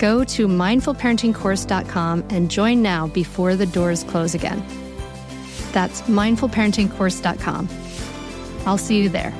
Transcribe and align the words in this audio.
Go 0.00 0.24
to 0.24 0.48
mindfulparentingcourse.com 0.48 2.24
and 2.30 2.50
join 2.50 2.80
now 2.80 3.06
before 3.08 3.54
the 3.54 3.66
doors 3.66 4.02
close 4.02 4.34
again. 4.34 4.64
That's 5.72 6.00
mindfulparentingcourse.com. 6.02 7.68
I'll 8.64 8.78
see 8.78 9.02
you 9.02 9.10
there. 9.10 9.34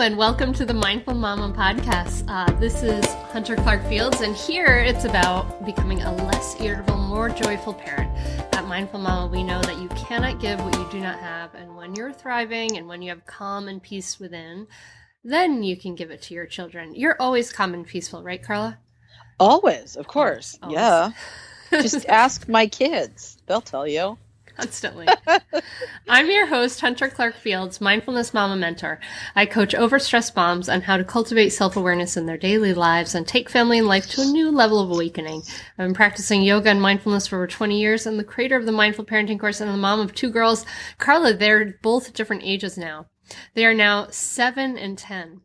And 0.00 0.16
welcome 0.16 0.54
to 0.54 0.64
the 0.64 0.72
Mindful 0.72 1.12
Mama 1.12 1.54
podcast. 1.54 2.24
Uh, 2.26 2.50
this 2.58 2.82
is 2.82 3.04
Hunter 3.32 3.54
Clarke-Fields, 3.54 4.22
and 4.22 4.34
here 4.34 4.78
it's 4.78 5.04
about 5.04 5.66
becoming 5.66 6.00
a 6.00 6.16
less 6.24 6.58
irritable, 6.58 6.96
more 6.96 7.28
joyful 7.28 7.74
parent. 7.74 8.10
At 8.54 8.64
Mindful 8.64 8.98
Mama, 8.98 9.30
we 9.30 9.42
know 9.42 9.60
that 9.60 9.76
you 9.76 9.88
cannot 9.90 10.40
give 10.40 10.58
what 10.64 10.74
you 10.74 10.88
do 10.90 11.00
not 11.00 11.18
have, 11.18 11.54
and 11.54 11.76
when 11.76 11.94
you're 11.94 12.14
thriving 12.14 12.78
and 12.78 12.88
when 12.88 13.02
you 13.02 13.10
have 13.10 13.26
calm 13.26 13.68
and 13.68 13.82
peace 13.82 14.18
within, 14.18 14.68
then 15.22 15.62
you 15.62 15.76
can 15.76 15.94
give 15.94 16.10
it 16.10 16.22
to 16.22 16.34
your 16.34 16.46
children. 16.46 16.94
You're 16.94 17.16
always 17.20 17.52
calm 17.52 17.74
and 17.74 17.86
peaceful, 17.86 18.22
right, 18.22 18.42
Carla? 18.42 18.78
Always, 19.38 19.96
of 19.96 20.06
course. 20.06 20.58
Always. 20.62 20.76
Yeah. 20.76 21.10
Just 21.72 22.06
ask 22.06 22.48
my 22.48 22.68
kids, 22.68 23.36
they'll 23.46 23.60
tell 23.60 23.86
you 23.86 24.16
constantly. 24.60 25.08
I'm 26.08 26.30
your 26.30 26.46
host, 26.46 26.80
Hunter 26.80 27.08
Clarke-Fields, 27.08 27.80
Mindfulness 27.80 28.34
Mama 28.34 28.56
Mentor. 28.56 29.00
I 29.34 29.46
coach 29.46 29.74
overstressed 29.74 30.36
moms 30.36 30.68
on 30.68 30.82
how 30.82 30.96
to 30.96 31.04
cultivate 31.04 31.50
self 31.50 31.76
awareness 31.76 32.16
in 32.16 32.26
their 32.26 32.36
daily 32.36 32.74
lives 32.74 33.14
and 33.14 33.26
take 33.26 33.48
family 33.48 33.78
and 33.78 33.86
life 33.86 34.06
to 34.10 34.22
a 34.22 34.26
new 34.26 34.50
level 34.50 34.80
of 34.80 34.90
awakening. 34.90 35.42
I've 35.78 35.86
been 35.86 35.94
practicing 35.94 36.42
yoga 36.42 36.70
and 36.70 36.82
mindfulness 36.82 37.26
for 37.26 37.36
over 37.36 37.46
20 37.46 37.80
years 37.80 38.06
and 38.06 38.18
the 38.18 38.24
creator 38.24 38.56
of 38.56 38.66
the 38.66 38.72
Mindful 38.72 39.04
Parenting 39.06 39.40
course 39.40 39.60
and 39.60 39.70
the 39.70 39.76
mom 39.76 40.00
of 40.00 40.14
two 40.14 40.30
girls. 40.30 40.66
Carla, 40.98 41.32
they're 41.32 41.78
both 41.82 42.12
different 42.12 42.42
ages 42.44 42.76
now. 42.76 43.06
They 43.54 43.64
are 43.64 43.74
now 43.74 44.08
seven 44.10 44.76
and 44.76 44.98
10. 44.98 45.40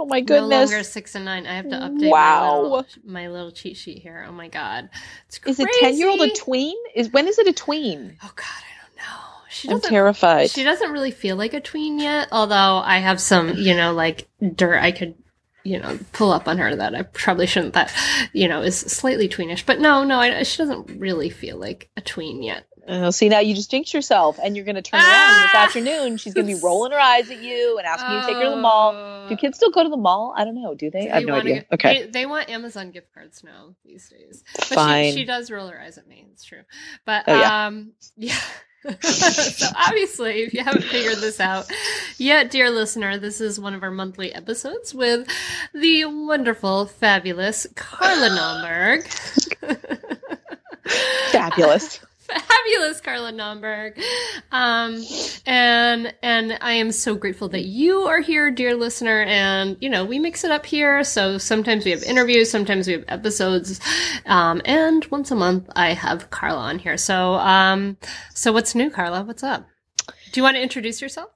Oh 0.00 0.06
my 0.06 0.22
goodness. 0.22 0.48
No 0.48 0.76
longer 0.76 0.82
six 0.82 1.14
and 1.14 1.26
nine. 1.26 1.46
I 1.46 1.56
have 1.56 1.68
to 1.68 1.76
update 1.76 2.10
wow. 2.10 2.54
my, 2.54 2.58
little, 2.58 2.86
my 3.04 3.28
little 3.28 3.50
cheat 3.50 3.76
sheet 3.76 3.98
here. 3.98 4.24
Oh 4.26 4.32
my 4.32 4.48
god. 4.48 4.88
It's 5.28 5.38
crazy. 5.38 5.62
Is 5.62 5.68
a 5.68 5.80
10 5.80 5.98
year 5.98 6.08
old 6.08 6.22
a 6.22 6.30
tween? 6.30 6.76
Is 6.94 7.10
when 7.10 7.28
is 7.28 7.38
it 7.38 7.46
a 7.46 7.52
tween? 7.52 8.16
Oh 8.24 8.32
god, 8.34 8.46
I 8.46 8.86
don't 8.86 8.96
know. 8.96 9.24
She 9.50 9.68
I'm 9.68 9.80
terrified. 9.82 10.48
She 10.48 10.64
doesn't 10.64 10.90
really 10.90 11.10
feel 11.10 11.36
like 11.36 11.52
a 11.52 11.60
tween 11.60 11.98
yet, 11.98 12.28
although 12.32 12.78
I 12.82 12.98
have 12.98 13.20
some, 13.20 13.56
you 13.56 13.76
know, 13.76 13.92
like 13.92 14.26
dirt 14.54 14.80
I 14.80 14.92
could 14.92 15.16
you 15.62 15.78
know, 15.78 15.98
pull 16.12 16.32
up 16.32 16.48
on 16.48 16.56
her 16.56 16.74
that 16.74 16.94
I 16.94 17.02
probably 17.02 17.46
shouldn't. 17.46 17.74
That 17.74 17.92
you 18.32 18.48
know 18.48 18.62
is 18.62 18.78
slightly 18.78 19.28
tweenish, 19.28 19.66
but 19.66 19.78
no, 19.78 20.04
no, 20.04 20.18
I, 20.18 20.42
she 20.44 20.56
doesn't 20.56 20.98
really 20.98 21.28
feel 21.28 21.58
like 21.58 21.90
a 21.98 22.00
tween 22.00 22.42
yet. 22.42 22.64
Oh, 22.88 23.10
see 23.10 23.28
now 23.28 23.40
you 23.40 23.54
just 23.54 23.70
jinxed 23.70 23.94
yourself, 23.94 24.38
and 24.42 24.56
you're 24.56 24.64
going 24.64 24.76
to 24.76 24.82
turn 24.82 25.00
ah! 25.02 25.06
around 25.06 25.42
this 25.42 25.54
afternoon. 25.54 26.16
She's 26.16 26.34
going 26.34 26.46
to 26.46 26.54
be 26.54 26.60
rolling 26.60 26.92
her 26.92 26.98
eyes 26.98 27.30
at 27.30 27.40
you 27.40 27.78
and 27.78 27.86
asking 27.86 28.10
oh. 28.10 28.14
you 28.14 28.20
to 28.20 28.26
take 28.26 28.36
her 28.36 28.44
to 28.44 28.50
the 28.50 28.56
mall. 28.56 28.92
Do 29.30 29.36
kids 29.36 29.56
still 29.56 29.70
go 29.70 29.84
to 29.84 29.88
the 29.88 29.96
mall? 29.96 30.34
I 30.36 30.44
don't 30.44 30.60
know. 30.60 30.74
Do 30.74 30.90
they? 30.90 31.04
Do 31.04 31.10
I 31.10 31.14
have 31.14 31.24
no 31.24 31.34
idea. 31.34 31.54
Get, 31.54 31.66
okay, 31.72 32.02
they, 32.02 32.10
they, 32.10 32.26
want 32.26 32.50
Amazon 32.50 32.90
gift 32.90 33.14
cards 33.14 33.44
now 33.44 33.76
these 33.84 34.08
days. 34.08 34.42
But 34.56 34.64
Fine. 34.64 35.12
She, 35.12 35.20
she, 35.20 35.24
does 35.24 35.50
roll 35.50 35.68
her 35.68 35.80
eyes 35.80 35.98
at 35.98 36.08
me. 36.08 36.26
It's 36.32 36.44
true. 36.44 36.62
But 37.06 37.24
oh, 37.28 37.38
yeah. 37.38 37.66
um, 37.66 37.92
yeah. 38.16 38.38
so 39.00 39.66
obviously, 39.76 40.42
if 40.42 40.52
you 40.52 40.64
haven't 40.64 40.84
figured 40.84 41.18
this 41.18 41.38
out 41.38 41.70
yet, 42.18 42.50
dear 42.50 42.70
listener, 42.70 43.18
this 43.18 43.40
is 43.40 43.60
one 43.60 43.74
of 43.74 43.82
our 43.82 43.90
monthly 43.90 44.34
episodes 44.34 44.94
with 44.94 45.28
the 45.72 46.06
wonderful, 46.06 46.86
fabulous 46.86 47.66
Carla 47.76 48.30
Naumburg. 48.30 49.06
fabulous 51.30 52.00
fabulous 52.38 53.00
Carla 53.00 53.32
Naumburg. 53.32 54.00
Um, 54.52 55.04
and, 55.46 56.14
and 56.22 56.58
I 56.60 56.72
am 56.72 56.92
so 56.92 57.14
grateful 57.14 57.48
that 57.50 57.64
you 57.64 58.02
are 58.02 58.20
here, 58.20 58.50
dear 58.50 58.74
listener. 58.74 59.22
And, 59.22 59.76
you 59.80 59.88
know, 59.88 60.04
we 60.04 60.18
mix 60.18 60.44
it 60.44 60.50
up 60.50 60.66
here. 60.66 61.02
So 61.04 61.38
sometimes 61.38 61.84
we 61.84 61.90
have 61.90 62.02
interviews, 62.02 62.50
sometimes 62.50 62.86
we 62.86 62.94
have 62.94 63.04
episodes. 63.08 63.80
Um, 64.26 64.60
and 64.64 65.04
once 65.06 65.30
a 65.30 65.36
month 65.36 65.68
I 65.74 65.94
have 65.94 66.30
Carla 66.30 66.60
on 66.60 66.78
here. 66.78 66.96
So, 66.96 67.34
um, 67.34 67.96
so 68.34 68.52
what's 68.52 68.74
new, 68.74 68.90
Carla? 68.90 69.22
What's 69.24 69.42
up? 69.42 69.66
Do 70.32 70.38
you 70.38 70.42
want 70.42 70.56
to 70.56 70.62
introduce 70.62 71.02
yourself? 71.02 71.30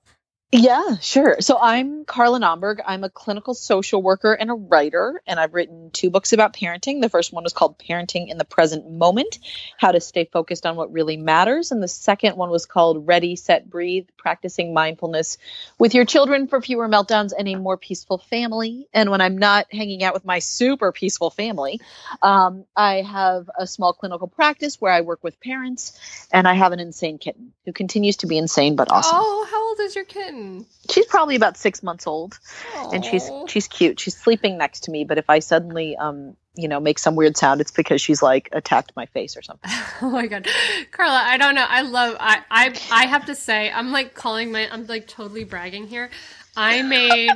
Yeah, 0.57 0.99
sure. 0.99 1.39
So 1.41 1.59
I'm 1.61 2.05
Carla 2.05 2.39
Naumburg. 2.39 2.81
I'm 2.87 3.03
a 3.03 3.11
clinical 3.11 3.55
social 3.55 4.01
worker 4.01 4.33
and 4.33 4.53
a 4.53 4.55
writer, 4.55 5.21
and 5.27 5.41
I've 5.41 5.53
written 5.53 5.91
two 5.91 6.11
books 6.11 6.33
about 6.33 6.55
parenting. 6.55 7.03
The 7.03 7.09
first 7.09 7.33
one 7.33 7.43
was 7.43 7.53
called 7.53 7.77
Parenting 7.77 8.31
in 8.31 8.39
the 8.39 8.45
Present 8.45 8.89
Moment 8.89 9.41
How 9.79 9.91
to 9.91 10.01
Stay 10.01 10.27
Focused 10.27 10.65
on 10.65 10.77
What 10.77 10.93
Really 10.93 11.17
Matters. 11.17 11.73
And 11.73 11.83
the 11.83 11.89
second 11.89 12.37
one 12.37 12.51
was 12.51 12.67
called 12.67 13.09
Ready, 13.09 13.35
Set, 13.35 13.69
Breathe 13.69 14.07
Practicing 14.17 14.73
Mindfulness 14.73 15.39
with 15.77 15.93
Your 15.93 16.05
Children 16.05 16.47
for 16.47 16.63
Fewer 16.63 16.89
Meltdowns 16.89 17.33
and 17.37 17.49
a 17.49 17.57
More 17.57 17.77
Peaceful 17.77 18.19
Family. 18.19 18.87
And 18.95 19.11
when 19.11 19.21
I'm 19.21 19.39
not 19.39 19.67
hanging 19.73 20.05
out 20.05 20.15
with 20.15 20.25
my 20.25 20.39
super 20.39 20.93
peaceful 20.93 21.31
family, 21.31 21.81
um, 22.23 22.65
I 22.77 23.03
have 23.03 23.51
a 23.59 23.67
small 23.67 23.93
clinical 23.93 24.29
practice 24.29 24.81
where 24.81 24.93
I 24.93 25.01
work 25.01 25.25
with 25.25 25.41
parents, 25.41 25.99
and 26.33 26.47
I 26.47 26.55
have 26.55 26.71
an 26.71 26.79
insane 26.79 27.19
kitten 27.19 27.53
who 27.65 27.73
continues 27.73 28.19
to 28.19 28.29
be 28.29 28.39
insane 28.39 28.77
but 28.77 28.93
awesome. 28.93 29.19
Oh, 29.21 29.49
how 29.51 29.64
old 29.75 29.87
is 29.87 29.95
your 29.95 30.05
kitten? 30.05 30.67
She's 30.91 31.07
probably 31.07 31.37
about 31.37 31.57
six 31.57 31.83
months 31.83 32.07
old, 32.07 32.39
Aww. 32.75 32.95
and 32.95 33.05
she's 33.05 33.31
she's 33.49 33.69
cute. 33.69 34.01
She's 34.01 34.17
sleeping 34.17 34.59
next 34.59 34.85
to 34.85 34.91
me, 34.91 35.05
but 35.05 35.19
if 35.19 35.29
I 35.29 35.39
suddenly 35.41 35.97
um 35.97 36.37
you 36.55 36.69
know 36.69 36.81
make 36.81 36.99
some 36.99 37.17
weird 37.17 37.37
sound, 37.37 37.61
it's 37.61 37.71
because 37.71 38.01
she's 38.01 38.23
like 38.23 38.49
attacked 38.53 38.93
my 38.97 39.07
face 39.07 39.37
or 39.37 39.43
something. 39.43 39.71
oh 40.03 40.11
my 40.11 40.27
god, 40.27 40.47
Carla, 40.91 41.21
I 41.25 41.37
don't 41.37 41.55
know. 41.55 41.67
I 41.69 41.83
love. 41.83 42.17
I 42.21 42.43
I 42.51 42.75
I 42.91 43.07
have 43.07 43.27
to 43.27 43.35
say, 43.35 43.71
I'm 43.71 43.93
like 43.93 44.15
calling 44.15 44.53
my. 44.53 44.69
I'm 44.71 44.87
like 44.87 45.07
totally 45.07 45.45
bragging 45.45 45.87
here. 45.87 46.11
I 46.57 46.83
made. 46.83 47.31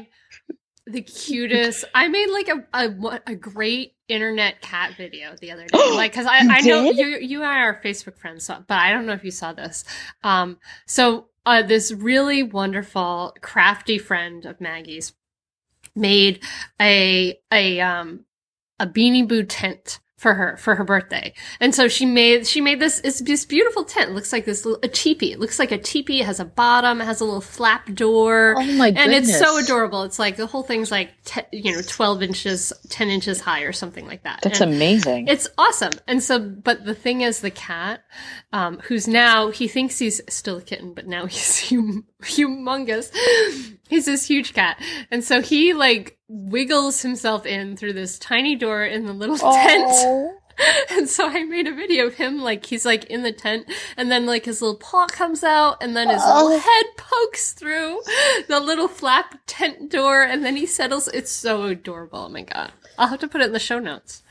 the 0.87 1.03
cutest. 1.03 1.85
I 1.95 2.09
made 2.09 2.31
like 2.31 2.49
a, 2.49 2.67
a 2.73 3.21
a 3.27 3.35
great 3.35 3.95
internet 4.09 4.63
cat 4.63 4.95
video 4.97 5.37
the 5.39 5.53
other 5.53 5.67
day. 5.67 5.79
Like, 5.99 6.13
because 6.13 6.27
I, 6.27 6.39
I 6.39 6.61
know 6.61 6.91
you 6.91 7.19
you 7.19 7.43
and 7.43 7.51
I 7.51 7.59
are 7.59 7.81
Facebook 7.85 8.19
friends, 8.19 8.45
so, 8.45 8.65
but 8.67 8.79
I 8.79 8.91
don't 8.93 9.05
know 9.05 9.13
if 9.13 9.25
you 9.25 9.31
saw 9.31 9.53
this. 9.53 9.85
Um, 10.23 10.59
so 10.87 11.29
uh, 11.49 11.63
this 11.63 11.91
really 11.91 12.43
wonderful, 12.43 13.35
crafty 13.41 13.97
friend 13.97 14.45
of 14.45 14.61
Maggie's 14.61 15.15
made 15.95 16.45
a 16.79 17.41
a 17.51 17.81
um 17.81 18.27
a 18.79 18.87
beanie 18.87 19.27
boo 19.27 19.43
tent 19.43 19.99
for 20.19 20.35
her 20.35 20.57
for 20.57 20.75
her 20.75 20.83
birthday. 20.83 21.33
And 21.61 21.73
so 21.73 21.87
she 21.87 22.05
made 22.05 22.45
she 22.45 22.61
made 22.61 22.81
this 22.81 23.01
it's 23.05 23.21
this 23.21 23.47
beautiful 23.47 23.85
tent. 23.85 24.11
It 24.11 24.15
looks 24.15 24.33
like 24.33 24.45
this 24.45 24.65
little, 24.65 24.81
a 24.83 24.89
teepee. 24.89 25.33
It 25.33 25.39
looks 25.39 25.61
like 25.61 25.71
a 25.71 25.79
teepee. 25.79 26.21
It 26.21 26.27
has 26.27 26.41
a 26.41 26.45
bottom. 26.45 27.01
It 27.01 27.05
has 27.05 27.21
a 27.21 27.25
little 27.25 27.41
flap 27.41 27.95
door. 27.95 28.57
Oh 28.59 28.65
my 28.75 28.91
goodness! 28.91 29.05
And 29.05 29.13
it's 29.13 29.39
so 29.39 29.59
adorable. 29.59 30.03
It's 30.03 30.19
like 30.19 30.37
the 30.37 30.47
whole 30.49 30.65
thing's 30.65 30.91
like 30.91 31.11
te- 31.25 31.43
you 31.53 31.73
know 31.73 31.83
twelve 31.83 32.21
inches, 32.23 32.73
ten 32.89 33.09
inches 33.09 33.41
high 33.41 33.63
or 33.63 33.73
something 33.73 34.07
like 34.09 34.25
that. 34.25 34.41
That's 34.43 34.61
And 34.61 34.75
amazing. 34.75 35.29
It's 35.29 35.49
awesome. 35.57 35.93
And 36.09 36.21
so, 36.21 36.41
but 36.41 36.85
the 36.85 36.97
thing 36.97 37.21
is, 37.21 37.41
the 37.41 37.53
cat, 37.53 38.03
um, 38.53 38.81
who's 38.81 39.07
now 39.07 39.51
he 39.51 39.69
thinks 39.69 40.01
he's 40.01 40.21
still 40.29 40.59
a 40.59 40.63
kitten, 40.63 40.95
but 40.95 41.07
now 41.07 41.27
he's 41.27 41.71
hum- 41.71 42.07
humongous. 42.23 43.13
He's 43.89 44.07
this 44.07 44.27
huge 44.27 44.53
cat, 44.53 44.83
and 45.13 45.23
so 45.23 45.41
he 45.41 45.75
like 45.75 46.18
wiggles 46.29 47.03
himself 47.03 47.47
in 47.47 47.77
through 47.77 47.95
this 47.95 48.19
tiny 48.19 48.55
door 48.57 48.85
in 48.85 49.07
the 49.07 49.13
little 49.13 49.39
tent. 49.39 49.85
Oh. 49.89 50.35
And 50.91 51.09
so 51.09 51.29
I 51.29 51.45
made 51.45 51.69
a 51.69 51.73
video 51.73 52.09
of 52.09 52.15
him, 52.15 52.43
like 52.43 52.67
he's 52.67 52.85
like 52.85 53.05
in 53.05 53.23
the 53.23 53.31
tent, 53.31 53.71
and 53.97 54.11
then 54.11 54.27
like 54.27 54.45
his 54.45 54.61
little 54.61 54.77
paw 54.77 55.07
comes 55.07 55.45
out, 55.45 55.81
and 55.81 55.97
then 55.97 56.09
his 56.09 56.21
Oh. 56.25 56.47
little 56.47 56.59
head 56.59 56.85
pokes 56.97 57.53
through 57.53 58.01
the 58.49 58.59
little 58.59 58.89
flap 58.89 59.39
tent 59.47 59.89
door, 59.89 60.25
and 60.25 60.45
then 60.45 60.57
he 60.57 60.67
settles. 60.67 61.07
It's 61.07 61.31
so 61.31 61.63
adorable. 61.63 62.25
Oh 62.25 62.29
my 62.29 62.43
god! 62.43 62.73
I'll 62.99 63.07
have 63.07 63.21
to 63.21 63.29
put 63.29 63.41
it 63.41 63.47
in 63.47 63.53
the 63.53 63.61
show 63.61 63.79
notes. 63.79 64.25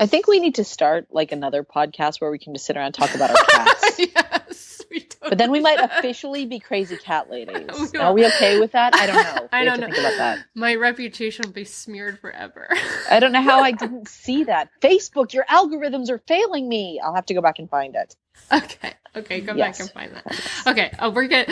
I 0.00 0.06
think 0.06 0.26
we 0.26 0.40
need 0.40 0.56
to 0.56 0.64
start 0.64 1.06
like 1.10 1.32
another 1.32 1.62
podcast 1.62 2.20
where 2.20 2.30
we 2.30 2.38
can 2.38 2.54
just 2.54 2.66
sit 2.66 2.76
around 2.76 2.86
and 2.86 2.94
talk 2.94 3.14
about 3.14 3.30
our 3.30 3.36
cats. 3.36 3.98
yes, 3.98 4.82
we 4.90 5.00
totally 5.00 5.28
But 5.30 5.38
then 5.38 5.50
we 5.52 5.60
might 5.60 5.78
officially 5.80 6.44
be 6.46 6.58
crazy 6.58 6.96
cat 6.96 7.30
ladies. 7.30 7.68
We 7.92 7.98
Are 8.00 8.12
we 8.12 8.26
okay 8.26 8.58
with 8.58 8.72
that? 8.72 8.94
I 8.96 9.06
don't 9.06 9.16
know. 9.22 9.48
I 9.52 9.60
We 9.60 9.66
don't 9.66 9.80
know. 9.80 9.86
think 9.86 9.98
about 9.98 10.16
that. 10.16 10.38
My 10.54 10.74
reputation 10.74 11.44
will 11.46 11.52
be 11.52 11.64
smeared 11.64 12.18
forever. 12.18 12.68
I 13.10 13.20
don't 13.20 13.32
know 13.32 13.42
how 13.42 13.60
I 13.60 13.72
didn't 13.72 14.08
see 14.08 14.44
that. 14.44 14.70
Facebook, 14.80 15.32
your 15.34 15.44
algorithms 15.44 16.10
are 16.10 16.18
failing 16.26 16.68
me. 16.68 17.00
I'll 17.02 17.14
have 17.14 17.26
to 17.26 17.34
go 17.34 17.40
back 17.40 17.58
and 17.60 17.70
find 17.70 17.94
it. 17.94 18.16
okay, 18.50 18.94
okay, 19.14 19.40
go 19.40 19.54
Yes. 19.54 19.78
back 19.78 19.80
and 19.80 19.90
find 19.90 20.12
that. 20.16 20.66
Okay, 20.66 20.90
oh, 20.98 21.10
we're 21.10 21.28
good. 21.28 21.48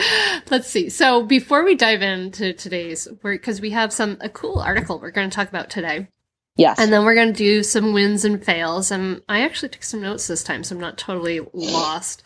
Let's 0.49 0.67
see. 0.67 0.89
So 0.89 1.23
before 1.23 1.63
we 1.63 1.75
dive 1.75 2.01
into 2.01 2.51
today's, 2.53 3.07
work, 3.23 3.39
because 3.41 3.61
we 3.61 3.69
have 3.69 3.93
some 3.93 4.17
a 4.19 4.29
cool 4.29 4.59
article 4.59 4.99
we're 4.99 5.11
going 5.11 5.29
to 5.29 5.35
talk 5.35 5.47
about 5.47 5.69
today. 5.69 6.07
Yes. 6.55 6.79
And 6.79 6.91
then 6.91 7.05
we're 7.05 7.15
going 7.15 7.33
to 7.33 7.37
do 7.37 7.63
some 7.63 7.93
wins 7.93 8.25
and 8.25 8.43
fails. 8.43 8.91
And 8.91 9.21
I 9.29 9.41
actually 9.41 9.69
took 9.69 9.83
some 9.83 10.01
notes 10.01 10.27
this 10.27 10.43
time, 10.43 10.63
so 10.63 10.75
I'm 10.75 10.81
not 10.81 10.97
totally 10.97 11.41
lost. 11.53 12.23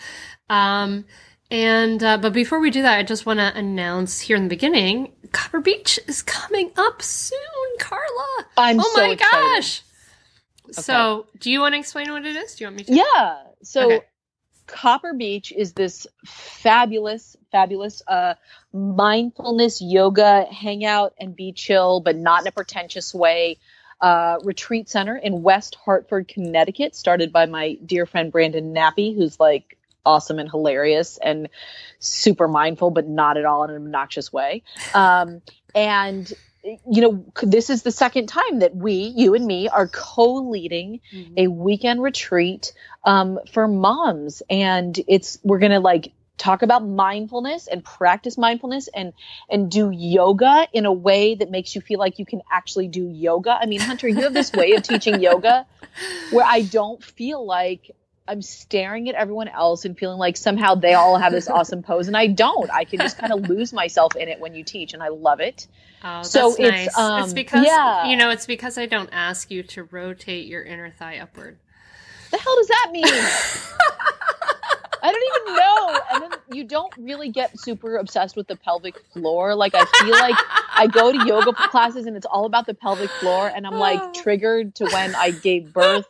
Um, 0.50 1.06
and, 1.52 2.04
uh, 2.04 2.18
but 2.18 2.34
before 2.34 2.60
we 2.60 2.72
do 2.72 2.82
that, 2.82 2.98
I 2.98 3.04
just 3.04 3.26
want 3.26 3.40
to 3.40 3.56
announce 3.56 4.20
here 4.20 4.36
in 4.36 4.44
the 4.44 4.50
beginning 4.50 5.12
Copper 5.32 5.60
Beech 5.60 6.00
is 6.08 6.22
coming 6.22 6.72
up 6.78 7.02
soon, 7.02 7.40
Carla. 7.80 8.46
I'm 8.58 8.80
oh 8.80 8.92
so 8.96 9.02
my 9.02 9.14
excited. 9.14 9.32
gosh. 9.32 9.82
So, 10.72 11.28
do 11.40 11.52
you 11.52 11.60
want 11.60 11.74
to 11.76 11.80
explain 11.80 12.12
what 12.12 12.26
it 12.26 12.36
is? 12.36 12.56
Do 12.56 12.64
you 12.64 12.68
want 12.68 12.78
me 12.78 12.84
to? 12.86 12.96
Yeah. 12.96 13.44
So 13.62 13.86
Okay. 13.86 14.06
Copper 14.68 15.14
Beech 15.14 15.52
is 15.52 15.74
this 15.74 16.08
fabulous, 16.26 17.36
fabulous 17.52 18.02
uh, 18.08 18.34
mindfulness 18.74 19.82
yoga 19.82 20.46
hangout 20.52 21.14
and 21.20 21.36
be 21.36 21.52
chill, 21.54 22.02
but 22.02 22.16
not 22.16 22.42
in 22.42 22.48
a 22.48 22.52
pretentious 22.52 23.14
way. 23.14 23.58
Uh, 24.02 24.38
retreat 24.44 24.90
center 24.90 25.16
in 25.16 25.42
West 25.42 25.76
Hartford, 25.76 26.28
Connecticut, 26.28 26.96
started 26.96 27.32
by 27.32 27.46
my 27.46 27.78
dear 27.86 28.06
friend 28.06 28.32
Brandon 28.32 28.74
Nappi, 28.74 29.16
who's 29.16 29.40
like 29.40 29.78
awesome 30.06 30.38
and 30.38 30.50
hilarious 30.50 31.18
and 31.18 31.50
super 32.00 32.48
mindful, 32.48 32.92
but 32.92 33.08
not 33.08 33.38
at 33.38 33.46
all 33.46 33.64
in 33.64 33.70
an 33.72 33.78
obnoxious 33.78 34.32
way. 34.32 34.64
Um, 34.94 35.42
and 35.74 36.32
you 36.64 37.02
know, 37.02 37.26
this 37.44 37.70
is 37.70 37.84
the 37.84 37.92
second 37.92 38.28
time 38.28 38.60
that 38.60 38.76
we, 38.76 39.14
you 39.16 39.36
and 39.36 39.46
me, 39.46 39.68
are 39.70 39.88
co-leading 39.88 41.00
Mhm. 41.14 41.34
a 41.38 41.48
weekend 41.48 42.02
retreat 42.02 42.74
um, 43.04 43.40
for 43.52 43.68
moms 43.68 44.42
and 44.50 45.00
it's 45.08 45.38
we're 45.44 45.60
gonna 45.60 45.80
like 45.80 46.12
talk 46.38 46.62
about 46.64 46.86
mindfulness 46.86 47.68
and 47.68 47.84
practice 47.84 48.38
mindfulness 48.38 48.90
and 48.94 49.14
and 49.50 49.72
do 49.72 49.90
yoga 49.92 50.68
in 50.74 50.86
a 50.86 50.92
way 50.92 51.36
that 51.36 51.50
makes 51.50 51.76
you 51.76 51.82
feel 51.82 51.98
like 52.00 52.20
you 52.20 52.26
can 52.26 52.42
actually 52.52 52.88
do 52.88 53.08
yoga 53.10 53.52
i 53.62 53.66
mean 53.66 53.80
hunter 53.80 54.08
you 54.08 54.22
have 54.22 54.34
this 54.34 54.52
way 54.52 54.74
of 54.74 54.84
teaching 54.84 55.22
yoga 55.22 55.66
where 56.32 56.46
i 56.46 56.62
don't 56.62 57.02
feel 57.04 57.46
like 57.46 57.92
i'm 58.28 58.42
staring 58.42 59.08
at 59.08 59.16
everyone 59.16 59.48
else 59.48 59.86
and 59.86 59.98
feeling 59.98 60.18
like 60.18 60.36
somehow 60.36 60.76
they 60.76 60.94
all 60.94 61.18
have 61.18 61.32
this 61.32 61.48
awesome 61.48 61.82
pose 61.82 62.08
and 62.08 62.18
i 62.18 62.28
don't 62.28 62.70
i 62.72 62.84
can 62.84 63.00
just 63.00 63.18
kind 63.18 63.32
of 63.32 63.48
lose 63.48 63.72
myself 63.72 64.16
in 64.18 64.28
it 64.28 64.40
when 64.40 64.54
you 64.56 64.64
teach 64.64 64.94
and 64.94 65.02
i 65.02 65.08
love 65.08 65.40
it 65.40 65.68
Oh, 66.04 66.18
that's 66.18 66.32
So 66.32 66.50
it's, 66.52 66.60
nice. 66.60 66.88
it's 66.88 66.98
um, 67.00 67.34
because 67.34 67.66
yeah. 67.66 68.06
you 68.06 68.16
know, 68.16 68.30
it's 68.30 68.46
because 68.46 68.78
I 68.78 68.86
don't 68.86 69.10
ask 69.12 69.50
you 69.50 69.64
to 69.64 69.84
rotate 69.86 70.46
your 70.46 70.62
inner 70.62 70.92
thigh 70.92 71.18
upward. 71.18 71.58
the 72.30 72.38
hell 72.38 72.56
does 72.58 72.68
that 72.68 72.90
mean 72.92 73.06
I 75.04 75.12
don't 75.12 75.24
even 75.36 75.56
know. 75.56 76.00
And 76.14 76.24
then 76.24 76.40
you 76.52 76.64
don't 76.66 76.94
really 76.98 77.30
get 77.30 77.60
super 77.60 77.98
obsessed 77.98 78.36
with 78.36 78.48
the 78.48 78.56
pelvic 78.56 79.00
floor. 79.14 79.56
Like 79.56 79.74
I 79.76 79.86
feel 79.86 80.12
like 80.12 80.36
I 80.76 80.88
go 80.88 81.12
to 81.12 81.26
yoga 81.28 81.54
classes 81.54 82.06
and 82.06 82.16
it's 82.18 82.26
all 82.26 82.46
about 82.46 82.66
the 82.66 82.74
pelvic 82.74 83.10
floor 83.10 83.48
and 83.48 83.66
I'm 83.68 83.76
like 83.76 84.14
triggered 84.14 84.76
to 84.76 84.86
when 84.86 85.16
I 85.16 85.32
gave 85.32 85.74
birth 85.74 86.08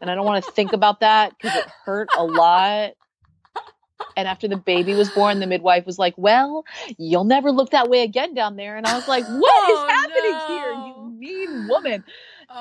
and 0.00 0.10
I 0.10 0.14
don't 0.14 0.26
want 0.26 0.44
to 0.44 0.50
think 0.52 0.72
about 0.72 1.00
that 1.00 1.32
because 1.36 1.56
it 1.56 1.66
hurt 1.84 2.08
a 2.16 2.24
lot. 2.24 2.92
And 4.16 4.28
after 4.28 4.48
the 4.48 4.56
baby 4.56 4.94
was 4.94 5.08
born, 5.10 5.40
the 5.40 5.46
midwife 5.46 5.86
was 5.86 5.98
like, 5.98 6.14
"Well, 6.16 6.64
you'll 6.98 7.24
never 7.24 7.50
look 7.52 7.70
that 7.70 7.88
way 7.88 8.02
again 8.02 8.34
down 8.34 8.56
there." 8.56 8.76
And 8.76 8.86
I 8.86 8.94
was 8.96 9.08
like, 9.08 9.24
"What 9.24 9.70
is 9.70 9.78
Oh, 9.78 9.86
happening 9.88 10.32
no. 10.32 10.46
here, 10.48 10.72
you 10.72 11.12
mean 11.18 11.68
woman?" 11.68 12.04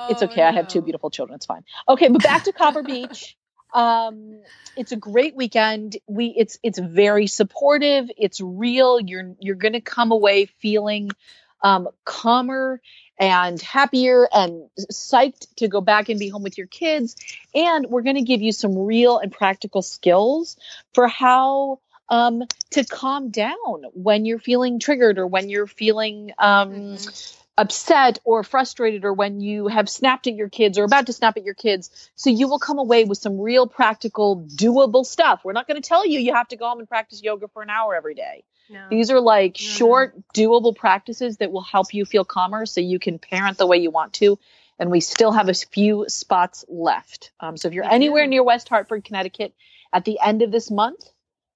it's 0.09 0.21
Oh, 0.21 0.25
okay. 0.25 0.44
I 0.44 0.51
have 0.51 0.68
two 0.68 0.81
beautiful 0.81 1.09
children. 1.09 1.36
It's 1.36 1.45
fine. 1.45 1.63
Okay, 1.89 2.07
but 2.07 2.24
back 2.24 2.44
to 2.45 2.54
Copper 2.54 2.83
Beech. 2.83 3.36
Um, 3.73 4.39
it's 4.75 4.91
a 4.91 4.95
great 4.97 5.35
weekend. 5.35 5.97
We 6.07 6.27
it's 6.27 6.57
it's 6.63 6.79
very 6.79 7.27
supportive. 7.27 8.09
It's 8.18 8.39
real. 8.41 9.00
You're 9.00 9.35
you're 9.39 9.56
gonna 9.56 9.81
come 9.81 10.12
away 10.12 10.45
feeling 10.45 11.12
um, 11.62 11.89
calmer 12.06 12.81
and 13.19 13.62
happier 13.62 14.27
and 14.33 14.63
psyched 14.91 15.45
to 15.57 15.68
go 15.68 15.81
back 15.81 16.09
and 16.09 16.19
be 16.19 16.29
home 16.29 16.44
with 16.44 16.57
your 16.57 16.68
kids. 16.68 17.15
And 17.53 17.85
we're 17.88 18.01
gonna 18.01 18.23
give 18.23 18.41
you 18.41 18.51
some 18.51 18.77
real 18.77 19.18
and 19.19 19.31
practical 19.31 19.81
skills 19.81 20.57
for 20.94 21.07
how 21.07 21.79
um, 22.09 22.44
to 22.71 22.83
calm 22.83 23.29
down 23.29 23.83
when 23.94 24.25
you're 24.25 24.39
feeling 24.39 24.79
triggered 24.79 25.18
or 25.18 25.27
when 25.27 25.50
you're 25.50 25.68
feeling 25.68 26.31
um, 26.37 26.71
Mhm. 26.71 27.41
Upset 27.57 28.19
or 28.23 28.43
frustrated 28.43 29.05
or 29.05 29.13
when 29.13 29.41
you 29.41 29.67
have 29.67 29.89
snapped 29.89 30.27
at 30.27 30.35
your 30.35 30.49
kids 30.49 30.77
or 30.77 30.83
about 30.83 31.07
to 31.07 31.13
snap 31.13 31.37
at 31.37 31.43
your 31.43 31.53
kids. 31.53 31.89
So 32.15 32.29
you 32.29 32.47
will 32.47 32.59
come 32.59 32.79
away 32.79 33.03
with 33.03 33.17
some 33.17 33.39
real 33.39 33.67
practical, 33.67 34.47
doable 34.55 35.05
stuff. 35.05 35.41
We're 35.43 35.53
not 35.53 35.67
going 35.67 35.81
to 35.81 35.87
tell 35.87 36.05
you 36.05 36.19
you 36.19 36.33
have 36.33 36.47
to 36.49 36.55
go 36.55 36.69
home 36.69 36.79
and 36.79 36.87
practice 36.87 37.21
yoga 37.21 37.47
for 37.49 37.61
an 37.61 37.69
hour 37.69 37.95
every 37.95 38.15
day. 38.15 38.43
No. 38.69 38.87
These 38.89 39.11
are 39.11 39.19
like 39.19 39.57
short, 39.57 40.15
doable 40.33 40.75
practices 40.75 41.37
that 41.37 41.51
will 41.51 41.61
help 41.61 41.93
you 41.93 42.05
feel 42.05 42.23
calmer 42.23 42.65
so 42.65 42.79
you 42.79 42.99
can 42.99 43.19
parent 43.19 43.57
the 43.57 43.67
way 43.67 43.77
you 43.77 43.91
want 43.91 44.13
to. 44.13 44.39
And 44.79 44.89
we 44.89 45.01
still 45.01 45.31
have 45.31 45.49
a 45.49 45.53
few 45.53 46.05
spots 46.07 46.65
left. 46.67 47.31
Um, 47.39 47.57
so 47.57 47.67
if 47.67 47.73
you're 47.73 47.83
We 47.83 47.91
anywhere 47.91 48.25
near 48.27 48.43
West 48.43 48.69
Hartford, 48.69 49.03
Connecticut, 49.03 49.53
at 49.93 50.05
the 50.05 50.19
end 50.23 50.41
of 50.41 50.51
this 50.51 50.71
month, 50.71 51.03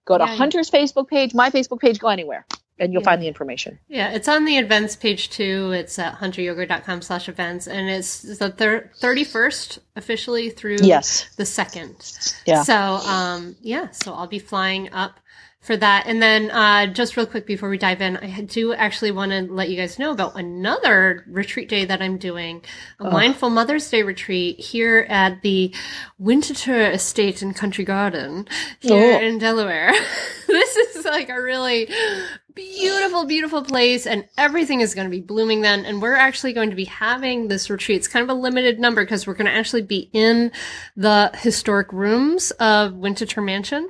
go 0.03 0.17
to 0.17 0.25
Yeah, 0.25 0.31
yeah. 0.31 0.37
Hunter's 0.37 0.69
Facebook 0.69 1.07
page, 1.07 1.33
my 1.33 1.49
Facebook 1.49 1.79
page, 1.79 1.99
go 1.99 2.09
anywhere, 2.09 2.45
and 2.79 2.91
you'll 2.91 3.01
Yeah. 3.01 3.05
find 3.05 3.21
the 3.21 3.27
information. 3.27 3.79
Yeah, 3.87 4.11
it's 4.11 4.27
on 4.27 4.45
the 4.45 4.57
events 4.57 4.95
page 4.95 5.29
too. 5.29 5.71
It's 5.73 5.97
at 5.97 6.15
hunteryoga.com 6.19 7.01
slash 7.01 7.29
events 7.29 7.67
and 7.67 7.89
it's 7.89 8.21
the 8.21 8.49
thir- 8.51 8.91
31st 8.99 9.79
officially 9.95 10.49
through 10.49 10.77
Yes. 10.81 11.25
the 11.37 11.45
2nd. 11.45 12.35
Yeah. 12.45 12.63
So, 12.63 12.75
um, 12.75 13.55
yeah, 13.61 13.91
so 13.91 14.13
I'll 14.13 14.27
be 14.27 14.39
flying 14.39 14.91
up 14.91 15.19
for 15.65 15.75
that. 15.77 16.05
And 16.05 16.21
then, 16.21 16.51
uh, 16.51 16.87
just 16.87 17.17
real 17.17 17.25
quick 17.25 17.45
before 17.45 17.69
we 17.69 17.77
dive 17.77 18.01
in, 18.01 18.17
I 18.17 18.41
do 18.41 18.73
actually 18.73 19.11
want 19.11 19.31
to 19.31 19.41
let 19.51 19.69
you 19.69 19.75
guys 19.77 19.97
know 19.97 20.11
about 20.11 20.37
another 20.39 21.25
retreat 21.27 21.69
day 21.69 21.85
that 21.85 22.01
I'm 22.01 22.17
doing, 22.17 22.63
a 22.99 23.05
Ugh. 23.05 23.11
mindful 23.13 23.49
Mother's 23.49 23.89
Day 23.89 24.03
retreat 24.03 24.59
here 24.59 25.05
at 25.09 25.41
the 25.41 25.73
Winterthur 26.21 26.93
Estate 26.93 27.41
and 27.41 27.55
Country 27.55 27.83
Garden 27.83 28.47
here 28.79 29.17
Oh. 29.17 29.25
in 29.25 29.39
Delaware. 29.39 29.91
this 30.47 30.75
is 30.77 31.05
like 31.05 31.29
a 31.29 31.41
really 31.41 31.89
beautiful, 32.53 33.25
beautiful 33.25 33.61
place 33.63 34.07
and 34.07 34.25
everything 34.37 34.79
is 34.79 34.95
going 34.95 35.05
to 35.05 35.11
be 35.11 35.19
blooming 35.19 35.61
then. 35.61 35.83
And 35.85 36.01
we're 36.01 36.13
actually 36.15 36.53
going 36.53 36.69
to 36.69 36.75
be 36.75 36.85
having 36.85 37.49
this 37.49 37.69
retreat. 37.69 37.97
It's 37.97 38.07
kind 38.07 38.23
of 38.23 38.29
a 38.29 38.39
limited 38.39 38.79
number 38.79 39.03
because 39.03 39.27
we're 39.27 39.33
going 39.33 39.47
to 39.47 39.51
actually 39.51 39.81
be 39.81 40.09
in 40.13 40.51
the 40.95 41.31
historic 41.35 41.91
rooms 41.91 42.51
of 42.51 42.93
Winterthur 42.93 43.43
Mansion. 43.43 43.89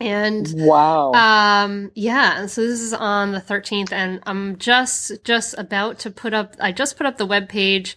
And 0.00 0.52
wow. 0.56 1.12
Um 1.12 1.92
yeah, 1.94 2.46
so 2.46 2.62
this 2.62 2.80
is 2.80 2.92
on 2.92 3.32
the 3.32 3.40
13th 3.40 3.92
and 3.92 4.20
I'm 4.26 4.56
just 4.56 5.24
just 5.24 5.54
about 5.58 5.98
to 6.00 6.10
put 6.10 6.34
up 6.34 6.56
I 6.60 6.72
just 6.72 6.96
put 6.96 7.06
up 7.06 7.18
the 7.18 7.26
web 7.26 7.48
page 7.48 7.96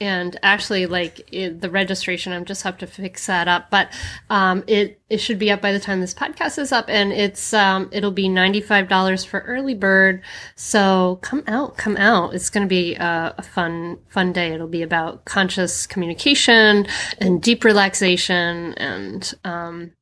and 0.00 0.36
actually 0.42 0.86
like 0.86 1.28
it, 1.32 1.60
the 1.60 1.70
registration 1.70 2.32
i'm 2.32 2.44
just 2.44 2.64
have 2.64 2.76
to 2.76 2.88
fix 2.88 3.26
that 3.26 3.46
up 3.46 3.70
but 3.70 3.88
um, 4.30 4.64
it 4.66 5.00
it 5.12 5.18
should 5.18 5.38
be 5.38 5.50
up 5.50 5.60
by 5.60 5.72
the 5.72 5.78
time 5.78 6.00
this 6.00 6.14
podcast 6.14 6.58
is 6.58 6.72
up 6.72 6.86
and 6.88 7.12
it's 7.12 7.52
um, 7.52 7.90
it'll 7.92 8.10
be 8.10 8.28
$95 8.28 9.26
for 9.26 9.40
early 9.40 9.74
bird. 9.74 10.22
So 10.56 11.18
come 11.20 11.44
out 11.46 11.76
come 11.76 11.98
out. 11.98 12.34
It's 12.34 12.48
going 12.48 12.66
to 12.66 12.68
be 12.68 12.94
a, 12.94 13.34
a, 13.36 13.42
fun 13.42 13.98
fun 14.08 14.32
day. 14.32 14.54
It'll 14.54 14.66
be 14.66 14.80
about 14.80 15.26
conscious 15.26 15.86
communication 15.86 16.86
and 17.18 17.42
deep 17.42 17.62
relaxation 17.62 18.72
and 18.78 19.34
um, 19.44 19.92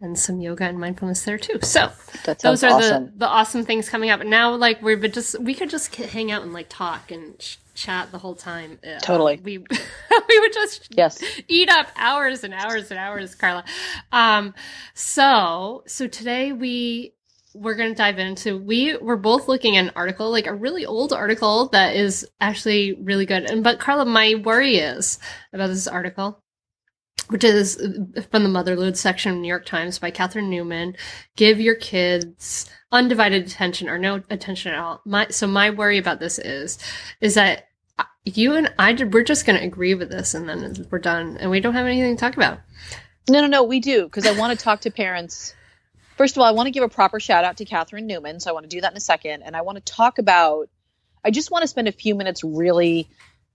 and 0.00 0.18
some 0.18 0.40
yoga 0.40 0.64
and 0.64 0.78
mindfulness 0.78 1.24
there 1.24 1.38
too. 1.38 1.58
So 1.62 1.90
those 2.42 2.64
are 2.64 2.72
awesome. 2.72 3.06
the 3.06 3.12
the 3.18 3.28
awesome 3.28 3.64
things 3.64 3.88
coming 3.88 4.10
up. 4.10 4.20
And 4.20 4.30
now, 4.30 4.54
like 4.54 4.82
we're 4.82 4.96
just 5.08 5.38
we 5.40 5.54
could 5.54 5.70
just 5.70 5.94
hang 5.94 6.30
out 6.30 6.42
and 6.42 6.52
like 6.52 6.68
talk 6.68 7.10
and 7.10 7.38
chat 7.74 8.10
the 8.10 8.18
whole 8.18 8.34
time. 8.34 8.78
Uh, 8.84 8.98
totally. 9.00 9.40
we 9.42 9.58
we 10.28 10.40
would 10.40 10.52
just 10.52 10.88
yes 10.96 11.22
eat 11.48 11.68
up 11.68 11.88
hours 11.96 12.44
and 12.44 12.54
hours 12.54 12.90
and 12.90 12.98
hours, 12.98 13.34
Carla. 13.34 13.64
Um, 14.12 14.54
so 14.94 15.82
so 15.86 16.06
today 16.06 16.52
we 16.52 17.14
we're 17.52 17.74
going 17.74 17.90
to 17.90 17.96
dive 17.96 18.18
into 18.18 18.56
we 18.58 18.96
were 18.96 19.16
both 19.16 19.48
looking 19.48 19.76
at 19.76 19.84
an 19.84 19.92
article 19.96 20.30
like 20.30 20.46
a 20.46 20.54
really 20.54 20.86
old 20.86 21.12
article 21.12 21.66
that 21.68 21.96
is 21.96 22.24
actually 22.40 22.92
really 22.92 23.26
good 23.26 23.50
and 23.50 23.64
but 23.64 23.80
carla 23.80 24.04
my 24.04 24.36
worry 24.44 24.76
is 24.76 25.18
about 25.52 25.66
this 25.66 25.88
article 25.88 26.40
which 27.30 27.44
is 27.44 27.78
uh, 27.78 28.22
from 28.30 28.42
the 28.44 28.48
Motherlode 28.48 28.96
section 28.96 29.32
of 29.32 29.38
new 29.38 29.48
york 29.48 29.64
times 29.64 29.98
by 29.98 30.10
catherine 30.10 30.50
newman 30.50 30.96
give 31.36 31.60
your 31.60 31.74
kids 31.74 32.68
undivided 32.92 33.46
attention 33.46 33.88
or 33.88 33.98
no 33.98 34.22
attention 34.30 34.72
at 34.72 34.78
all 34.78 35.00
my 35.04 35.26
so 35.28 35.46
my 35.46 35.70
worry 35.70 35.98
about 35.98 36.20
this 36.20 36.38
is 36.38 36.78
is 37.20 37.34
that 37.34 37.68
uh, 37.98 38.04
you 38.24 38.54
and 38.54 38.72
I 38.78 38.92
did, 38.94 39.12
we're 39.12 39.24
just 39.24 39.44
going 39.44 39.58
to 39.58 39.64
agree 39.64 39.94
with 39.94 40.10
this 40.10 40.34
and 40.34 40.48
then 40.48 40.86
we're 40.90 40.98
done 40.98 41.36
and 41.38 41.50
we 41.50 41.60
don't 41.60 41.74
have 41.74 41.86
anything 41.86 42.16
to 42.16 42.20
talk 42.20 42.36
about. 42.36 42.60
No, 43.28 43.42
no, 43.42 43.46
no, 43.46 43.62
we 43.62 43.80
do 43.80 44.04
because 44.04 44.26
I 44.26 44.32
want 44.32 44.58
to 44.58 44.62
talk 44.62 44.80
to 44.82 44.90
parents. 44.90 45.54
First 46.16 46.36
of 46.36 46.40
all, 46.40 46.46
I 46.46 46.52
want 46.52 46.66
to 46.66 46.70
give 46.70 46.82
a 46.82 46.88
proper 46.88 47.20
shout 47.20 47.44
out 47.44 47.58
to 47.58 47.64
Catherine 47.64 48.06
Newman. 48.06 48.40
So 48.40 48.50
I 48.50 48.52
want 48.52 48.64
to 48.64 48.68
do 48.68 48.80
that 48.80 48.92
in 48.92 48.96
a 48.96 49.00
second. 49.00 49.42
And 49.42 49.56
I 49.56 49.62
want 49.62 49.76
to 49.76 49.92
talk 49.92 50.18
about, 50.18 50.68
I 51.24 51.30
just 51.30 51.50
want 51.50 51.62
to 51.62 51.68
spend 51.68 51.88
a 51.88 51.92
few 51.92 52.14
minutes 52.14 52.42
really 52.42 53.08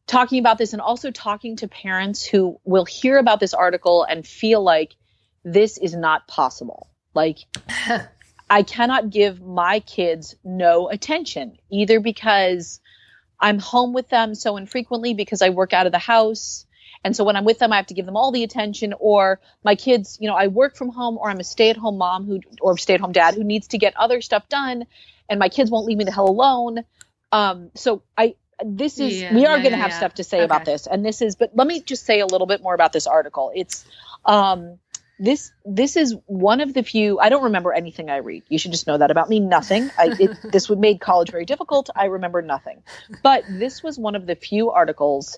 talking 0.07 0.39
about 0.39 0.57
this 0.57 0.73
and 0.73 0.81
also 0.81 1.11
talking 1.11 1.55
to 1.57 1.67
parents 1.67 2.25
who 2.25 2.59
will 2.63 2.85
hear 2.85 3.17
about 3.17 3.39
this 3.39 3.53
article 3.53 4.03
and 4.03 4.25
feel 4.25 4.63
like 4.63 4.95
this 5.43 5.77
is 5.77 5.95
not 5.95 6.27
possible. 6.27 6.89
Like, 7.13 7.39
I 8.49 8.63
cannot 8.63 9.09
give 9.09 9.41
my 9.41 9.79
kids 9.79 10.35
no 10.43 10.89
attention, 10.89 11.57
either 11.71 11.99
because 11.99 12.79
I'm 13.39 13.59
home 13.59 13.93
with 13.93 14.09
them 14.09 14.35
so 14.35 14.57
infrequently 14.57 15.13
because 15.13 15.41
I 15.41 15.49
work 15.49 15.73
out 15.73 15.87
of 15.87 15.91
the 15.91 15.99
house. 15.99 16.65
And 17.03 17.15
so 17.15 17.23
when 17.23 17.35
I'm 17.35 17.45
with 17.45 17.59
them, 17.59 17.71
I 17.71 17.77
have 17.77 17.87
to 17.87 17.93
give 17.93 18.05
them 18.05 18.17
all 18.17 18.31
the 18.31 18.43
attention. 18.43 18.93
Or 18.99 19.39
my 19.63 19.75
kids, 19.75 20.17
you 20.19 20.27
know, 20.27 20.35
I 20.35 20.47
work 20.47 20.75
from 20.75 20.89
home 20.89 21.17
or 21.17 21.29
I'm 21.29 21.39
a 21.39 21.43
stay 21.43 21.69
at 21.69 21.77
home 21.77 21.97
mom 21.97 22.25
who, 22.25 22.39
or 22.61 22.77
stay 22.77 22.93
at 22.95 22.99
home 22.99 23.11
dad 23.11 23.35
who 23.35 23.43
needs 23.43 23.67
to 23.69 23.77
get 23.77 23.95
other 23.97 24.21
stuff 24.21 24.47
done. 24.49 24.85
And 25.29 25.39
my 25.39 25.49
kids 25.49 25.71
won't 25.71 25.85
leave 25.85 25.97
me 25.97 26.05
the 26.05 26.11
hell 26.11 26.29
alone. 26.29 26.83
Um, 27.31 27.71
so 27.75 28.03
I, 28.17 28.35
this 28.63 28.99
is, 28.99 29.21
yeah, 29.21 29.33
we 29.33 29.45
are 29.45 29.57
yeah, 29.57 29.63
going 29.63 29.71
to 29.73 29.77
have 29.77 29.91
yeah. 29.91 29.97
stuff 29.97 30.13
to 30.15 30.23
say 30.23 30.37
okay. 30.37 30.45
about 30.45 30.65
this. 30.65 30.87
And 30.87 31.05
this 31.05 31.21
is, 31.21 31.35
but 31.35 31.51
let 31.55 31.67
me 31.67 31.81
just 31.81 32.05
say 32.05 32.19
a 32.19 32.25
little 32.25 32.47
bit 32.47 32.61
more 32.61 32.73
about 32.73 32.93
this 32.93 33.07
article. 33.07 33.51
It's, 33.53 33.85
um, 34.25 34.79
this 35.19 35.51
this 35.63 35.95
is 35.95 36.15
one 36.25 36.59
of 36.59 36.73
the 36.73 36.83
few 36.83 37.19
i 37.19 37.29
don't 37.29 37.45
remember 37.45 37.71
anything 37.71 38.09
i 38.09 38.17
read 38.17 38.43
you 38.49 38.57
should 38.57 38.71
just 38.71 38.87
know 38.87 38.97
that 38.97 39.11
about 39.11 39.29
me 39.29 39.39
nothing 39.39 39.89
I, 39.97 40.13
it, 40.19 40.37
this 40.51 40.69
would 40.69 40.79
made 40.79 40.99
college 40.99 41.31
very 41.31 41.45
difficult 41.45 41.89
i 41.95 42.05
remember 42.05 42.41
nothing 42.41 42.83
but 43.23 43.43
this 43.49 43.81
was 43.81 43.97
one 43.97 44.15
of 44.15 44.25
the 44.25 44.35
few 44.35 44.71
articles 44.71 45.37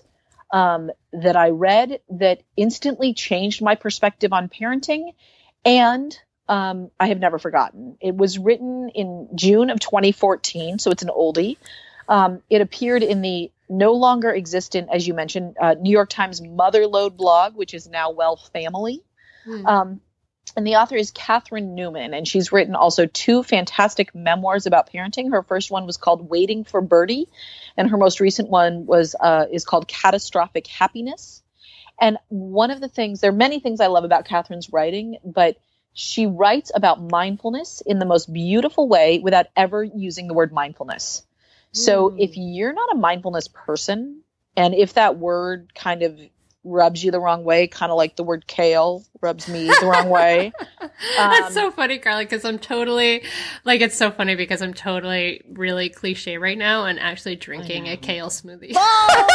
um, 0.52 0.90
that 1.12 1.36
i 1.36 1.50
read 1.50 2.00
that 2.10 2.42
instantly 2.56 3.14
changed 3.14 3.62
my 3.62 3.76
perspective 3.76 4.32
on 4.32 4.48
parenting 4.48 5.14
and 5.64 6.18
um, 6.48 6.90
i 6.98 7.06
have 7.08 7.20
never 7.20 7.38
forgotten 7.38 7.96
it 8.00 8.16
was 8.16 8.38
written 8.38 8.88
in 8.94 9.28
june 9.34 9.70
of 9.70 9.78
2014 9.78 10.80
so 10.80 10.90
it's 10.90 11.02
an 11.02 11.10
oldie 11.10 11.56
um, 12.08 12.42
it 12.50 12.60
appeared 12.60 13.02
in 13.02 13.22
the 13.22 13.50
no 13.68 13.92
longer 13.92 14.34
existent 14.34 14.88
as 14.92 15.06
you 15.06 15.14
mentioned 15.14 15.56
uh, 15.60 15.74
new 15.74 15.90
york 15.90 16.08
times 16.08 16.40
Motherlode 16.40 17.16
blog 17.16 17.54
which 17.54 17.74
is 17.74 17.88
now 17.88 18.10
well 18.10 18.36
family 18.36 19.02
Mm. 19.48 19.66
Um, 19.66 20.00
and 20.56 20.66
the 20.66 20.76
author 20.76 20.96
is 20.96 21.10
Catherine 21.10 21.74
Newman, 21.74 22.14
and 22.14 22.26
she's 22.26 22.52
written 22.52 22.74
also 22.74 23.06
two 23.06 23.42
fantastic 23.42 24.14
memoirs 24.14 24.66
about 24.66 24.90
parenting. 24.90 25.30
Her 25.30 25.42
first 25.42 25.70
one 25.70 25.86
was 25.86 25.96
called 25.96 26.28
"Waiting 26.28 26.64
for 26.64 26.80
Birdie," 26.80 27.28
and 27.76 27.90
her 27.90 27.96
most 27.96 28.20
recent 28.20 28.48
one 28.48 28.86
was 28.86 29.14
uh, 29.18 29.46
is 29.50 29.64
called 29.64 29.88
"Catastrophic 29.88 30.66
Happiness." 30.66 31.42
And 32.00 32.16
one 32.28 32.70
of 32.70 32.80
the 32.80 32.88
things, 32.88 33.20
there 33.20 33.30
are 33.30 33.34
many 33.34 33.60
things 33.60 33.80
I 33.80 33.88
love 33.88 34.04
about 34.04 34.24
Catherine's 34.24 34.72
writing, 34.72 35.18
but 35.24 35.56
she 35.92 36.26
writes 36.26 36.70
about 36.72 37.02
mindfulness 37.02 37.82
in 37.84 37.98
the 37.98 38.06
most 38.06 38.32
beautiful 38.32 38.88
way 38.88 39.18
without 39.18 39.46
ever 39.56 39.82
using 39.82 40.28
the 40.28 40.34
word 40.34 40.52
mindfulness. 40.52 41.26
So 41.72 42.10
mm. 42.10 42.16
if 42.18 42.36
you're 42.36 42.72
not 42.72 42.92
a 42.92 42.96
mindfulness 42.96 43.48
person, 43.48 44.22
and 44.56 44.74
if 44.74 44.94
that 44.94 45.18
word 45.18 45.72
kind 45.74 46.02
of 46.02 46.18
rubs 46.64 47.02
you 47.02 47.10
the 47.10 47.20
wrong 47.20 47.44
way, 47.44 47.66
kind 47.66 47.90
of 47.90 47.96
like 47.96 48.16
the 48.16 48.24
word 48.24 48.46
kale 48.46 49.04
rubs 49.20 49.48
me 49.48 49.66
the 49.66 49.86
wrong 49.86 50.08
way. 50.10 50.52
Um, 50.80 50.90
That's 51.16 51.54
so 51.54 51.70
funny, 51.70 51.98
Carly, 51.98 52.24
because 52.24 52.44
I'm 52.44 52.58
totally 52.58 53.24
like 53.64 53.80
it's 53.80 53.96
so 53.96 54.10
funny 54.10 54.34
because 54.34 54.60
I'm 54.62 54.74
totally 54.74 55.42
really 55.50 55.88
cliche 55.88 56.38
right 56.38 56.58
now 56.58 56.84
and 56.84 56.98
actually 56.98 57.36
drinking 57.36 57.88
a 57.88 57.96
kale 57.96 58.28
smoothie. 58.28 58.72
Oh, 58.74 59.26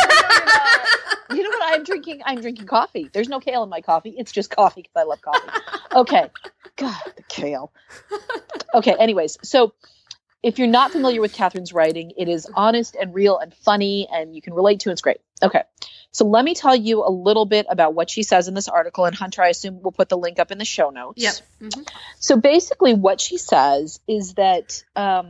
you 1.31 1.43
know 1.43 1.49
what 1.49 1.73
I'm 1.73 1.83
drinking? 1.83 2.21
I'm 2.25 2.41
drinking 2.41 2.67
coffee. 2.67 3.09
There's 3.11 3.29
no 3.29 3.39
kale 3.39 3.63
in 3.63 3.69
my 3.69 3.81
coffee. 3.81 4.13
It's 4.17 4.31
just 4.31 4.49
coffee 4.49 4.81
because 4.81 4.95
I 4.95 5.03
love 5.03 5.21
coffee. 5.21 5.61
Okay. 5.93 6.29
God, 6.75 7.01
the 7.15 7.23
kale. 7.23 7.71
Okay, 8.75 8.95
anyways, 8.99 9.37
so 9.43 9.71
if 10.43 10.59
you're 10.59 10.67
not 10.67 10.91
familiar 10.91 11.21
with 11.21 11.33
Catherine's 11.33 11.71
writing, 11.71 12.11
it 12.17 12.27
is 12.27 12.47
honest 12.53 12.95
and 12.95 13.13
real 13.13 13.39
and 13.39 13.53
funny, 13.53 14.07
and 14.11 14.35
you 14.35 14.41
can 14.41 14.53
relate 14.53 14.81
to 14.81 14.89
it. 14.89 14.93
It's 14.93 15.01
great. 15.01 15.21
Okay. 15.41 15.63
So 16.11 16.25
let 16.25 16.45
me 16.45 16.53
tell 16.53 16.75
you 16.75 17.03
a 17.03 17.09
little 17.09 17.45
bit 17.45 17.65
about 17.69 17.95
what 17.95 18.09
she 18.09 18.21
says 18.21 18.47
in 18.47 18.53
this 18.53 18.67
article. 18.67 19.05
And 19.05 19.15
Hunter, 19.15 19.41
I 19.41 19.47
assume 19.47 19.81
we'll 19.81 19.91
put 19.93 20.09
the 20.09 20.17
link 20.17 20.37
up 20.37 20.51
in 20.51 20.57
the 20.57 20.65
show 20.65 20.89
notes. 20.89 21.23
Yep. 21.23 21.33
Mm-hmm. 21.61 21.81
So 22.19 22.37
basically, 22.37 22.93
what 22.93 23.19
she 23.19 23.37
says 23.37 23.99
is 24.07 24.33
that 24.35 24.83
um, 24.95 25.29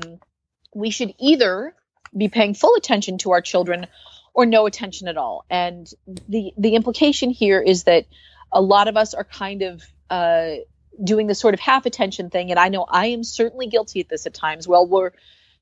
we 0.74 0.89
should 0.89 1.13
either 1.20 1.74
be 2.15 2.27
paying 2.27 2.53
full 2.53 2.75
attention 2.75 3.17
to 3.20 3.32
our 3.32 3.41
children 3.41 3.88
or 4.34 4.46
no 4.46 4.65
attention 4.65 5.08
at 5.08 5.17
all. 5.17 5.46
And 5.50 5.88
the 6.27 6.53
the 6.58 6.75
implication 6.75 7.29
here 7.29 7.62
is 7.62 7.84
that 7.84 8.05
a 8.51 8.62
lot 8.62 8.88
of 8.88 8.98
us 8.98 9.13
are 9.13 9.24
kind 9.24 9.62
of 9.62 9.84
uh, 10.10 10.55
doing 11.02 11.28
the 11.28 11.36
sort 11.36 11.54
of 11.54 11.60
half 11.60 11.86
attention 11.86 12.30
thing. 12.30 12.52
And 12.52 12.60
I 12.60 12.70
know 12.70 12.86
I 12.88 13.08
am 13.08 13.24
certainly 13.24 13.68
guilty 13.68 14.00
at 14.00 14.10
this 14.10 14.26
at 14.26 14.34
times. 14.34 14.68
Well, 14.68 14.86
we're 14.86 15.12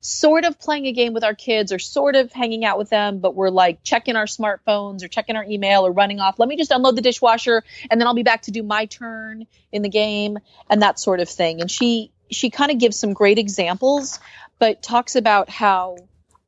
sort 0.00 0.44
of 0.44 0.58
playing 0.58 0.86
a 0.86 0.92
game 0.92 1.12
with 1.12 1.22
our 1.22 1.34
kids 1.34 1.72
or 1.72 1.78
sort 1.78 2.16
of 2.16 2.32
hanging 2.32 2.64
out 2.64 2.76
with 2.76 2.90
them, 2.90 3.20
but 3.20 3.36
we're 3.36 3.50
like 3.50 3.84
checking 3.84 4.16
our 4.16 4.24
smartphones 4.24 5.04
or 5.04 5.08
checking 5.08 5.36
our 5.36 5.44
email 5.44 5.86
or 5.86 5.92
running 5.92 6.18
off. 6.18 6.40
Let 6.40 6.48
me 6.48 6.56
just 6.56 6.72
unload 6.72 6.96
the 6.96 7.02
dishwasher 7.02 7.62
and 7.88 8.00
then 8.00 8.08
I'll 8.08 8.14
be 8.14 8.24
back 8.24 8.42
to 8.42 8.50
do 8.50 8.64
my 8.64 8.86
turn 8.86 9.46
in 9.70 9.82
the 9.82 9.88
game 9.88 10.38
and 10.68 10.82
that 10.82 10.98
sort 10.98 11.20
of 11.20 11.28
thing. 11.28 11.60
And 11.60 11.70
she 11.70 12.10
she 12.30 12.50
kind 12.50 12.72
of 12.72 12.78
gives 12.78 12.98
some 12.98 13.12
great 13.12 13.38
examples, 13.38 14.18
but 14.58 14.82
talks 14.82 15.14
about 15.14 15.48
how 15.50 15.98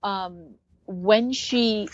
um, 0.03 0.55
when 0.87 1.33
she 1.33 1.89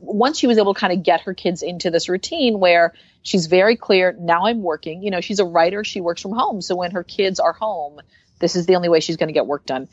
once 0.00 0.38
she 0.38 0.46
was 0.46 0.58
able 0.58 0.74
to 0.74 0.80
kind 0.80 0.92
of 0.92 1.02
get 1.02 1.22
her 1.22 1.34
kids 1.34 1.62
into 1.62 1.90
this 1.90 2.08
routine 2.08 2.58
where 2.58 2.94
she's 3.22 3.46
very 3.46 3.76
clear 3.76 4.16
now 4.18 4.46
i'm 4.46 4.62
working 4.62 5.02
you 5.02 5.10
know 5.10 5.20
she's 5.20 5.40
a 5.40 5.44
writer 5.44 5.84
she 5.84 6.00
works 6.00 6.22
from 6.22 6.32
home 6.32 6.62
so 6.62 6.74
when 6.74 6.90
her 6.90 7.04
kids 7.04 7.38
are 7.38 7.52
home 7.52 8.00
this 8.38 8.56
is 8.56 8.64
the 8.64 8.76
only 8.76 8.88
way 8.88 9.00
she's 9.00 9.16
going 9.16 9.28
to 9.28 9.34
get 9.34 9.46
work 9.46 9.66
done 9.66 9.88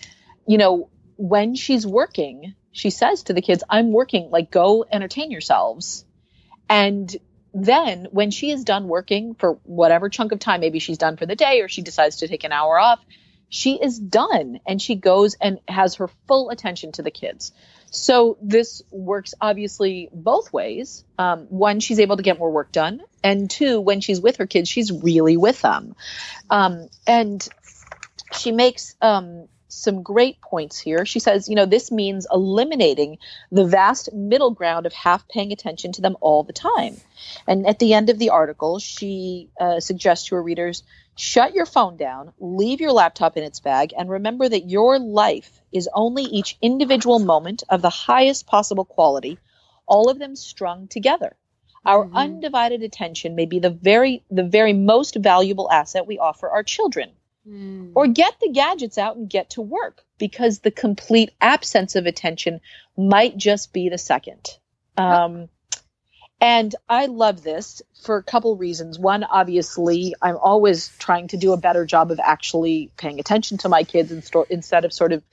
you 0.46 0.58
know 0.58 0.90
when 1.18 1.56
she's 1.56 1.86
working, 1.86 2.56
she 2.72 2.92
says 2.92 3.24
to 3.24 3.34
the 3.34 3.42
kids, 3.42 3.64
I'm 3.70 3.92
working, 3.92 4.30
like, 4.30 4.52
go 4.52 4.86
entertain 4.90 5.32
yourselves. 5.32 6.06
And 6.70 7.14
then 7.54 8.08
when 8.12 8.30
she 8.32 8.52
is 8.52 8.64
done 8.64 8.88
working 8.88 9.34
for 9.34 9.54
whatever 9.64 10.10
chunk 10.10 10.32
of 10.32 10.40
time, 10.40 10.62
maybe 10.62 10.80
she's 10.80 11.00
done 11.00 11.18
for 11.18 11.26
the 11.26 11.36
day 11.36 11.62
or 11.62 11.68
she 11.68 11.82
decides 11.82 12.18
to 12.18 12.28
take 12.28 12.44
an 12.44 12.52
hour 12.52 12.80
off, 12.80 13.00
she 13.50 13.76
is 13.76 13.98
done 13.98 14.60
and 14.66 14.82
she 14.82 14.96
goes 14.96 15.36
and 15.40 15.60
has 15.68 15.96
her 15.96 16.10
full 16.28 16.50
attention 16.50 16.92
to 16.94 17.02
the 17.02 17.12
kids. 17.12 17.54
So 17.90 18.38
this 18.42 18.82
works 18.92 19.34
obviously 19.40 20.10
both 20.12 20.52
ways. 20.52 21.06
Um, 21.18 21.46
one, 21.46 21.80
she's 21.80 22.00
able 22.00 22.18
to 22.18 22.24
get 22.24 22.38
more 22.38 22.52
work 22.52 22.72
done, 22.72 23.02
and 23.24 23.50
two, 23.50 23.80
when 23.80 24.02
she's 24.02 24.20
with 24.20 24.38
her 24.38 24.46
kids, 24.46 24.70
she's 24.70 24.92
really 24.92 25.38
with 25.38 25.62
them. 25.62 25.96
Um, 26.50 26.90
and 27.06 27.48
she 28.34 28.52
makes 28.52 28.96
um, 29.02 29.48
some 29.68 30.04
great 30.04 30.40
points 30.42 30.80
here. 30.80 31.06
She 31.06 31.20
says, 31.20 31.50
you 31.50 31.56
know, 31.56 31.66
this 31.66 31.92
means 31.92 32.28
eliminating 32.32 33.18
the 33.52 33.66
vast 33.66 34.14
middle 34.14 34.52
ground 34.52 34.86
of 34.86 34.94
half 34.94 35.28
paying 35.28 35.52
attention 35.52 35.92
to 35.94 36.02
them 36.02 36.18
all 36.22 36.44
the 36.44 36.54
time. 36.54 36.98
And 37.48 37.68
at 37.68 37.80
the 37.80 37.94
end 37.94 38.10
of 38.10 38.20
the 38.20 38.30
article, 38.30 38.80
she 38.80 39.50
uh, 39.60 39.80
suggests 39.80 40.28
to 40.28 40.36
her 40.36 40.44
readers 40.44 40.84
Shut 41.20 41.56
your 41.56 41.66
phone 41.66 41.98
down, 41.98 42.32
leave 42.40 42.80
your 42.80 42.92
laptop 42.92 43.38
in 43.38 43.44
its 43.44 43.60
bag, 43.60 43.92
and 43.98 44.08
remember 44.08 44.48
that 44.48 44.70
your 44.70 45.00
life 45.00 45.64
is 45.72 45.90
only 45.92 46.24
each 46.24 46.60
individual 46.62 47.18
moment 47.18 47.64
of 47.70 47.82
the 47.82 47.90
highest 47.90 48.46
possible 48.46 48.86
quality, 48.86 49.40
all 49.88 50.12
of 50.12 50.20
them 50.20 50.36
strung 50.36 50.88
together. 50.88 51.36
Our 51.88 52.06
mm-hmm. 52.06 52.18
undivided 52.18 52.84
attention 52.84 53.34
may 53.34 53.48
be 53.48 53.58
the 53.58 53.72
very 53.72 54.24
the 54.30 54.44
very 54.44 54.74
most 54.74 55.16
valuable 55.16 55.72
asset 55.72 56.06
we 56.06 56.20
offer 56.20 56.50
our 56.50 56.62
children. 56.62 57.10
Mm. 57.48 57.92
Or 57.96 58.08
get 58.08 58.40
the 58.42 58.52
gadgets 58.52 58.98
out 58.98 59.16
and 59.16 59.30
get 59.30 59.52
to 59.52 59.62
work 59.62 60.04
because 60.18 60.60
the 60.60 60.72
complete 60.72 61.32
absence 61.40 61.96
of 61.96 62.06
attention 62.06 62.60
might 62.98 63.38
just 63.38 63.72
be 63.72 63.90
the 63.90 63.98
second. 63.98 64.50
Um, 64.98 65.50
and 66.40 66.76
I 66.88 67.08
love 67.08 67.44
this 67.44 67.82
for 68.04 68.18
a 68.18 68.24
couple 68.24 68.56
reasons. 68.58 69.00
One, 69.00 69.24
obviously, 69.24 70.14
I'm 70.22 70.38
always 70.38 70.90
trying 71.00 71.30
to 71.30 71.38
do 71.38 71.54
a 71.54 71.58
better 71.58 71.86
job 71.86 72.12
of 72.12 72.20
actually 72.20 72.92
paying 72.98 73.20
attention 73.20 73.58
to 73.60 73.70
my 73.70 73.84
kids 73.84 74.12
instead 74.12 74.86
of 74.86 74.94
sort 74.94 75.14
of 75.14 75.24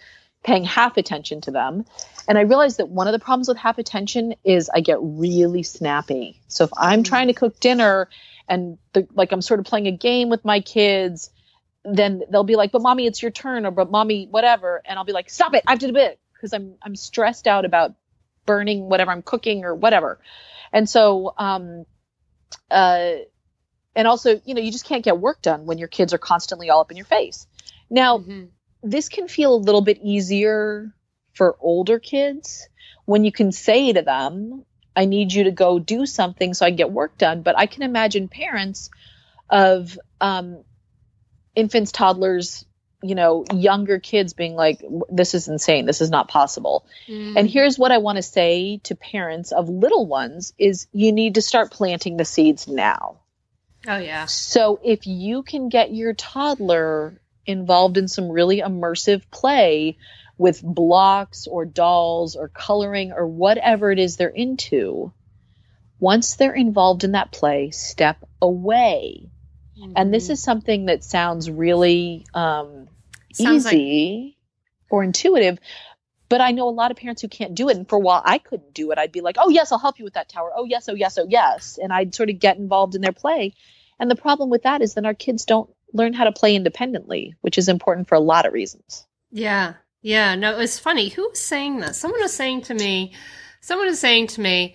paying 0.43 0.65
half 0.65 0.97
attention 0.97 1.41
to 1.43 1.51
them. 1.51 1.85
And 2.29 2.39
I 2.39 2.43
realized 2.43 2.79
that 2.79 2.89
one 2.89 3.07
of 3.07 3.13
the 3.13 3.19
problems 3.19 3.49
with 3.49 3.57
half 3.59 3.79
attention 3.79 4.35
is 4.45 4.71
I 4.73 4.81
get 4.81 4.99
really 5.01 5.63
snappy. 5.63 6.41
So 6.49 6.65
if 6.65 6.71
I'm 6.77 7.03
mm. 7.03 7.07
trying 7.07 7.27
to 7.27 7.35
cook 7.35 7.61
dinner 7.61 8.09
and 8.49 8.79
the, 8.93 9.07
like 9.15 9.33
I'm 9.33 9.43
sort 9.43 9.61
of 9.61 9.67
playing 9.67 9.89
a 9.89 9.93
game 9.93 10.29
with 10.29 10.45
my 10.45 10.61
kids, 10.61 11.31
then 11.85 12.23
they'll 12.31 12.45
be 12.45 12.57
like, 12.57 12.73
"But 12.73 12.83
mommy, 12.83 13.07
it's 13.07 13.23
your 13.23 13.31
turn," 13.31 13.67
or 13.67 13.71
"But 13.71 13.91
mommy, 13.91 14.27
whatever," 14.31 14.83
and 14.85 14.99
I'll 14.99 15.05
be 15.05 15.13
like, 15.13 15.31
"Stop 15.31 15.55
it! 15.55 15.63
I 15.67 15.73
have 15.73 15.81
to 15.81 15.93
do 15.93 15.97
it," 15.99 16.19
because 16.33 16.53
I'm 16.53 16.75
I'm 16.83 16.97
stressed 16.97 17.47
out 17.47 17.65
about 17.65 17.95
burning 18.47 18.89
whatever 18.89 19.11
I'm 19.11 19.23
cooking 19.23 19.65
or 19.65 19.75
whatever. 19.75 20.19
And 20.73 20.89
so, 20.89 21.35
um, 21.39 21.87
uh, 22.71 23.13
and 23.97 24.09
also, 24.09 24.41
you 24.45 24.55
know, 24.55 24.61
you 24.61 24.73
just 24.73 24.85
can't 24.85 25.05
get 25.05 25.19
work 25.19 25.41
done 25.43 25.67
when 25.67 25.79
your 25.79 25.89
kids 25.89 26.13
are 26.13 26.19
constantly 26.19 26.71
all 26.71 26.81
up 26.81 26.91
in 26.91 26.97
your 26.97 27.07
face. 27.07 27.47
Now, 27.89 28.19
mm-hmm. 28.19 28.47
this 28.83 29.09
can 29.09 29.29
feel 29.29 29.55
a 29.55 29.57
little 29.57 29.83
bit 29.83 29.99
easier 30.03 30.93
for 31.33 31.57
older 31.61 31.99
kids 31.99 32.69
when 33.05 33.25
you 33.25 33.33
can 33.33 33.53
say 33.53 33.93
to 33.93 34.03
them, 34.03 34.65
I 34.97 35.05
need 35.05 35.33
you 35.33 35.45
to 35.45 35.51
go 35.51 35.79
do 35.79 36.07
something 36.07 36.55
so 36.55 36.65
I 36.65 36.71
get 36.71 36.91
work 36.91 37.19
done. 37.19 37.43
But 37.43 37.59
I 37.59 37.67
can 37.67 37.83
imagine 37.83 38.29
parents 38.29 38.91
of 39.51 39.99
um, 40.21 40.65
infants, 41.55 41.93
toddlers, 41.93 42.65
you 43.03 43.15
know, 43.15 43.45
younger 43.53 43.99
kids 43.99 44.33
being 44.33 44.55
like, 44.55 44.83
this 45.11 45.35
is 45.35 45.49
insane. 45.49 45.85
This 45.85 46.01
is 46.01 46.11
not 46.11 46.29
possible. 46.29 46.87
Mm. 47.07 47.35
And 47.37 47.51
here's 47.51 47.79
what 47.79 47.93
I 47.93 47.99
want 47.99 48.17
to 48.17 48.23
say 48.23 48.81
to 48.85 48.95
parents 48.95 49.53
of 49.53 49.69
little 49.69 50.07
ones 50.07 50.55
is 50.59 50.87
you 50.93 51.13
need 51.13 51.35
to 51.35 51.43
start 51.43 51.71
planting 51.71 52.17
the 52.17 52.25
seeds 52.25 52.67
now. 52.67 53.19
Oh 53.87 53.99
yeah. 53.99 54.25
So 54.25 54.81
if 54.83 55.07
you 55.07 55.43
can 55.43 55.69
get 55.69 55.95
your 55.95 56.15
toddler 56.15 57.21
involved 57.45 57.99
in 57.99 58.09
some 58.09 58.31
really 58.31 58.61
immersive 58.61 59.23
play 59.31 59.99
with 60.39 60.63
blocks 60.63 61.47
or 61.47 61.67
dolls 61.67 62.37
or 62.37 62.49
coloring 62.49 63.13
or 63.13 63.27
whatever 63.27 63.93
it 63.93 63.99
is 63.99 64.17
they're 64.17 64.29
into, 64.29 65.13
once 66.01 66.37
they're 66.37 66.55
involved 66.55 67.05
in 67.05 67.13
that 67.13 67.33
play, 67.33 67.71
step 67.71 68.25
away. 68.41 69.31
Mm-hmm. 69.79 69.93
And 69.97 70.15
this 70.15 70.25
mm-hmm. 70.25 70.33
is 70.35 70.43
something 70.43 70.87
that 70.87 71.05
sounds 71.05 71.51
really 71.51 72.27
um, 72.35 72.89
Sounds 73.33 73.67
easy 73.67 74.37
like- 74.37 74.91
or 74.91 75.03
intuitive. 75.03 75.59
But 76.29 76.41
I 76.41 76.53
know 76.53 76.69
a 76.69 76.71
lot 76.71 76.91
of 76.91 76.97
parents 76.97 77.23
who 77.23 77.29
can't 77.29 77.55
do 77.55 77.69
it. 77.69 77.77
And 77.77 77.89
for 77.89 77.97
a 77.97 78.01
while, 78.01 78.23
I 78.25 78.39
couldn't 78.39 78.73
do 78.75 78.91
it. 78.91 78.99
I'd 78.99 79.13
be 79.13 79.21
like, 79.21 79.37
oh, 79.39 79.51
yes, 79.51 79.71
I'll 79.71 79.79
help 79.79 79.99
you 79.99 80.05
with 80.05 80.15
that 80.15 80.29
tower. 80.29 80.51
Oh, 80.57 80.65
yes, 80.65 80.89
oh, 80.89 80.95
yes, 80.95 81.19
oh, 81.19 81.27
yes. 81.29 81.79
And 81.81 81.93
I'd 81.93 82.15
sort 82.15 82.31
of 82.31 82.39
get 82.39 82.57
involved 82.57 82.95
in 82.95 83.03
their 83.03 83.13
play. 83.13 83.55
And 84.01 84.11
the 84.11 84.17
problem 84.17 84.51
with 84.51 84.63
that 84.63 84.83
is 84.83 84.95
then 84.95 85.07
our 85.07 85.15
kids 85.15 85.45
don't 85.45 85.71
learn 85.93 86.13
how 86.13 86.25
to 86.25 86.33
play 86.33 86.57
independently, 86.57 87.35
which 87.43 87.59
is 87.59 87.69
important 87.69 88.09
for 88.09 88.15
a 88.15 88.21
lot 88.21 88.47
of 88.47 88.53
reasons. 88.53 89.07
Yeah. 89.31 89.75
Yeah. 90.03 90.35
No, 90.35 90.59
it's 90.59 90.79
funny. 90.79 91.09
Who 91.11 91.29
was 91.29 91.41
saying 91.41 91.79
this? 91.81 91.99
Someone 91.99 92.21
was 92.21 92.35
saying 92.35 92.63
to 92.63 92.75
me, 92.75 93.13
someone 93.61 93.87
was 93.87 94.01
saying 94.01 94.29
to 94.29 94.41
me, 94.41 94.75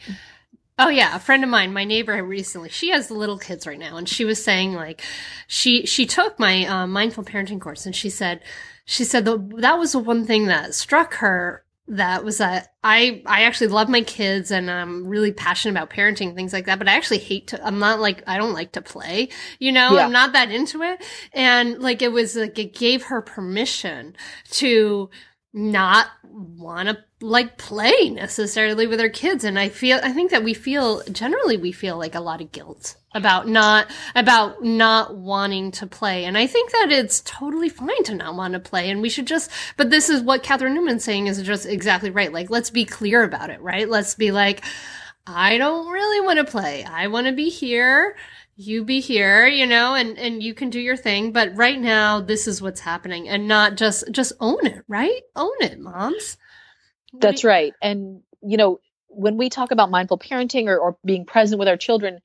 Oh 0.79 0.87
yeah, 0.87 1.13
a 1.13 1.19
friend 1.19 1.43
of 1.43 1.49
mine, 1.49 1.73
my 1.73 1.83
neighbor 1.83 2.23
recently, 2.23 2.69
she 2.69 2.89
has 2.91 3.11
little 3.11 3.37
kids 3.37 3.67
right 3.67 3.77
now 3.77 3.97
and 3.97 4.07
she 4.07 4.23
was 4.23 4.41
saying 4.41 4.73
like 4.73 5.01
she 5.45 5.85
she 5.85 6.05
took 6.05 6.39
my 6.39 6.65
uh, 6.65 6.87
mindful 6.87 7.25
parenting 7.25 7.59
course 7.59 7.85
and 7.85 7.93
she 7.93 8.09
said 8.09 8.41
she 8.85 9.03
said 9.03 9.25
the, 9.25 9.37
that 9.57 9.77
was 9.77 9.91
the 9.91 9.99
one 9.99 10.25
thing 10.25 10.45
that 10.45 10.73
struck 10.73 11.15
her 11.15 11.65
that 11.89 12.23
was 12.23 12.37
that 12.37 12.71
I 12.81 13.21
I 13.25 13.43
actually 13.43 13.67
love 13.67 13.89
my 13.89 14.01
kids 14.01 14.51
and 14.51 14.71
I'm 14.71 15.05
really 15.05 15.33
passionate 15.33 15.73
about 15.73 15.89
parenting 15.89 16.33
things 16.33 16.53
like 16.53 16.65
that 16.67 16.79
but 16.79 16.87
I 16.87 16.95
actually 16.95 17.17
hate 17.17 17.47
to 17.47 17.65
I'm 17.65 17.79
not 17.79 17.99
like 17.99 18.23
I 18.25 18.37
don't 18.37 18.53
like 18.53 18.71
to 18.73 18.81
play 18.81 19.29
you 19.59 19.73
know 19.73 19.93
yeah. 19.93 20.05
I'm 20.05 20.13
not 20.13 20.31
that 20.33 20.49
into 20.49 20.81
it 20.83 21.03
and 21.33 21.79
like 21.79 22.01
it 22.01 22.13
was 22.13 22.35
like 22.37 22.57
it 22.57 22.73
gave 22.73 23.03
her 23.05 23.21
permission 23.21 24.15
to 24.51 25.09
not 25.51 26.07
want 26.23 26.89
to 26.89 27.03
like 27.21 27.57
play 27.57 28.09
necessarily 28.09 28.87
with 28.87 28.99
our 28.99 29.09
kids. 29.09 29.43
And 29.43 29.59
i 29.59 29.69
feel 29.69 29.99
i 30.03 30.11
think 30.11 30.31
that 30.31 30.43
we 30.43 30.53
feel 30.53 31.01
generally 31.11 31.57
we 31.57 31.71
feel 31.71 31.97
like 31.97 32.15
a 32.15 32.19
lot 32.19 32.41
of 32.41 32.51
guilt 32.51 32.95
about 33.13 33.47
not 33.47 33.87
about 34.15 34.63
not 34.63 35.15
wanting 35.15 35.71
to 35.71 35.87
play. 35.87 36.25
And 36.25 36.37
i 36.37 36.47
think 36.47 36.71
that 36.71 36.91
it's 36.91 37.21
totally 37.21 37.69
fine 37.69 38.03
to 38.05 38.15
not 38.15 38.35
want 38.35 38.53
to 38.53 38.59
play. 38.59 38.89
And 38.89 39.01
we 39.01 39.09
should 39.09 39.27
just 39.27 39.51
but 39.75 39.89
this 39.89 40.09
is 40.09 40.21
what 40.21 40.43
catherine 40.43 40.75
newman's 40.75 41.03
saying 41.03 41.27
is 41.27 41.41
just 41.41 41.65
exactly 41.65 42.09
right. 42.09 42.31
Like 42.31 42.49
let's 42.49 42.69
be 42.69 42.85
clear 42.85 43.23
about 43.23 43.49
it 43.49 43.61
right? 43.61 43.89
Let's 43.89 44.15
be 44.15 44.31
like 44.31 44.63
i 45.27 45.57
don't 45.57 45.89
really 45.91 46.25
want 46.25 46.39
to 46.39 46.45
play. 46.45 46.83
I 46.83 47.07
want 47.07 47.27
to 47.27 47.33
be 47.33 47.49
here. 47.49 48.15
You 48.61 48.83
be 48.83 48.99
here, 48.99 49.47
you 49.47 49.65
know, 49.65 49.93
and, 49.95 50.17
and 50.17 50.43
you 50.43 50.53
can 50.53 50.69
do 50.69 50.81
your 50.81 50.97
thing. 50.97 51.31
But 51.31 51.55
right 51.55 51.79
now, 51.79 52.19
this 52.19 52.45
is 52.45 52.61
what's 52.61 52.81
happening. 52.81 53.29
And 53.29 53.47
not 53.47 53.77
just, 53.77 54.11
just 54.11 54.33
own 54.41 54.65
it, 54.65 54.83
right? 54.89 55.21
Own 55.33 55.55
it, 55.61 55.79
moms. 55.79 56.35
That's 57.13 57.43
you- 57.43 57.49
right. 57.49 57.73
And, 57.81 58.21
you 58.41 58.57
know, 58.57 58.79
when 59.07 59.37
we 59.37 59.49
talk 59.49 59.71
about 59.71 59.89
mindful 59.89 60.19
parenting 60.19 60.67
or, 60.67 60.77
or 60.77 60.97
being 61.03 61.25
present 61.25 61.59
with 61.59 61.67
our 61.67 61.77
children, 61.77 62.19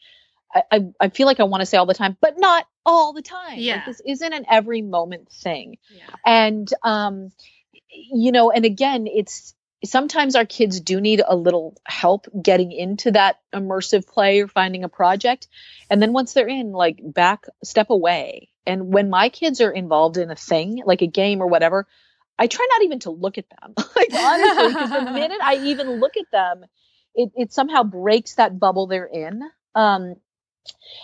I, 0.54 0.62
I, 0.70 0.86
I 1.00 1.08
feel 1.08 1.26
like 1.26 1.40
I 1.40 1.44
want 1.44 1.62
to 1.62 1.66
say 1.66 1.76
all 1.76 1.86
the 1.86 1.94
time, 1.94 2.16
but 2.20 2.38
not 2.38 2.66
all 2.84 3.12
the 3.12 3.22
time. 3.22 3.58
Yeah. 3.58 3.76
Like 3.76 3.86
this 3.86 4.02
isn't 4.06 4.32
an 4.32 4.44
every 4.50 4.82
moment 4.82 5.30
thing. 5.30 5.78
Yeah. 5.90 6.02
And, 6.24 6.68
um, 6.82 7.32
you 7.90 8.32
know, 8.32 8.50
and 8.50 8.64
again, 8.64 9.06
it's, 9.06 9.54
sometimes 9.84 10.34
our 10.34 10.46
kids 10.46 10.80
do 10.80 11.00
need 11.00 11.22
a 11.26 11.36
little 11.36 11.76
help 11.86 12.26
getting 12.40 12.72
into 12.72 13.10
that 13.10 13.40
immersive 13.54 14.06
play 14.06 14.40
or 14.40 14.48
finding 14.48 14.84
a 14.84 14.88
project. 14.88 15.48
And 15.90 16.00
then 16.00 16.12
once 16.12 16.32
they're 16.32 16.48
in, 16.48 16.72
like 16.72 17.00
back, 17.02 17.46
step 17.62 17.90
away. 17.90 18.48
And 18.66 18.92
when 18.92 19.10
my 19.10 19.28
kids 19.28 19.60
are 19.60 19.70
involved 19.70 20.16
in 20.16 20.30
a 20.30 20.36
thing, 20.36 20.82
like 20.86 21.02
a 21.02 21.06
game 21.06 21.42
or 21.42 21.46
whatever, 21.46 21.86
I 22.38 22.46
try 22.46 22.66
not 22.70 22.82
even 22.84 22.98
to 23.00 23.10
look 23.10 23.38
at 23.38 23.46
them. 23.50 23.74
like 23.96 24.12
honestly, 24.12 24.68
because 24.68 24.90
the 24.90 25.10
minute 25.12 25.38
I 25.42 25.56
even 25.56 26.00
look 26.00 26.16
at 26.16 26.30
them, 26.32 26.64
it, 27.14 27.30
it 27.36 27.52
somehow 27.52 27.82
breaks 27.82 28.34
that 28.36 28.58
bubble 28.58 28.86
they're 28.86 29.06
in. 29.06 29.42
Um, 29.74 30.16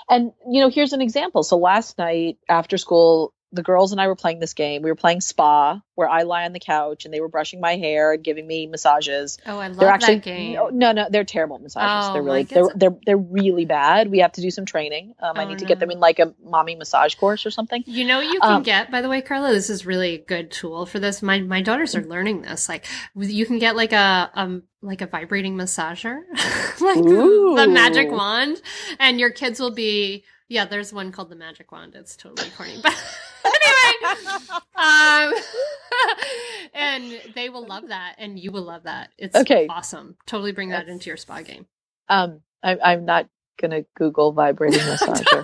and 0.09 0.33
you 0.49 0.61
know, 0.61 0.69
here's 0.69 0.93
an 0.93 1.01
example. 1.01 1.43
So 1.43 1.57
last 1.57 1.99
night 1.99 2.39
after 2.49 2.79
school, 2.79 3.33
the 3.53 3.63
girls 3.63 3.93
and 3.93 4.01
I 4.01 4.07
were 4.07 4.17
playing 4.17 4.39
this 4.39 4.55
game. 4.55 4.83
We 4.83 4.91
were 4.91 4.97
playing 4.97 5.21
spa, 5.21 5.81
where 5.95 6.09
I 6.09 6.23
lie 6.23 6.45
on 6.45 6.53
the 6.53 6.61
couch 6.61 7.05
and 7.05 7.13
they 7.13 7.21
were 7.21 7.29
brushing 7.29 7.61
my 7.61 7.77
hair 7.77 8.13
and 8.13 8.23
giving 8.23 8.47
me 8.47 8.67
massages. 8.67 9.39
Oh, 9.47 9.59
I 9.59 9.69
love 9.69 9.79
they're 9.79 9.89
actually, 9.89 10.15
that 10.17 10.25
game. 10.25 10.55
No, 10.55 10.69
no, 10.69 10.93
no, 10.93 11.09
they're 11.11 11.25
terrible 11.25 11.59
massages. 11.59 12.09
Oh, 12.09 12.13
they're 12.13 12.23
really, 12.23 12.45
they're, 12.45 12.69
they're, 12.75 12.97
they're 13.05 13.17
really 13.17 13.65
bad. 13.65 14.11
We 14.11 14.21
have 14.21 14.33
to 14.33 14.41
do 14.41 14.51
some 14.51 14.67
training. 14.67 15.15
Um, 15.21 15.35
oh, 15.37 15.41
I 15.41 15.45
need 15.45 15.59
to 15.59 15.65
get 15.65 15.79
them 15.81 15.91
in 15.91 16.01
like 16.01 16.19
a 16.19 16.35
mommy 16.43 16.77
massage 16.77 17.17
course 17.17 17.45
or 17.45 17.51
something. 17.51 17.83
You 17.87 18.05
know, 18.05 18.21
you 18.21 18.41
can 18.41 18.53
um, 18.53 18.63
get, 18.63 18.91
by 18.91 19.03
the 19.03 19.09
way, 19.09 19.21
Carla, 19.21 19.53
this 19.53 19.69
is 19.69 19.85
really 19.85 20.15
a 20.15 20.19
good 20.19 20.51
tool 20.51 20.87
for 20.87 20.99
this. 20.99 21.23
My, 21.23 21.41
my 21.41 21.61
daughters 21.61 21.95
are 21.95 22.05
learning 22.05 22.43
this. 22.43 22.69
Like, 22.69 22.87
you 23.17 23.47
can 23.47 23.59
get 23.59 23.77
like 23.77 23.93
a, 23.93 24.31
um, 24.35 24.63
like 24.83 25.03
a 25.03 25.07
vibrating 25.07 25.57
massager, 25.57 26.21
like 26.81 26.99
Ooh. 26.99 27.57
the 27.57 27.67
magic 27.67 28.11
wand, 28.11 28.61
and 28.99 29.21
your 29.21 29.31
kids 29.31 29.61
will 29.61 29.73
be, 29.73 30.25
yeah, 30.49 30.65
there's 30.65 30.93
one 30.93 31.13
called 31.13 31.31
the 31.31 31.37
magic 31.37 31.71
wand. 31.71 31.95
It's 31.95 32.17
totally 32.17 32.51
corny, 32.51 32.79
but 32.83 32.97
anyway, 33.45 34.21
um, 34.77 35.35
and 36.75 37.21
they 37.35 37.49
will 37.49 37.67
love 37.67 37.89
that, 37.89 38.17
and 38.19 38.39
you 38.39 38.51
will 38.53 38.63
love 38.63 38.85
that. 38.85 39.11
It's 39.19 39.37
okay. 39.37 39.67
awesome. 39.69 40.17
Totally 40.27 40.53
bring 40.53 40.71
that 40.71 40.89
into 40.89 41.09
your 41.09 41.17
spa 41.17 41.43
game. 41.43 41.67
Um, 42.09 42.41
I, 42.63 42.93
am 42.93 43.05
not 43.05 43.29
gonna 43.61 43.85
Google 43.97 44.33
vibrating 44.33 44.81
massager. 44.81 45.43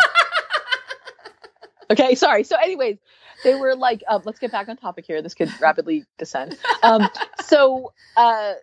okay, 1.90 2.14
sorry. 2.14 2.44
So, 2.44 2.56
anyways, 2.56 2.98
they 3.44 3.54
were 3.54 3.74
like, 3.74 4.02
uh, 4.08 4.20
let's 4.24 4.38
get 4.38 4.52
back 4.52 4.68
on 4.68 4.76
topic 4.76 5.04
here. 5.06 5.22
This 5.22 5.34
could 5.34 5.52
rapidly 5.60 6.04
descend. 6.18 6.58
Um, 6.82 7.08
so, 7.42 7.92
uh, 8.16 8.54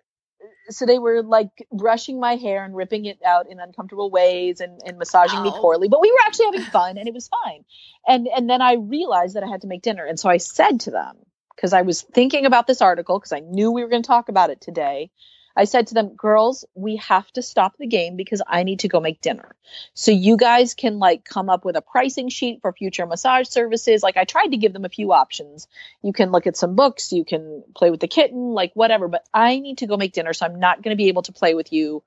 so 0.69 0.85
they 0.85 0.99
were 0.99 1.23
like 1.23 1.67
brushing 1.71 2.19
my 2.19 2.35
hair 2.35 2.63
and 2.63 2.75
ripping 2.75 3.05
it 3.05 3.19
out 3.25 3.49
in 3.49 3.59
uncomfortable 3.59 4.09
ways 4.09 4.59
and, 4.59 4.81
and 4.85 4.97
massaging 4.97 5.39
Ow. 5.39 5.43
me 5.43 5.51
poorly 5.51 5.87
but 5.87 6.01
we 6.01 6.11
were 6.11 6.19
actually 6.25 6.45
having 6.45 6.61
fun 6.71 6.97
and 6.97 7.07
it 7.07 7.13
was 7.13 7.29
fine 7.29 7.63
and 8.07 8.27
and 8.27 8.49
then 8.49 8.61
i 8.61 8.73
realized 8.73 9.35
that 9.35 9.43
i 9.43 9.47
had 9.47 9.61
to 9.61 9.67
make 9.67 9.81
dinner 9.81 10.05
and 10.05 10.19
so 10.19 10.29
i 10.29 10.37
said 10.37 10.79
to 10.81 10.91
them 10.91 11.17
because 11.55 11.73
i 11.73 11.81
was 11.81 12.01
thinking 12.01 12.45
about 12.45 12.67
this 12.67 12.81
article 12.81 13.19
because 13.19 13.33
i 13.33 13.39
knew 13.39 13.71
we 13.71 13.83
were 13.83 13.89
going 13.89 14.03
to 14.03 14.07
talk 14.07 14.29
about 14.29 14.49
it 14.49 14.61
today 14.61 15.09
I 15.55 15.65
said 15.65 15.87
to 15.87 15.93
them, 15.93 16.15
girls, 16.15 16.65
we 16.73 16.95
have 16.97 17.31
to 17.33 17.41
stop 17.41 17.77
the 17.77 17.87
game 17.87 18.15
because 18.15 18.41
I 18.47 18.63
need 18.63 18.79
to 18.79 18.87
go 18.87 18.99
make 18.99 19.21
dinner. 19.21 19.55
So 19.93 20.11
you 20.11 20.35
guys 20.35 20.73
can 20.73 20.97
like 20.97 21.23
come 21.23 21.49
up 21.49 21.63
with 21.63 21.75
a 21.75 21.81
pricing 21.81 22.29
sheet 22.29 22.61
for 22.61 22.73
future 22.73 23.05
massage 23.05 23.47
services. 23.47 24.01
Like 24.01 24.17
I 24.17 24.25
tried 24.25 24.47
to 24.47 24.57
give 24.57 24.73
them 24.73 24.85
a 24.85 24.89
few 24.89 25.13
options. 25.13 25.67
You 26.01 26.13
can 26.13 26.31
look 26.31 26.47
at 26.47 26.57
some 26.57 26.75
books, 26.75 27.13
you 27.13 27.23
can 27.23 27.63
play 27.75 27.91
with 27.91 27.99
the 27.99 28.07
kitten, 28.07 28.53
like 28.53 28.71
whatever, 28.73 29.07
but 29.07 29.25
I 29.33 29.59
need 29.59 29.79
to 29.79 29.87
go 29.87 29.97
make 29.97 30.13
dinner. 30.13 30.33
So 30.33 30.45
I'm 30.45 30.59
not 30.59 30.81
going 30.81 30.95
to 30.95 31.01
be 31.01 31.09
able 31.09 31.23
to 31.23 31.31
play 31.31 31.53
with 31.53 31.71
you 31.71 32.03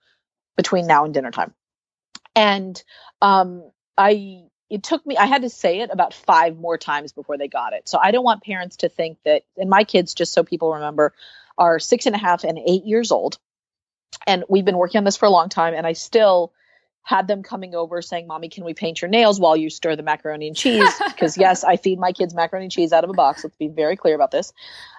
between 0.57 0.87
now 0.87 1.05
and 1.05 1.15
dinner 1.15 1.31
time. 1.31 1.55
And 2.35 2.83
um, 3.23 3.71
I 3.97 4.43
it 4.69 4.83
took 4.83 5.07
me 5.07 5.17
i 5.17 5.27
had 5.27 5.43
to 5.43 5.49
say 5.49 5.81
it 5.81 5.91
about 5.93 6.13
five 6.13 6.57
more 6.57 6.77
times 6.77 7.13
before 7.13 7.39
they 7.39 7.49
got 7.49 7.73
it 7.73 7.89
so 7.89 7.99
i 8.03 8.11
don't 8.11 8.25
want 8.25 8.43
parents 8.43 8.79
to 8.79 8.89
think 8.89 9.19
that 9.25 9.43
and 9.57 9.71
my 9.71 9.85
kids 9.85 10.15
just 10.15 10.33
so 10.33 10.43
people 10.43 10.75
remember 10.75 11.13
are 11.59 11.79
six 11.79 12.07
and 12.07 12.14
a 12.14 12.19
half 12.19 12.45
and 12.45 12.59
eight 12.59 12.85
years 12.85 13.12
old 13.12 13.38
and 14.27 14.45
we've 14.49 14.64
been 14.64 14.77
working 14.77 14.99
on 14.99 15.05
this 15.05 15.16
for 15.16 15.27
a 15.27 15.31
long 15.31 15.49
time 15.49 15.75
and 15.75 15.87
i 15.87 15.92
still 15.92 16.53
had 17.03 17.29
them 17.29 17.42
coming 17.42 17.75
over 17.75 18.03
saying 18.03 18.27
mommy 18.27 18.49
can 18.49 18.64
we 18.64 18.75
paint 18.75 19.01
your 19.01 19.09
nails 19.09 19.38
while 19.38 19.57
you 19.57 19.71
stir 19.71 19.97
the 19.97 20.03
macaroni 20.03 20.49
and 20.49 20.57
cheese 20.57 20.92
because 21.09 21.37
yes 21.38 21.64
i 21.64 21.77
feed 21.77 21.99
my 21.99 22.12
kids 22.12 22.35
macaroni 22.35 22.66
and 22.66 22.73
cheese 22.73 22.92
out 22.92 23.05
of 23.05 23.11
a 23.11 23.14
box 23.14 23.45
let's 23.45 23.57
be 23.57 23.69
very 23.69 23.97
clear 23.97 24.14
about 24.14 24.31
this 24.31 24.53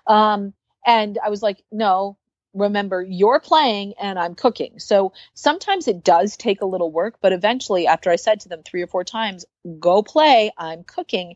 um, 0.07 0.53
and 0.85 1.17
i 1.23 1.29
was 1.29 1.41
like 1.41 1.63
no 1.71 2.17
remember 2.57 3.01
you're 3.01 3.39
playing 3.39 3.93
and 3.99 4.17
I'm 4.17 4.35
cooking. 4.35 4.79
So 4.79 5.13
sometimes 5.33 5.87
it 5.87 6.03
does 6.03 6.35
take 6.35 6.61
a 6.61 6.65
little 6.65 6.91
work, 6.91 7.17
but 7.21 7.33
eventually, 7.33 7.87
after 7.87 8.09
I 8.09 8.15
said 8.15 8.41
to 8.41 8.49
them 8.49 8.63
three 8.63 8.81
or 8.81 8.87
four 8.87 9.03
times, 9.03 9.45
go 9.79 10.01
play, 10.01 10.51
I'm 10.57 10.83
cooking, 10.83 11.35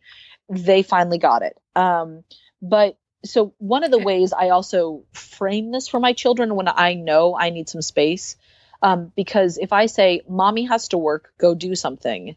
they 0.50 0.84
finally 0.84 1.18
got 1.18 1.44
it. 1.44 1.58
Um, 1.76 2.24
but 2.62 2.98
so 3.24 3.54
one 3.58 3.84
of 3.84 3.92
the 3.92 4.00
ways 4.00 4.34
I 4.34 4.50
also 4.50 5.04
frame 5.14 5.72
this 5.72 5.88
for 5.88 6.00
my 6.00 6.14
children 6.14 6.56
when 6.56 6.68
I 6.68 6.96
know 6.96 7.38
I 7.38 7.50
need 7.50 7.70
some 7.70 7.82
space, 7.82 8.36
um, 8.82 9.12
because 9.16 9.58
if 9.58 9.74
I 9.74 9.86
say, 9.86 10.22
mommy 10.28 10.66
has 10.66 10.90
to 10.90 10.98
work, 10.98 11.34
go 11.38 11.54
do 11.54 11.76
something, 11.76 12.36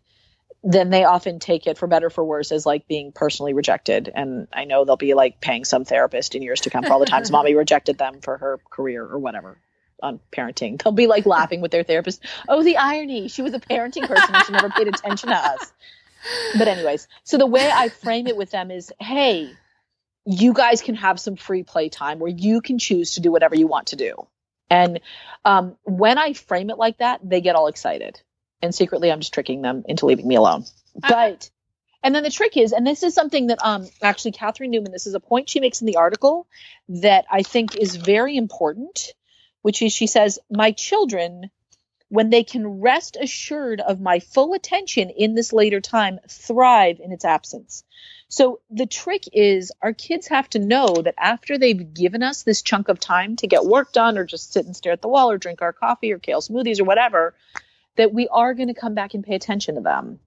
then 0.62 0.90
they 0.90 1.04
often 1.04 1.38
take 1.38 1.66
it 1.66 1.78
for 1.78 1.86
better 1.86 2.10
for 2.10 2.24
worse 2.24 2.52
as 2.52 2.66
like 2.66 2.86
being 2.88 3.12
personally 3.12 3.52
rejected. 3.52 4.10
And 4.14 4.48
I 4.52 4.64
know 4.64 4.84
they'll 4.84 4.96
be 4.96 5.14
like 5.14 5.40
paying 5.40 5.64
some 5.64 5.84
therapist 5.84 6.34
in 6.34 6.42
years 6.42 6.62
to 6.62 6.70
come 6.70 6.84
for 6.84 6.92
all 6.92 7.00
the 7.00 7.06
times 7.06 7.30
mommy 7.32 7.54
rejected 7.54 7.98
them 7.98 8.20
for 8.20 8.38
her 8.38 8.58
career 8.70 9.04
or 9.04 9.18
whatever 9.18 9.58
on 10.02 10.20
parenting. 10.32 10.82
They'll 10.82 10.92
be 10.92 11.06
like 11.06 11.26
laughing 11.26 11.60
with 11.60 11.70
their 11.70 11.82
therapist. 11.82 12.24
Oh, 12.48 12.62
the 12.62 12.78
irony. 12.78 13.28
She 13.28 13.42
was 13.42 13.54
a 13.54 13.60
parenting 13.60 14.06
person 14.06 14.34
and 14.34 14.44
she 14.44 14.52
never 14.52 14.70
paid 14.70 14.88
attention 14.88 15.30
to 15.30 15.36
us. 15.36 15.72
But 16.58 16.68
anyways, 16.68 17.08
so 17.24 17.36
the 17.36 17.46
way 17.46 17.70
I 17.70 17.88
frame 17.88 18.26
it 18.26 18.36
with 18.36 18.50
them 18.50 18.70
is, 18.70 18.92
hey, 19.00 19.58
you 20.26 20.52
guys 20.52 20.82
can 20.82 20.94
have 20.94 21.20
some 21.20 21.36
free 21.36 21.62
play 21.62 21.88
time 21.88 22.18
where 22.18 22.30
you 22.30 22.60
can 22.60 22.78
choose 22.78 23.12
to 23.12 23.20
do 23.20 23.30
whatever 23.30 23.54
you 23.54 23.66
want 23.66 23.88
to 23.88 23.96
do. 23.96 24.26
And 24.70 25.00
um, 25.44 25.76
when 25.84 26.18
I 26.18 26.32
frame 26.32 26.70
it 26.70 26.78
like 26.78 26.98
that, 26.98 27.20
they 27.22 27.40
get 27.40 27.54
all 27.54 27.66
excited 27.66 28.20
and 28.64 28.74
secretly 28.74 29.12
I'm 29.12 29.20
just 29.20 29.34
tricking 29.34 29.62
them 29.62 29.84
into 29.86 30.06
leaving 30.06 30.26
me 30.26 30.36
alone. 30.36 30.64
But 30.94 31.50
and 32.02 32.14
then 32.14 32.22
the 32.22 32.30
trick 32.30 32.56
is, 32.56 32.72
and 32.72 32.86
this 32.86 33.02
is 33.02 33.14
something 33.14 33.48
that 33.48 33.58
um 33.62 33.86
actually 34.02 34.32
Catherine 34.32 34.70
Newman, 34.70 34.92
this 34.92 35.06
is 35.06 35.14
a 35.14 35.20
point 35.20 35.48
she 35.48 35.60
makes 35.60 35.80
in 35.80 35.86
the 35.86 35.96
article 35.96 36.46
that 36.88 37.26
I 37.30 37.42
think 37.42 37.76
is 37.76 37.96
very 37.96 38.36
important, 38.36 39.12
which 39.62 39.82
is 39.82 39.92
she 39.92 40.06
says, 40.06 40.38
My 40.50 40.72
children, 40.72 41.50
when 42.08 42.30
they 42.30 42.42
can 42.44 42.80
rest 42.80 43.16
assured 43.20 43.80
of 43.80 44.00
my 44.00 44.20
full 44.20 44.54
attention 44.54 45.10
in 45.10 45.34
this 45.34 45.52
later 45.52 45.80
time, 45.80 46.18
thrive 46.28 47.00
in 47.00 47.12
its 47.12 47.24
absence. 47.24 47.84
So 48.34 48.58
the 48.68 48.86
trick 48.86 49.28
is 49.32 49.70
our 49.80 49.92
kids 49.92 50.26
have 50.26 50.50
to 50.50 50.58
know 50.58 50.88
that 50.88 51.14
after 51.18 51.56
they've 51.56 51.94
given 51.94 52.24
us 52.24 52.42
this 52.42 52.62
chunk 52.62 52.88
of 52.88 52.98
time 52.98 53.36
to 53.36 53.46
get 53.46 53.64
work 53.64 53.92
done 53.92 54.18
or 54.18 54.24
just 54.24 54.52
sit 54.52 54.66
and 54.66 54.74
stare 54.74 54.92
at 54.92 55.02
the 55.02 55.08
wall 55.08 55.30
or 55.30 55.38
drink 55.38 55.62
our 55.62 55.72
coffee 55.72 56.12
or 56.12 56.18
kale 56.18 56.40
smoothies 56.40 56.80
or 56.80 56.84
whatever, 56.84 57.36
that 57.94 58.12
we 58.12 58.26
are 58.26 58.52
going 58.54 58.66
to 58.66 58.74
come 58.74 58.96
back 58.96 59.14
and 59.14 59.22
pay 59.22 59.36
attention 59.36 59.76
to 59.76 59.82
them. 59.82 60.18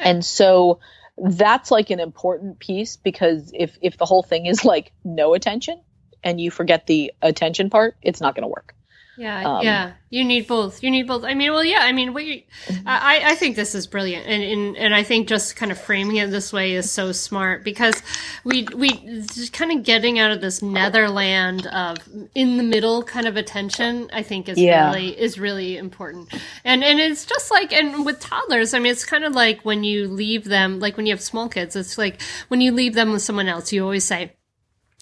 And 0.00 0.24
so 0.24 0.80
that's 1.18 1.70
like 1.70 1.90
an 1.90 2.00
important 2.00 2.60
piece 2.60 2.96
because 2.96 3.50
if 3.52 3.76
if 3.82 3.98
the 3.98 4.06
whole 4.06 4.22
thing 4.22 4.46
is 4.46 4.64
like 4.64 4.92
no 5.04 5.34
attention 5.34 5.78
and 6.22 6.40
you 6.40 6.50
forget 6.50 6.86
the 6.86 7.12
attention 7.20 7.68
part, 7.68 7.94
it's 8.00 8.22
not 8.22 8.34
going 8.34 8.44
to 8.44 8.48
work. 8.48 8.74
Yeah, 9.16 9.44
um, 9.44 9.64
yeah. 9.64 9.92
You 10.10 10.24
need 10.24 10.46
both. 10.46 10.82
You 10.82 10.90
need 10.90 11.06
both. 11.06 11.24
I 11.24 11.34
mean, 11.34 11.52
well, 11.52 11.64
yeah. 11.64 11.80
I 11.82 11.92
mean, 11.92 12.14
what 12.14 12.24
you, 12.24 12.42
mm-hmm. 12.66 12.86
I, 12.86 13.20
I 13.24 13.34
think 13.34 13.56
this 13.56 13.74
is 13.74 13.86
brilliant, 13.86 14.26
and, 14.26 14.42
and 14.42 14.76
and 14.76 14.94
I 14.94 15.02
think 15.02 15.28
just 15.28 15.56
kind 15.56 15.70
of 15.70 15.80
framing 15.80 16.16
it 16.16 16.30
this 16.30 16.52
way 16.52 16.74
is 16.74 16.90
so 16.90 17.12
smart 17.12 17.64
because 17.64 18.00
we 18.44 18.66
we 18.74 18.88
just 18.88 19.52
kind 19.52 19.72
of 19.72 19.82
getting 19.84 20.18
out 20.18 20.30
of 20.30 20.40
this 20.40 20.62
netherland 20.62 21.66
of 21.66 21.98
in 22.34 22.56
the 22.56 22.62
middle 22.62 23.02
kind 23.02 23.26
of 23.26 23.36
attention. 23.36 24.10
I 24.12 24.22
think 24.22 24.48
is 24.48 24.58
yeah. 24.58 24.88
really 24.88 25.18
is 25.18 25.38
really 25.38 25.76
important, 25.76 26.32
and 26.64 26.82
and 26.82 26.98
it's 27.00 27.24
just 27.24 27.50
like 27.50 27.72
and 27.72 28.04
with 28.04 28.20
toddlers. 28.20 28.74
I 28.74 28.78
mean, 28.78 28.92
it's 28.92 29.04
kind 29.04 29.24
of 29.24 29.32
like 29.34 29.60
when 29.62 29.84
you 29.84 30.08
leave 30.08 30.44
them, 30.44 30.80
like 30.80 30.96
when 30.96 31.06
you 31.06 31.12
have 31.12 31.22
small 31.22 31.48
kids. 31.48 31.76
It's 31.76 31.98
like 31.98 32.20
when 32.48 32.60
you 32.60 32.72
leave 32.72 32.94
them 32.94 33.12
with 33.12 33.22
someone 33.22 33.48
else. 33.48 33.72
You 33.72 33.82
always 33.82 34.04
say 34.04 34.32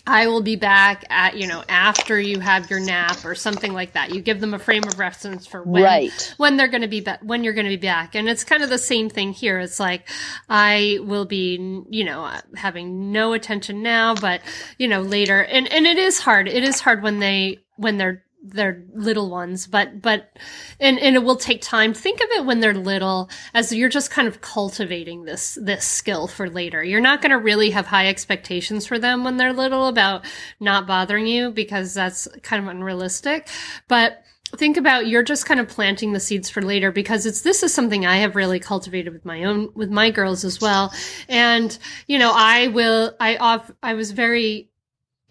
I 0.07 0.27
will 0.27 0.43
be 0.43 0.57
back 0.57 1.05
at, 1.11 1.37
you 1.37 1.47
know, 1.47 1.63
after 1.69 2.19
you 2.19 2.41
have 2.41 2.69
your 2.69 2.81
nap 2.81 3.25
or 3.25 3.37
something 3.37 3.73
like 3.73 3.93
that. 3.93 4.13
You 4.13 4.21
give 4.21 4.41
them 4.41 4.53
a 4.53 4.59
frame 4.59 4.83
of 4.85 4.99
reference 4.99 5.47
for 5.47 5.63
when, 5.63 5.85
right. 5.85 6.35
when 6.39 6.57
they're 6.57 6.69
going 6.69 6.83
to 6.83 6.89
be 6.89 7.01
back, 7.01 7.21
when 7.23 7.45
you're 7.45 7.53
going 7.53 7.67
to 7.67 7.71
be 7.71 7.77
back. 7.77 8.17
And 8.17 8.29
it's 8.29 8.43
kind 8.43 8.65
of 8.65 8.69
the 8.69 8.79
same 8.79 9.09
thing 9.09 9.33
here. 9.33 9.61
It's 9.61 9.79
like, 9.79 10.09
I 10.49 10.99
will 11.03 11.25
be, 11.25 11.85
you 11.89 12.05
know, 12.05 12.31
having 12.57 13.13
no 13.13 13.33
attention 13.33 13.83
now, 13.83 14.15
but, 14.17 14.41
you 14.77 14.89
know, 14.89 15.03
later. 15.03 15.45
And, 15.45 15.71
and 15.73 15.87
it 15.87 15.99
is 15.99 16.19
hard. 16.19 16.49
It 16.49 16.65
is 16.65 16.81
hard 16.81 17.03
when 17.03 17.21
they, 17.21 17.61
when 17.77 17.99
they're 17.99 18.25
they're 18.43 18.83
little 18.93 19.31
ones, 19.31 19.67
but 19.67 20.03
but 20.03 20.37
and 20.81 20.99
and 20.99 21.15
it 21.15 21.21
will 21.21 21.37
take 21.37 21.63
time. 21.63 21.95
Think 21.95 22.21
of 22.21 22.29
it 22.31 22.45
when 22.45 22.61
they're 22.61 22.75
little 22.75 23.31
as 23.55 23.73
you're 23.73 23.89
just 23.89 24.11
kind 24.11 24.27
of 24.27 24.41
cultivating 24.41 25.25
this 25.25 25.57
this 25.61 25.85
skill 25.85 26.27
for 26.27 26.51
later. 26.51 26.83
You're 26.83 27.01
not 27.01 27.23
going 27.23 27.31
to 27.31 27.39
really 27.39 27.71
have 27.71 27.87
high 27.87 28.09
expectations 28.09 28.87
for 28.87 28.99
them 28.99 29.25
when 29.25 29.37
they're 29.37 29.53
little 29.53 29.87
about 29.87 30.25
not 30.61 30.87
bothering 30.87 31.27
you 31.27 31.51
because 31.51 31.95
that's 31.95 32.27
kind 32.43 32.63
of 32.63 32.69
unrealistic. 32.69 33.49
But 33.89 34.25
think 34.57 34.77
about 34.77 35.07
you're 35.07 35.23
just 35.23 35.47
kind 35.47 35.61
of 35.61 35.69
planting 35.69 36.13
the 36.13 36.21
seeds 36.21 36.51
for 36.51 36.63
later 36.63 36.93
because 36.93 37.25
it's 37.27 37.43
this 37.43 37.63
is 37.63 37.73
something 37.73 38.05
I 38.05 38.17
have 38.17 38.37
really 38.37 38.59
cultivated 38.59 39.13
with 39.13 39.25
my 39.25 39.45
own 39.45 39.71
with 39.75 39.91
my 39.91 40.11
girls 40.11 40.45
as 40.45 40.61
well. 40.61 40.93
And 41.29 41.77
you 42.09 42.19
know, 42.19 42.33
I 42.35 42.69
will 42.69 43.15
I 43.21 43.37
off 43.37 43.71
I 43.83 43.95
was 43.95 44.11
very 44.11 44.69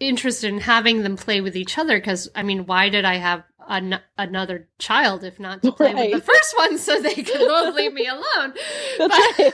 interested 0.08 0.52
in 0.52 0.60
having 0.60 1.02
them 1.02 1.16
play 1.16 1.40
with 1.40 1.56
each 1.56 1.78
other 1.78 1.98
because 1.98 2.28
I 2.34 2.42
mean, 2.42 2.66
why 2.66 2.88
did 2.88 3.04
I 3.04 3.16
have 3.16 3.44
an- 3.68 4.00
another 4.18 4.68
child 4.78 5.24
if 5.24 5.38
not 5.38 5.62
to 5.62 5.72
play 5.72 5.94
right. 5.94 6.12
with 6.12 6.24
the 6.24 6.32
first 6.32 6.56
one 6.56 6.78
so 6.78 7.00
they 7.00 7.14
could 7.14 7.26
both 7.38 7.74
leave 7.74 7.92
me 7.92 8.06
alone? 8.06 8.54
But, 8.98 9.10
right. 9.10 9.52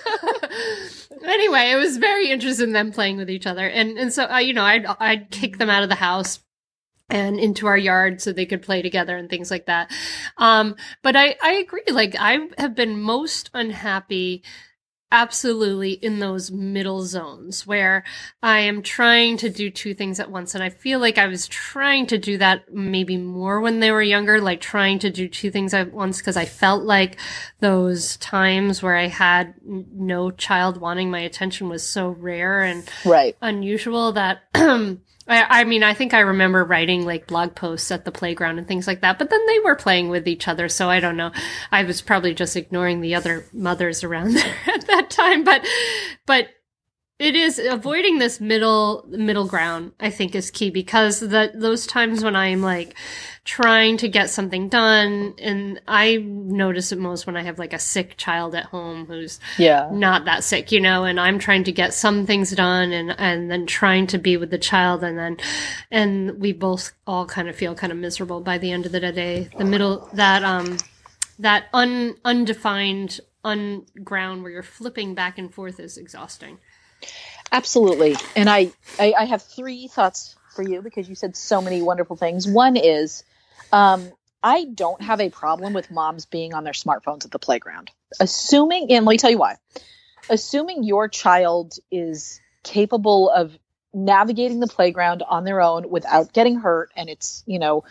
anyway, 1.24 1.70
it 1.70 1.76
was 1.78 1.96
very 1.96 2.30
interested 2.30 2.64
in 2.64 2.72
them 2.72 2.92
playing 2.92 3.16
with 3.16 3.30
each 3.30 3.46
other, 3.46 3.66
and 3.66 3.98
and 3.98 4.12
so 4.12 4.24
uh, 4.24 4.38
you 4.38 4.52
know, 4.52 4.64
I'd 4.64 4.86
I'd 4.86 5.30
kick 5.30 5.58
them 5.58 5.70
out 5.70 5.82
of 5.82 5.88
the 5.88 5.94
house 5.94 6.40
and 7.10 7.38
into 7.40 7.66
our 7.66 7.78
yard 7.78 8.20
so 8.20 8.32
they 8.32 8.46
could 8.46 8.62
play 8.62 8.82
together 8.82 9.16
and 9.16 9.30
things 9.30 9.50
like 9.50 9.66
that. 9.66 9.90
Um, 10.36 10.76
but 11.02 11.16
I, 11.16 11.36
I 11.42 11.52
agree. 11.52 11.84
Like 11.90 12.14
I 12.18 12.38
have 12.58 12.74
been 12.74 13.00
most 13.00 13.50
unhappy 13.54 14.42
absolutely 15.10 15.92
in 15.92 16.18
those 16.18 16.50
middle 16.50 17.02
zones 17.02 17.66
where 17.66 18.04
I 18.42 18.60
am 18.60 18.82
trying 18.82 19.38
to 19.38 19.48
do 19.48 19.70
two 19.70 19.94
things 19.94 20.20
at 20.20 20.30
once. 20.30 20.54
And 20.54 20.62
I 20.62 20.68
feel 20.68 20.98
like 21.00 21.16
I 21.16 21.26
was 21.26 21.48
trying 21.48 22.06
to 22.08 22.18
do 22.18 22.38
that 22.38 22.72
maybe 22.72 23.16
more 23.16 23.60
when 23.60 23.80
they 23.80 23.90
were 23.90 24.02
younger, 24.02 24.40
like 24.40 24.60
trying 24.60 24.98
to 25.00 25.10
do 25.10 25.28
two 25.28 25.50
things 25.50 25.72
at 25.72 25.92
once 25.92 26.18
because 26.18 26.36
I 26.36 26.44
felt 26.44 26.84
like 26.84 27.18
those 27.60 28.16
times 28.18 28.82
where 28.82 28.96
I 28.96 29.06
had 29.06 29.54
no 29.64 30.30
child 30.30 30.78
wanting 30.78 31.10
my 31.10 31.20
attention 31.20 31.68
was 31.68 31.82
so 31.82 32.10
rare 32.10 32.62
and 32.62 32.88
right. 33.04 33.36
unusual 33.40 34.12
that 34.12 34.42
um, 34.54 35.00
I, 35.28 35.60
I 35.60 35.64
mean, 35.64 35.82
I 35.82 35.94
think 35.94 36.14
I 36.14 36.20
remember 36.20 36.64
writing 36.64 37.04
like 37.04 37.26
blog 37.26 37.54
posts 37.54 37.90
at 37.90 38.04
the 38.04 38.12
playground 38.12 38.58
and 38.58 38.66
things 38.66 38.86
like 38.86 39.02
that, 39.02 39.18
but 39.18 39.30
then 39.30 39.46
they 39.46 39.58
were 39.60 39.76
playing 39.76 40.08
with 40.08 40.26
each 40.26 40.48
other. 40.48 40.68
So 40.68 40.88
I 40.88 41.00
don't 41.00 41.16
know. 41.16 41.32
I 41.70 41.84
was 41.84 42.00
probably 42.00 42.34
just 42.34 42.56
ignoring 42.56 43.00
the 43.00 43.14
other 43.14 43.44
mothers 43.52 44.02
around 44.02 44.32
there 44.34 44.54
at 44.66 44.86
that 44.86 45.10
time, 45.10 45.44
but, 45.44 45.66
but 46.26 46.48
it 47.18 47.34
is 47.34 47.58
avoiding 47.58 48.18
this 48.18 48.40
middle 48.40 49.04
middle 49.08 49.46
ground 49.46 49.92
i 49.98 50.10
think 50.10 50.34
is 50.34 50.50
key 50.50 50.70
because 50.70 51.20
the 51.20 51.50
those 51.54 51.86
times 51.86 52.22
when 52.22 52.36
i'm 52.36 52.62
like 52.62 52.94
trying 53.44 53.96
to 53.96 54.08
get 54.08 54.28
something 54.28 54.68
done 54.68 55.34
and 55.38 55.80
i 55.88 56.16
notice 56.16 56.92
it 56.92 56.98
most 56.98 57.26
when 57.26 57.36
i 57.36 57.42
have 57.42 57.58
like 57.58 57.72
a 57.72 57.78
sick 57.78 58.16
child 58.16 58.54
at 58.54 58.66
home 58.66 59.06
who's 59.06 59.40
yeah. 59.56 59.88
not 59.90 60.26
that 60.26 60.44
sick 60.44 60.70
you 60.70 60.80
know 60.80 61.04
and 61.04 61.18
i'm 61.18 61.38
trying 61.38 61.64
to 61.64 61.72
get 61.72 61.94
some 61.94 62.26
things 62.26 62.50
done 62.52 62.92
and 62.92 63.14
and 63.18 63.50
then 63.50 63.66
trying 63.66 64.06
to 64.06 64.18
be 64.18 64.36
with 64.36 64.50
the 64.50 64.58
child 64.58 65.02
and 65.02 65.18
then 65.18 65.36
and 65.90 66.38
we 66.40 66.52
both 66.52 66.92
all 67.06 67.26
kind 67.26 67.48
of 67.48 67.56
feel 67.56 67.74
kind 67.74 67.92
of 67.92 67.98
miserable 67.98 68.40
by 68.40 68.58
the 68.58 68.70
end 68.70 68.86
of 68.86 68.92
the 68.92 69.00
day. 69.00 69.48
The 69.56 69.64
middle 69.64 70.08
that 70.12 70.44
um 70.44 70.78
that 71.38 71.66
un 71.72 72.16
undefined 72.24 73.20
un 73.44 73.86
ground 74.04 74.42
where 74.42 74.52
you're 74.52 74.62
flipping 74.62 75.14
back 75.14 75.38
and 75.38 75.52
forth 75.52 75.80
is 75.80 75.96
exhausting 75.96 76.58
Absolutely. 77.50 78.16
And 78.36 78.48
I, 78.48 78.72
I, 78.98 79.14
I 79.18 79.24
have 79.24 79.42
three 79.42 79.88
thoughts 79.88 80.36
for 80.54 80.62
you 80.62 80.82
because 80.82 81.08
you 81.08 81.14
said 81.14 81.36
so 81.36 81.60
many 81.60 81.82
wonderful 81.82 82.16
things. 82.16 82.46
One 82.46 82.76
is 82.76 83.24
Um, 83.72 84.10
I 84.42 84.64
don't 84.64 85.02
have 85.02 85.20
a 85.20 85.30
problem 85.30 85.72
with 85.72 85.90
moms 85.90 86.26
being 86.26 86.54
on 86.54 86.64
their 86.64 86.72
smartphones 86.72 87.24
at 87.24 87.30
the 87.30 87.38
playground. 87.38 87.90
Assuming, 88.20 88.90
and 88.92 89.04
let 89.04 89.12
me 89.12 89.18
tell 89.18 89.30
you 89.30 89.38
why. 89.38 89.56
Assuming 90.30 90.84
your 90.84 91.08
child 91.08 91.74
is 91.90 92.40
capable 92.62 93.30
of 93.30 93.56
navigating 93.92 94.60
the 94.60 94.66
playground 94.66 95.22
on 95.26 95.44
their 95.44 95.60
own 95.60 95.90
without 95.90 96.32
getting 96.32 96.56
hurt 96.60 96.90
and 96.96 97.08
it's, 97.08 97.42
you 97.46 97.58
know, 97.58 97.84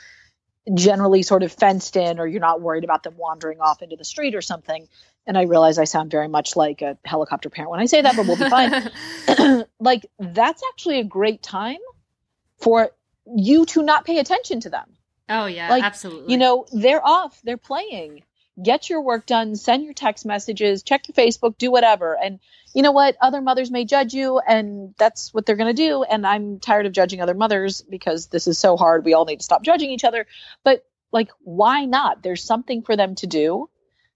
generally 0.74 1.24
sort 1.24 1.43
of 1.43 1.52
fenced 1.52 1.96
in 1.96 2.20
or 2.20 2.28
you're 2.28 2.41
not 2.41 2.62
worried 2.62 2.84
about 2.84 3.04
them 3.04 3.15
wandering 3.17 3.60
off 3.60 3.82
into 3.82 3.96
the 3.96 4.06
street 4.06 4.36
or 4.36 4.41
something. 4.41 4.88
And 5.28 5.38
I 5.38 5.44
realize 5.44 5.78
I 5.78 5.84
sound 5.84 6.10
very 6.10 6.28
much 6.28 6.56
like 6.56 6.82
a 6.82 6.98
helicopter 7.04 7.50
parent 7.50 7.70
when 7.70 7.80
I 7.80 7.86
say 7.86 8.02
that, 8.02 8.16
but 8.16 8.26
we'll 8.26 8.38
be 8.38 8.50
fine. 8.50 8.90
like 9.80 10.06
that's 10.18 10.63
actually 10.72 11.00
a 11.00 11.04
great 11.04 11.44
time 11.44 11.80
for 12.60 12.92
you 13.36 13.66
to 13.68 13.84
not 13.84 14.06
pay 14.06 14.20
attention 14.20 14.62
to 14.62 14.70
them. 14.70 14.90
Oh 15.30 15.46
yeah, 15.46 15.70
Like, 15.70 15.84
absolutely. 15.84 16.32
You 16.32 16.40
know, 16.40 16.66
they're 16.72 17.06
off, 17.06 17.40
they're 17.44 17.58
playing. 17.58 18.24
Get 18.63 18.90
your 18.90 19.02
work 19.02 19.28
done, 19.28 19.56
send 19.56 19.84
your 19.84 19.94
text 19.94 20.26
messages, 20.26 20.82
check 20.82 21.08
your 21.08 21.13
Facebook, 21.13 21.58
do 21.58 21.70
whatever. 21.70 22.18
And 22.18 22.40
you 22.74 22.82
know 22.82 22.92
what? 22.92 23.16
Other 23.22 23.42
mothers 23.42 23.70
may 23.70 23.86
judge 23.86 24.13
you, 24.13 24.40
and 24.40 24.96
that's 24.98 25.32
what 25.34 25.46
they're 25.46 25.56
going 25.56 25.76
to 25.76 25.80
do. 25.80 26.04
And 26.04 26.26
I'm 26.26 26.60
tired 26.60 26.86
of 26.88 26.92
judging 26.92 27.22
other 27.22 27.36
mothers 27.36 27.82
because 27.82 28.28
this 28.28 28.48
is 28.48 28.58
so 28.58 28.76
hard. 28.76 29.06
We 29.06 29.13
all 29.13 29.26
need 29.26 29.40
to 29.40 29.44
stop 29.44 29.63
judging 29.63 29.92
each 29.92 30.04
other. 30.04 30.26
But 30.63 30.86
like, 31.12 31.30
why 31.40 31.86
not? 31.86 32.24
There's 32.24 32.44
something 32.44 32.82
for 32.82 32.96
them 32.96 33.13
to 33.16 33.28
do. 33.28 33.70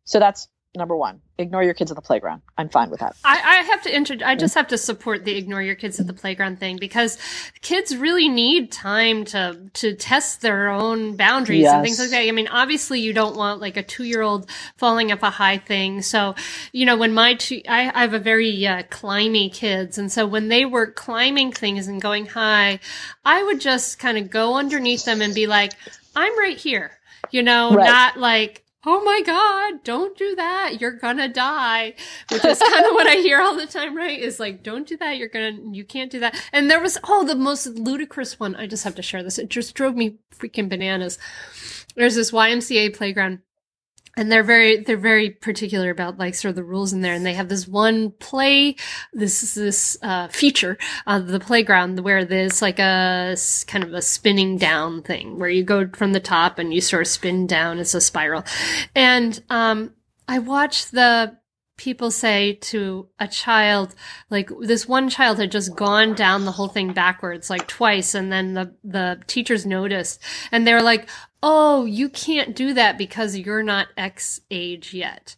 So 0.05 0.19
that's 0.19 0.47
number 0.75 0.95
one. 0.95 1.21
Ignore 1.37 1.63
your 1.63 1.73
kids 1.73 1.91
at 1.91 1.95
the 1.95 2.01
playground. 2.01 2.43
I'm 2.57 2.69
fine 2.69 2.91
with 2.91 2.99
that. 2.99 3.15
I, 3.25 3.33
I 3.33 3.55
have 3.63 3.81
to 3.83 3.95
inter- 3.95 4.23
I 4.23 4.35
just 4.35 4.53
have 4.55 4.67
to 4.67 4.77
support 4.77 5.25
the 5.25 5.35
ignore 5.35 5.61
your 5.61 5.75
kids 5.75 5.99
at 5.99 6.05
the 6.07 6.13
playground 6.13 6.59
thing 6.59 6.77
because 6.77 7.17
kids 7.61 7.97
really 7.97 8.29
need 8.29 8.71
time 8.71 9.25
to 9.25 9.69
to 9.73 9.95
test 9.95 10.41
their 10.41 10.69
own 10.69 11.15
boundaries 11.15 11.65
and 11.67 11.83
things 11.83 11.99
like 11.99 12.11
that. 12.11 12.21
I 12.21 12.31
mean, 12.31 12.47
obviously 12.47 12.99
you 13.01 13.11
don't 13.11 13.35
want 13.35 13.59
like 13.59 13.75
a 13.75 13.83
two 13.83 14.03
year 14.03 14.21
old 14.21 14.49
falling 14.77 15.11
up 15.11 15.23
a 15.23 15.31
high 15.31 15.57
thing. 15.57 16.03
So, 16.03 16.35
you 16.71 16.85
know, 16.85 16.95
when 16.95 17.13
my 17.13 17.33
two, 17.33 17.61
I, 17.67 17.91
I 17.93 18.01
have 18.01 18.13
a 18.13 18.19
very 18.19 18.65
uh, 18.67 18.83
climby 18.83 19.51
kids, 19.51 19.97
and 19.97 20.11
so 20.11 20.27
when 20.27 20.47
they 20.47 20.65
were 20.65 20.91
climbing 20.91 21.51
things 21.53 21.87
and 21.87 21.99
going 22.01 22.27
high, 22.27 22.79
I 23.25 23.41
would 23.43 23.59
just 23.59 23.97
kind 23.99 24.17
of 24.17 24.29
go 24.29 24.55
underneath 24.57 25.05
them 25.05 25.21
and 25.21 25.33
be 25.33 25.47
like, 25.47 25.73
"I'm 26.15 26.37
right 26.37 26.57
here," 26.57 26.91
you 27.31 27.41
know, 27.41 27.73
Right. 27.73 27.87
not 27.87 28.17
like. 28.17 28.63
Oh 28.83 29.03
my 29.03 29.21
God, 29.23 29.83
don't 29.83 30.17
do 30.17 30.35
that. 30.35 30.81
You're 30.81 30.93
gonna 30.93 31.27
die. 31.27 31.93
Which 32.31 32.43
is 32.43 32.57
kind 32.59 32.85
of 32.85 32.93
what 32.93 33.05
I 33.05 33.15
hear 33.15 33.39
all 33.39 33.55
the 33.55 33.67
time, 33.67 33.95
right? 33.95 34.17
Is 34.17 34.39
like, 34.39 34.63
don't 34.63 34.87
do 34.87 34.97
that. 34.97 35.17
You're 35.17 35.27
gonna, 35.27 35.59
you 35.71 35.83
can't 35.85 36.11
do 36.11 36.19
that. 36.19 36.35
And 36.51 36.69
there 36.69 36.81
was, 36.81 36.97
oh, 37.03 37.23
the 37.23 37.35
most 37.35 37.67
ludicrous 37.67 38.39
one. 38.39 38.55
I 38.55 38.65
just 38.65 38.83
have 38.83 38.95
to 38.95 39.03
share 39.03 39.21
this. 39.21 39.37
It 39.37 39.49
just 39.49 39.75
drove 39.75 39.95
me 39.95 40.17
freaking 40.35 40.67
bananas. 40.67 41.19
There's 41.95 42.15
this 42.15 42.31
YMCA 42.31 42.95
playground 42.95 43.39
and 44.17 44.31
they're 44.31 44.43
very 44.43 44.77
they're 44.77 44.97
very 44.97 45.29
particular 45.29 45.89
about 45.89 46.17
like 46.17 46.35
sort 46.35 46.49
of 46.49 46.55
the 46.55 46.63
rules 46.63 46.93
in 46.93 47.01
there. 47.01 47.13
And 47.13 47.25
they 47.25 47.33
have 47.33 47.49
this 47.49 47.67
one 47.67 48.11
play 48.11 48.75
this 49.13 49.43
is 49.43 49.53
this 49.53 49.97
uh, 50.01 50.27
feature 50.27 50.77
of 51.07 51.27
the 51.27 51.39
playground 51.39 51.99
where 51.99 52.25
there's 52.25 52.61
like 52.61 52.79
a 52.79 53.35
kind 53.67 53.83
of 53.83 53.93
a 53.93 54.01
spinning 54.01 54.57
down 54.57 55.01
thing 55.01 55.39
where 55.39 55.49
you 55.49 55.63
go 55.63 55.87
from 55.89 56.13
the 56.13 56.19
top 56.19 56.59
and 56.59 56.73
you 56.73 56.81
sort 56.81 57.03
of 57.03 57.07
spin 57.07 57.47
down 57.47 57.79
it's 57.79 57.93
a 57.93 58.01
spiral. 58.01 58.43
And 58.95 59.41
um 59.49 59.93
i 60.27 60.39
watched 60.39 60.91
the 60.91 61.37
people 61.81 62.11
say 62.11 62.53
to 62.61 63.07
a 63.17 63.27
child 63.27 63.95
like 64.29 64.51
this 64.61 64.87
one 64.87 65.09
child 65.09 65.39
had 65.39 65.51
just 65.51 65.75
gone 65.75 66.13
down 66.13 66.45
the 66.45 66.51
whole 66.51 66.67
thing 66.67 66.93
backwards 66.93 67.49
like 67.49 67.67
twice. 67.67 68.13
And 68.13 68.31
then 68.31 68.53
the 68.53 68.75
the 68.83 69.19
teachers 69.25 69.65
noticed 69.65 70.21
and 70.51 70.67
they 70.67 70.73
were 70.73 70.83
like 70.83 71.09
oh 71.43 71.85
you 71.85 72.09
can't 72.09 72.55
do 72.55 72.73
that 72.73 72.97
because 72.97 73.37
you're 73.37 73.63
not 73.63 73.87
x 73.97 74.41
age 74.49 74.93
yet. 74.93 75.35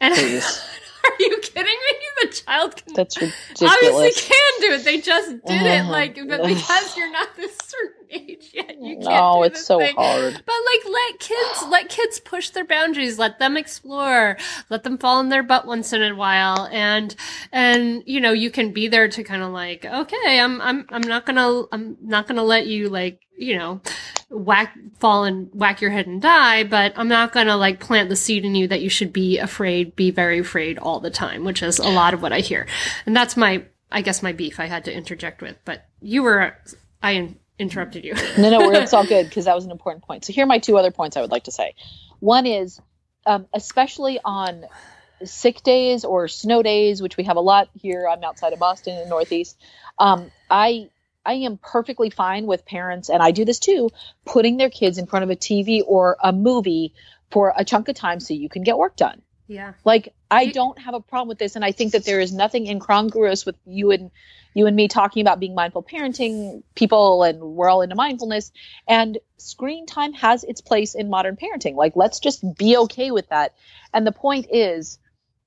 And 0.00 0.14
are 1.04 1.16
you 1.20 1.38
kidding 1.42 1.64
me? 1.64 1.98
The 2.22 2.28
child 2.28 2.76
can 2.76 2.94
That's 2.94 3.16
obviously 3.16 4.12
can 4.12 4.60
do 4.60 4.72
it. 4.72 4.84
They 4.84 5.00
just 5.00 5.30
did 5.44 5.62
it 5.62 5.84
Uh, 5.84 5.90
like 5.90 6.18
but 6.26 6.44
because 6.44 6.96
you're 6.96 7.12
not 7.12 7.36
this 7.36 7.56
certain 7.64 8.03
age 8.14 8.50
yet 8.52 8.76
you 8.80 8.96
can't 8.96 9.04
No, 9.04 9.42
it's 9.42 9.64
so 9.64 9.78
thing. 9.78 9.94
hard. 9.96 10.34
But 10.34 10.54
like, 10.72 10.92
let 10.92 11.18
kids 11.20 11.64
let 11.68 11.88
kids 11.88 12.20
push 12.20 12.50
their 12.50 12.64
boundaries. 12.64 13.18
Let 13.18 13.38
them 13.38 13.56
explore. 13.56 14.36
Let 14.70 14.82
them 14.84 14.98
fall 14.98 15.20
in 15.20 15.28
their 15.28 15.42
butt 15.42 15.66
once 15.66 15.92
in 15.92 16.02
a 16.02 16.14
while, 16.14 16.68
and 16.72 17.14
and 17.52 18.02
you 18.06 18.20
know 18.20 18.32
you 18.32 18.50
can 18.50 18.72
be 18.72 18.88
there 18.88 19.08
to 19.08 19.24
kind 19.24 19.42
of 19.42 19.50
like, 19.52 19.84
okay, 19.84 20.40
I'm 20.40 20.60
I'm 20.60 20.86
I'm 20.90 21.02
not 21.02 21.26
gonna 21.26 21.64
I'm 21.72 21.96
not 22.02 22.26
gonna 22.26 22.42
let 22.44 22.66
you 22.66 22.88
like 22.88 23.20
you 23.36 23.56
know 23.58 23.80
whack 24.30 24.76
fall 24.98 25.24
and 25.24 25.50
whack 25.52 25.80
your 25.80 25.90
head 25.90 26.06
and 26.06 26.20
die, 26.22 26.64
but 26.64 26.92
I'm 26.96 27.08
not 27.08 27.32
gonna 27.32 27.56
like 27.56 27.80
plant 27.80 28.08
the 28.08 28.16
seed 28.16 28.44
in 28.44 28.54
you 28.54 28.68
that 28.68 28.80
you 28.82 28.88
should 28.88 29.12
be 29.12 29.38
afraid, 29.38 29.94
be 29.96 30.10
very 30.10 30.38
afraid 30.38 30.78
all 30.78 31.00
the 31.00 31.10
time, 31.10 31.44
which 31.44 31.62
is 31.62 31.78
a 31.78 31.88
lot 31.88 32.14
of 32.14 32.22
what 32.22 32.32
I 32.32 32.40
hear, 32.40 32.66
and 33.06 33.14
that's 33.16 33.36
my 33.36 33.64
I 33.92 34.02
guess 34.02 34.22
my 34.22 34.32
beef 34.32 34.58
I 34.58 34.66
had 34.66 34.84
to 34.86 34.92
interject 34.94 35.40
with. 35.42 35.56
But 35.64 35.86
you 36.00 36.22
were 36.22 36.56
I 37.02 37.34
interrupted 37.58 38.04
you. 38.04 38.14
no, 38.38 38.50
no, 38.50 38.70
it's 38.72 38.92
all 38.92 39.06
good 39.06 39.24
because 39.28 39.46
that 39.46 39.54
was 39.54 39.64
an 39.64 39.70
important 39.70 40.04
point. 40.04 40.24
So 40.24 40.32
here 40.32 40.44
are 40.44 40.48
my 40.48 40.58
two 40.58 40.76
other 40.76 40.90
points 40.90 41.16
I 41.16 41.20
would 41.20 41.30
like 41.30 41.44
to 41.44 41.52
say. 41.52 41.74
One 42.20 42.46
is, 42.46 42.80
um, 43.26 43.46
especially 43.52 44.18
on 44.24 44.64
sick 45.24 45.62
days 45.62 46.04
or 46.04 46.28
snow 46.28 46.62
days, 46.62 47.00
which 47.00 47.16
we 47.16 47.24
have 47.24 47.36
a 47.36 47.40
lot 47.40 47.68
here. 47.74 48.08
I'm 48.08 48.22
outside 48.24 48.52
of 48.52 48.58
Boston 48.58 48.96
in 48.96 49.04
the 49.04 49.08
Northeast. 49.08 49.58
Um, 49.98 50.30
I 50.50 50.90
I 51.26 51.34
am 51.34 51.56
perfectly 51.56 52.10
fine 52.10 52.46
with 52.46 52.66
parents, 52.66 53.08
and 53.08 53.22
I 53.22 53.30
do 53.30 53.44
this 53.44 53.58
too, 53.58 53.90
putting 54.26 54.58
their 54.58 54.68
kids 54.68 54.98
in 54.98 55.06
front 55.06 55.22
of 55.22 55.30
a 55.30 55.36
TV 55.36 55.82
or 55.86 56.18
a 56.22 56.32
movie 56.32 56.92
for 57.30 57.54
a 57.56 57.64
chunk 57.64 57.88
of 57.88 57.94
time 57.94 58.20
so 58.20 58.34
you 58.34 58.48
can 58.48 58.62
get 58.62 58.76
work 58.76 58.96
done. 58.96 59.22
Yeah. 59.46 59.74
Like 59.84 60.14
I 60.30 60.46
don't 60.46 60.78
have 60.78 60.94
a 60.94 61.00
problem 61.00 61.28
with 61.28 61.38
this, 61.38 61.56
and 61.56 61.64
I 61.64 61.72
think 61.72 61.92
that 61.92 62.04
there 62.04 62.20
is 62.20 62.32
nothing 62.32 62.66
incongruous 62.66 63.44
with 63.44 63.56
you 63.66 63.90
and 63.90 64.10
you 64.54 64.66
and 64.66 64.76
me 64.76 64.88
talking 64.88 65.20
about 65.20 65.40
being 65.40 65.54
mindful 65.54 65.82
parenting 65.82 66.62
people, 66.74 67.22
and 67.22 67.40
we're 67.40 67.68
all 67.68 67.82
into 67.82 67.94
mindfulness. 67.94 68.52
And 68.88 69.18
screen 69.36 69.86
time 69.86 70.12
has 70.14 70.44
its 70.44 70.60
place 70.60 70.94
in 70.94 71.10
modern 71.10 71.36
parenting. 71.36 71.74
Like 71.74 71.94
let's 71.94 72.20
just 72.20 72.42
be 72.56 72.76
okay 72.78 73.10
with 73.10 73.28
that. 73.28 73.54
And 73.92 74.06
the 74.06 74.12
point 74.12 74.46
is, 74.50 74.98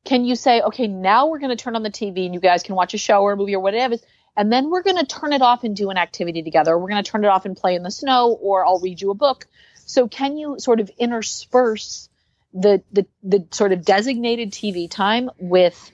can 0.06 0.26
you 0.26 0.36
say, 0.36 0.62
okay, 0.62 0.88
now 0.88 1.28
we're 1.28 1.40
going 1.40 1.56
to 1.56 1.62
turn 1.62 1.76
on 1.76 1.84
the 1.84 1.90
TV 1.90 2.26
and 2.26 2.34
you 2.34 2.40
guys 2.40 2.64
can 2.64 2.76
watch 2.76 2.94
a 2.94 2.98
show 2.98 3.22
or 3.22 3.34
a 3.34 3.38
movie 3.38 3.56
or 3.56 3.62
whatever, 3.62 3.96
and 4.36 4.54
then 4.54 4.70
we're 4.70 4.84
going 4.84 4.98
to 4.98 5.06
turn 5.06 5.34
it 5.34 5.42
off 5.42 5.64
and 5.64 5.76
do 5.76 5.90
an 5.90 5.98
activity 5.98 6.44
together. 6.44 6.78
We're 6.78 6.90
going 6.90 7.04
to 7.04 7.10
turn 7.10 7.26
it 7.26 7.30
off 7.30 7.46
and 7.46 7.58
play 7.58 7.74
in 7.74 7.82
the 7.82 7.92
snow, 7.92 8.38
or 8.40 8.64
I'll 8.64 8.80
read 8.80 9.02
you 9.02 9.10
a 9.10 9.16
book. 9.16 9.48
So 9.88 10.08
can 10.08 10.38
you 10.38 10.60
sort 10.60 10.80
of 10.80 10.92
intersperse 11.00 12.10
the 12.58 12.84
the 12.92 13.06
the 13.24 13.48
sort 13.52 13.72
of 13.72 13.86
designated 13.86 14.52
TV 14.52 14.90
time 14.90 15.30
with 15.38 15.92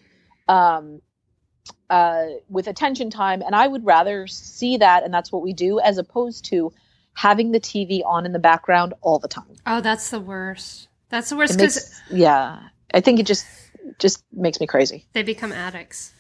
um 0.48 1.02
uh 1.90 2.26
with 2.50 2.68
attention 2.68 3.10
time 3.10 3.42
and 3.42 3.56
I 3.56 3.68
would 3.68 3.86
rather 3.86 4.28
see 4.28 4.78
that 4.78 5.04
and 5.04 5.14
that's 5.14 5.32
what 5.32 5.44
we 5.44 5.54
do 5.54 5.80
as 5.80 5.98
opposed 5.98 6.46
to 6.46 6.72
having 7.14 7.52
the 7.52 7.60
TV 7.60 8.02
on 8.06 8.26
in 8.26 8.32
the 8.32 8.40
background 8.40 8.94
all 9.02 9.20
the 9.20 9.28
time. 9.28 9.56
Oh, 9.68 9.82
that's 9.82 10.10
the 10.10 10.20
worst. 10.20 10.88
That's 11.10 11.30
the 11.30 11.36
worst 11.36 11.58
because 11.58 12.02
yeah, 12.10 12.60
I 12.94 13.02
think 13.02 13.20
it 13.20 13.28
just 13.28 13.46
just 14.00 14.24
makes 14.32 14.60
me 14.60 14.66
crazy. 14.66 15.06
they 15.12 15.24
become 15.24 15.52
addicts. 15.52 16.14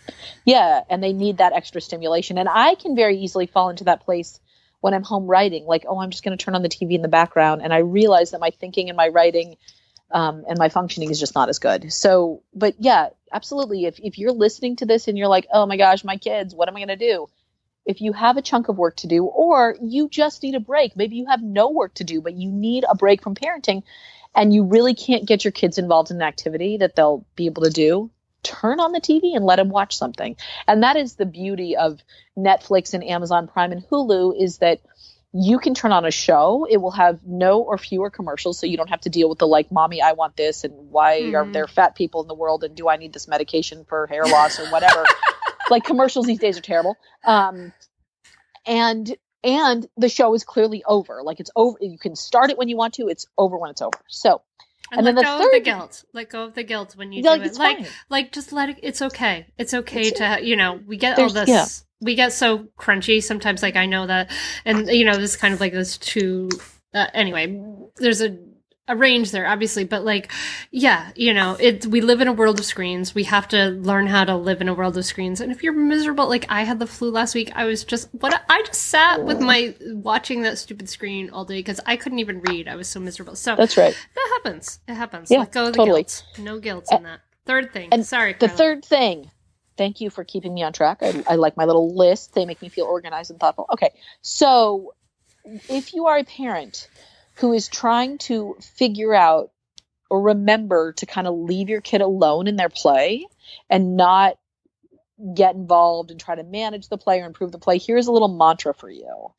Yeah, 0.45 0.81
and 0.89 1.01
they 1.01 1.13
need 1.13 1.37
that 1.37 1.53
extra 1.53 1.79
stimulation 1.79 2.37
and 2.37 2.49
I 2.49 2.75
can 2.75 2.95
very 2.95 3.17
easily 3.17 3.47
fall 3.47 3.69
into 3.69 3.85
that 3.85 4.01
place 4.01 4.39
when 4.81 4.93
I'm 4.93 5.03
home 5.03 5.25
writing 5.25 5.65
like 5.65 5.85
oh 5.87 5.99
I'm 5.99 6.09
just 6.09 6.23
going 6.25 6.37
to 6.37 6.43
turn 6.43 6.55
on 6.55 6.63
the 6.63 6.69
TV 6.69 6.91
in 6.91 7.01
the 7.01 7.07
background 7.07 7.61
and 7.61 7.73
I 7.73 7.77
realize 7.77 8.31
that 8.31 8.41
my 8.41 8.49
thinking 8.49 8.89
and 8.89 8.97
my 8.97 9.07
writing 9.07 9.55
um, 10.13 10.45
and 10.47 10.59
my 10.59 10.69
functioning 10.69 11.09
is 11.09 11.19
just 11.19 11.35
not 11.35 11.49
as 11.49 11.59
good. 11.59 11.91
So, 11.91 12.43
but 12.53 12.75
yeah, 12.79 13.09
absolutely. 13.31 13.85
If 13.85 13.99
if 13.99 14.19
you're 14.19 14.31
listening 14.31 14.77
to 14.77 14.85
this 14.85 15.07
and 15.07 15.17
you're 15.17 15.27
like, 15.27 15.47
oh 15.51 15.65
my 15.65 15.75
gosh, 15.75 16.03
my 16.03 16.17
kids, 16.17 16.53
what 16.53 16.69
am 16.69 16.75
I 16.77 16.79
going 16.79 16.87
to 16.89 16.95
do? 16.95 17.27
If 17.85 17.99
you 17.99 18.13
have 18.13 18.37
a 18.37 18.41
chunk 18.41 18.69
of 18.69 18.77
work 18.77 18.95
to 18.97 19.07
do, 19.07 19.25
or 19.25 19.75
you 19.81 20.07
just 20.07 20.43
need 20.43 20.55
a 20.55 20.59
break, 20.59 20.95
maybe 20.95 21.17
you 21.17 21.25
have 21.25 21.41
no 21.41 21.71
work 21.71 21.95
to 21.95 22.05
do, 22.05 22.21
but 22.21 22.33
you 22.33 22.49
need 22.49 22.85
a 22.87 22.95
break 22.95 23.21
from 23.21 23.35
parenting, 23.35 23.83
and 24.33 24.53
you 24.53 24.63
really 24.63 24.93
can't 24.93 25.25
get 25.25 25.43
your 25.43 25.51
kids 25.51 25.77
involved 25.77 26.11
in 26.11 26.17
an 26.17 26.21
activity 26.21 26.77
that 26.77 26.95
they'll 26.95 27.25
be 27.35 27.47
able 27.47 27.63
to 27.63 27.69
do. 27.69 28.09
Turn 28.43 28.79
on 28.79 28.91
the 28.91 29.01
TV 29.01 29.35
and 29.35 29.45
let 29.45 29.55
them 29.55 29.69
watch 29.69 29.97
something. 29.97 30.35
And 30.67 30.83
that 30.83 30.95
is 30.95 31.15
the 31.15 31.25
beauty 31.25 31.75
of 31.75 32.01
Netflix 32.37 32.93
and 32.93 33.03
Amazon 33.03 33.47
Prime 33.47 33.71
and 33.71 33.83
Hulu 33.87 34.39
is 34.39 34.59
that 34.59 34.79
you 35.33 35.57
can 35.59 35.73
turn 35.73 35.91
on 35.91 36.05
a 36.05 36.11
show. 36.11 36.65
It 36.69 36.77
will 36.77 36.91
have 36.91 37.19
no 37.25 37.61
or 37.61 37.77
fewer 37.77 38.09
commercials, 38.11 38.59
so 38.59 38.67
you 38.67 38.77
don't 38.77 38.89
have 38.89 39.01
to 39.01 39.09
deal 39.09 39.27
with 39.29 39.39
the 39.39 39.47
like, 39.47 39.71
"Mommy, 39.71 40.01
I 40.01 40.11
want 40.13 40.35
this," 40.37 40.63
and 40.63 40.73
"Why 40.91 41.21
are 41.33 41.43
Mhm. 41.45 41.53
there 41.53 41.67
fat 41.67 41.95
people 41.95 42.21
in 42.21 42.27
the 42.27 42.35
world?" 42.35 42.63
and 42.63 42.75
"Do 42.75 42.87
I 42.87 42.97
need 42.97 43.13
this 43.13 43.27
medication 43.27 43.83
for 43.85 44.05
hair 44.07 44.23
loss 44.25 44.59
or 44.59 44.67
whatever?" 44.69 45.03
like 45.71 45.83
commercials 45.83 46.25
these 46.27 46.39
days 46.39 46.57
are 46.57 46.61
terrible. 46.61 46.95
Um, 47.25 47.73
and 48.65 49.15
and 49.43 49.85
the 49.97 50.07
show 50.09 50.33
is 50.35 50.43
clearly 50.43 50.83
over. 50.85 51.21
Like 51.23 51.39
it's 51.39 51.51
over. 51.55 51.77
You 51.81 51.97
can 51.97 52.15
start 52.15 52.49
it 52.51 52.57
when 52.57 52.69
you 52.69 52.77
want 52.77 52.93
to. 52.95 53.07
It's 53.07 53.25
over 53.37 53.57
when 53.57 53.71
it's 53.71 53.81
over. 53.81 53.99
So 54.07 54.41
And, 54.91 54.99
And 54.99 55.07
then 55.07 55.15
let 55.15 55.21
the 55.23 55.37
go 55.39 55.45
of 55.47 55.51
the 55.51 55.59
guilt. 55.59 56.03
Let 56.13 56.29
go 56.29 56.43
of 56.45 56.53
the 56.53 56.63
guilt 56.63 56.95
when 56.95 57.11
you 57.11 57.23
like, 57.23 57.39
do 57.39 57.43
it. 57.43 57.47
it's 57.47 57.57
Like, 57.57 57.77
fine. 57.79 57.87
like 58.09 58.31
just 58.31 58.53
let 58.53 58.69
it. 58.69 58.77
It's 58.83 59.01
okay. 59.01 59.47
It's 59.57 59.73
okay 59.73 60.07
It's- 60.07 60.39
to 60.39 60.45
you 60.45 60.55
know. 60.55 60.79
We 60.87 60.97
get 60.97 61.17
all 61.19 61.29
this. 61.29 61.49
yeah. 61.49 61.65
We 62.03 62.15
get 62.15 62.33
so 62.33 62.67
crunchy 62.77 63.23
sometimes. 63.23 63.61
Like 63.61 63.75
I 63.75 63.85
know 63.85 64.07
that, 64.07 64.31
and 64.65 64.87
you 64.89 65.05
know, 65.05 65.15
this 65.15 65.31
is 65.31 65.37
kind 65.37 65.53
of 65.53 65.59
like 65.59 65.73
this 65.73 65.97
two 65.97 66.49
uh, 66.93 67.07
anyway, 67.13 67.61
there's 67.97 68.21
a 68.21 68.37
a 68.89 68.97
range 68.97 69.31
there 69.31 69.47
obviously 69.47 69.85
but 69.85 70.03
like 70.03 70.29
yeah 70.71 71.09
you 71.15 71.33
know 71.33 71.55
it 71.57 71.85
we 71.85 72.01
live 72.01 72.19
in 72.19 72.27
a 72.27 72.33
world 72.33 72.59
of 72.59 72.65
screens. 72.65 73.15
We 73.15 73.23
have 73.23 73.47
to 73.49 73.69
learn 73.69 74.07
how 74.07 74.25
to 74.25 74.35
live 74.35 74.59
in 74.59 74.67
a 74.67 74.73
world 74.73 74.97
of 74.97 75.05
screens. 75.05 75.39
And 75.39 75.53
if 75.53 75.63
you're 75.63 75.71
miserable 75.71 76.27
like 76.27 76.45
i 76.49 76.63
had 76.63 76.79
the 76.79 76.85
flu 76.85 77.09
last 77.09 77.33
week 77.33 77.49
i 77.55 77.63
was 77.63 77.85
just 77.85 78.09
what 78.11 78.43
i 78.49 78.61
just 78.63 78.81
sat 78.81 79.23
with 79.23 79.39
my 79.39 79.73
watching 79.93 80.41
that 80.41 80.57
stupid 80.57 80.89
screen 80.89 81.29
all 81.29 81.45
day 81.45 81.59
because 81.59 81.79
i 81.85 81.95
couldn't 81.95 82.19
even 82.19 82.41
read. 82.41 82.67
I 82.67 82.75
was 82.75 82.89
so 82.89 82.99
miserable. 82.99 83.37
So 83.37 83.55
that's 83.55 83.77
right. 83.77 83.95
that 84.15 84.31
happens. 84.35 84.79
It 84.85 84.95
happens. 84.95 85.31
Yeah, 85.31 85.39
let 85.39 85.53
go 85.53 85.67
of 85.67 85.73
the 85.73 85.77
totally. 85.77 86.03
guilt. 86.03 86.23
No 86.39 86.59
guilt 86.59 86.87
in 86.91 87.03
that. 87.03 87.21
Third 87.45 87.71
thing. 87.71 87.87
and 87.93 88.05
sorry 88.05 88.33
the 88.33 88.47
Carla. 88.47 88.57
third 88.57 88.85
thing 88.85 89.31
thank 89.77 90.01
you 90.01 90.09
for 90.09 90.23
keeping 90.23 90.53
me 90.53 90.63
on 90.63 90.73
track. 90.73 90.99
I, 91.01 91.23
I 91.27 91.35
like 91.35 91.57
my 91.57 91.65
little 91.65 91.95
list. 91.95 92.33
They 92.33 92.45
make 92.45 92.61
me 92.61 92.69
feel 92.69 92.85
organized 92.85 93.31
and 93.31 93.39
thoughtful. 93.39 93.67
Okay 93.73 93.91
so 94.21 94.93
if 95.69 95.93
you 95.93 96.07
are 96.07 96.17
a 96.17 96.23
parent 96.23 96.87
who 97.35 97.53
is 97.53 97.67
trying 97.67 98.17
to 98.17 98.55
figure 98.61 99.13
out 99.13 99.51
or 100.09 100.21
remember 100.21 100.93
to 100.93 101.05
kind 101.05 101.27
of 101.27 101.35
leave 101.35 101.69
your 101.69 101.81
kid 101.81 102.01
alone 102.01 102.47
in 102.47 102.55
their 102.55 102.69
play 102.69 103.25
and 103.69 103.97
not 103.97 104.37
get 105.35 105.55
involved 105.55 106.11
and 106.11 106.19
try 106.19 106.35
to 106.35 106.43
manage 106.43 106.89
the 106.89 106.97
play 106.97 107.21
or 107.21 107.25
improve 107.25 107.51
the 107.51 107.59
play 107.59 107.77
here's 107.77 108.07
a 108.07 108.11
little 108.11 108.27
mantra 108.27 108.73
for 108.73 108.89
you. 108.89 109.31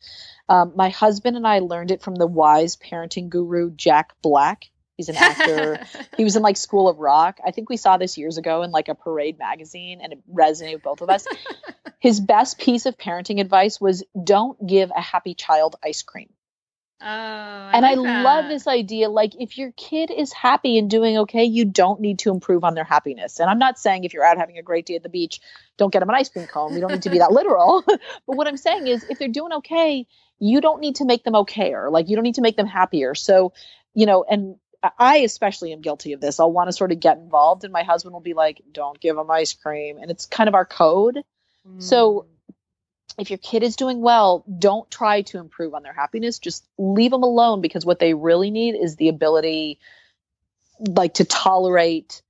Um, 0.48 0.72
my 0.76 0.90
husband 0.90 1.36
and 1.36 1.46
i 1.46 1.60
learned 1.60 1.90
it 1.90 2.02
from 2.02 2.16
the 2.16 2.26
wise 2.26 2.76
parenting 2.76 3.28
guru 3.28 3.70
jack 3.70 4.12
black 4.22 4.70
he's 4.96 5.08
an 5.08 5.16
actor 5.16 5.80
he 6.16 6.24
was 6.24 6.36
in 6.36 6.42
like 6.42 6.56
School 6.56 6.88
of 6.88 6.98
Rock. 6.98 7.38
I 7.44 7.50
think 7.50 7.68
we 7.68 7.76
saw 7.76 7.96
this 7.96 8.16
years 8.16 8.38
ago 8.38 8.62
in 8.62 8.70
like 8.70 8.88
a 8.88 8.94
parade 8.94 9.38
magazine 9.38 10.00
and 10.02 10.12
it 10.12 10.18
resonated 10.32 10.74
with 10.74 10.82
both 10.82 11.00
of 11.00 11.10
us. 11.10 11.26
His 12.00 12.20
best 12.20 12.58
piece 12.58 12.86
of 12.86 12.96
parenting 12.96 13.40
advice 13.40 13.80
was 13.80 14.04
don't 14.22 14.64
give 14.66 14.90
a 14.94 15.00
happy 15.00 15.34
child 15.34 15.76
ice 15.82 16.02
cream. 16.02 16.28
oh 17.00 17.06
I 17.06 17.72
and 17.74 17.86
I 17.86 17.94
like 17.94 18.24
love 18.24 18.48
this 18.48 18.66
idea 18.66 19.08
like 19.08 19.32
if 19.38 19.58
your 19.58 19.72
kid 19.72 20.10
is 20.10 20.32
happy 20.32 20.78
and 20.78 20.90
doing 20.90 21.18
okay, 21.18 21.44
you 21.44 21.64
don't 21.64 22.00
need 22.00 22.20
to 22.20 22.30
improve 22.30 22.64
on 22.64 22.74
their 22.74 22.84
happiness. 22.84 23.40
And 23.40 23.48
I'm 23.48 23.58
not 23.58 23.78
saying 23.78 24.04
if 24.04 24.12
you're 24.12 24.24
out 24.24 24.38
having 24.38 24.58
a 24.58 24.62
great 24.62 24.86
day 24.86 24.96
at 24.96 25.02
the 25.02 25.08
beach, 25.08 25.40
don't 25.76 25.92
get 25.92 26.00
them 26.00 26.10
an 26.10 26.14
ice 26.14 26.28
cream 26.28 26.46
cone. 26.46 26.74
You 26.74 26.80
don't 26.80 26.92
need 26.92 27.02
to 27.02 27.10
be 27.10 27.18
that 27.18 27.32
literal. 27.32 27.82
but 27.86 28.00
what 28.36 28.46
I'm 28.46 28.56
saying 28.56 28.86
is 28.86 29.04
if 29.08 29.18
they're 29.18 29.28
doing 29.28 29.52
okay, 29.54 30.06
you 30.38 30.60
don't 30.60 30.80
need 30.80 30.96
to 30.96 31.04
make 31.04 31.24
them 31.24 31.34
okayer. 31.34 31.90
Like 31.90 32.08
you 32.08 32.16
don't 32.16 32.24
need 32.24 32.36
to 32.36 32.42
make 32.42 32.56
them 32.56 32.66
happier. 32.66 33.14
So, 33.14 33.52
you 33.94 34.06
know, 34.06 34.24
and 34.28 34.56
I 34.98 35.18
especially 35.18 35.72
am 35.72 35.80
guilty 35.80 36.12
of 36.12 36.20
this. 36.20 36.40
I'll 36.40 36.52
want 36.52 36.68
to 36.68 36.72
sort 36.72 36.92
of 36.92 37.00
get 37.00 37.18
involved, 37.18 37.64
and 37.64 37.72
my 37.72 37.82
husband 37.82 38.12
will 38.12 38.20
be 38.20 38.34
like, 38.34 38.62
"Don't 38.72 39.00
give 39.00 39.16
them 39.16 39.30
ice 39.30 39.52
cream," 39.52 39.98
and 39.98 40.10
it's 40.10 40.26
kind 40.26 40.48
of 40.48 40.54
our 40.54 40.66
code. 40.66 41.18
So 41.78 42.26
mm. 42.50 42.54
if 43.18 43.30
your 43.30 43.38
kid 43.38 43.62
is 43.62 43.76
doing 43.76 44.00
well, 44.00 44.44
don't 44.58 44.90
try 44.90 45.22
to 45.22 45.38
improve 45.38 45.74
on 45.74 45.82
their 45.82 45.92
happiness. 45.92 46.38
Just 46.38 46.66
leave 46.78 47.10
them 47.10 47.22
alone 47.22 47.60
because 47.60 47.86
what 47.86 47.98
they 47.98 48.14
really 48.14 48.50
need 48.50 48.74
is 48.74 48.96
the 48.96 49.08
ability 49.08 49.78
like 50.78 51.14
to 51.14 51.24
tolerate 51.24 52.22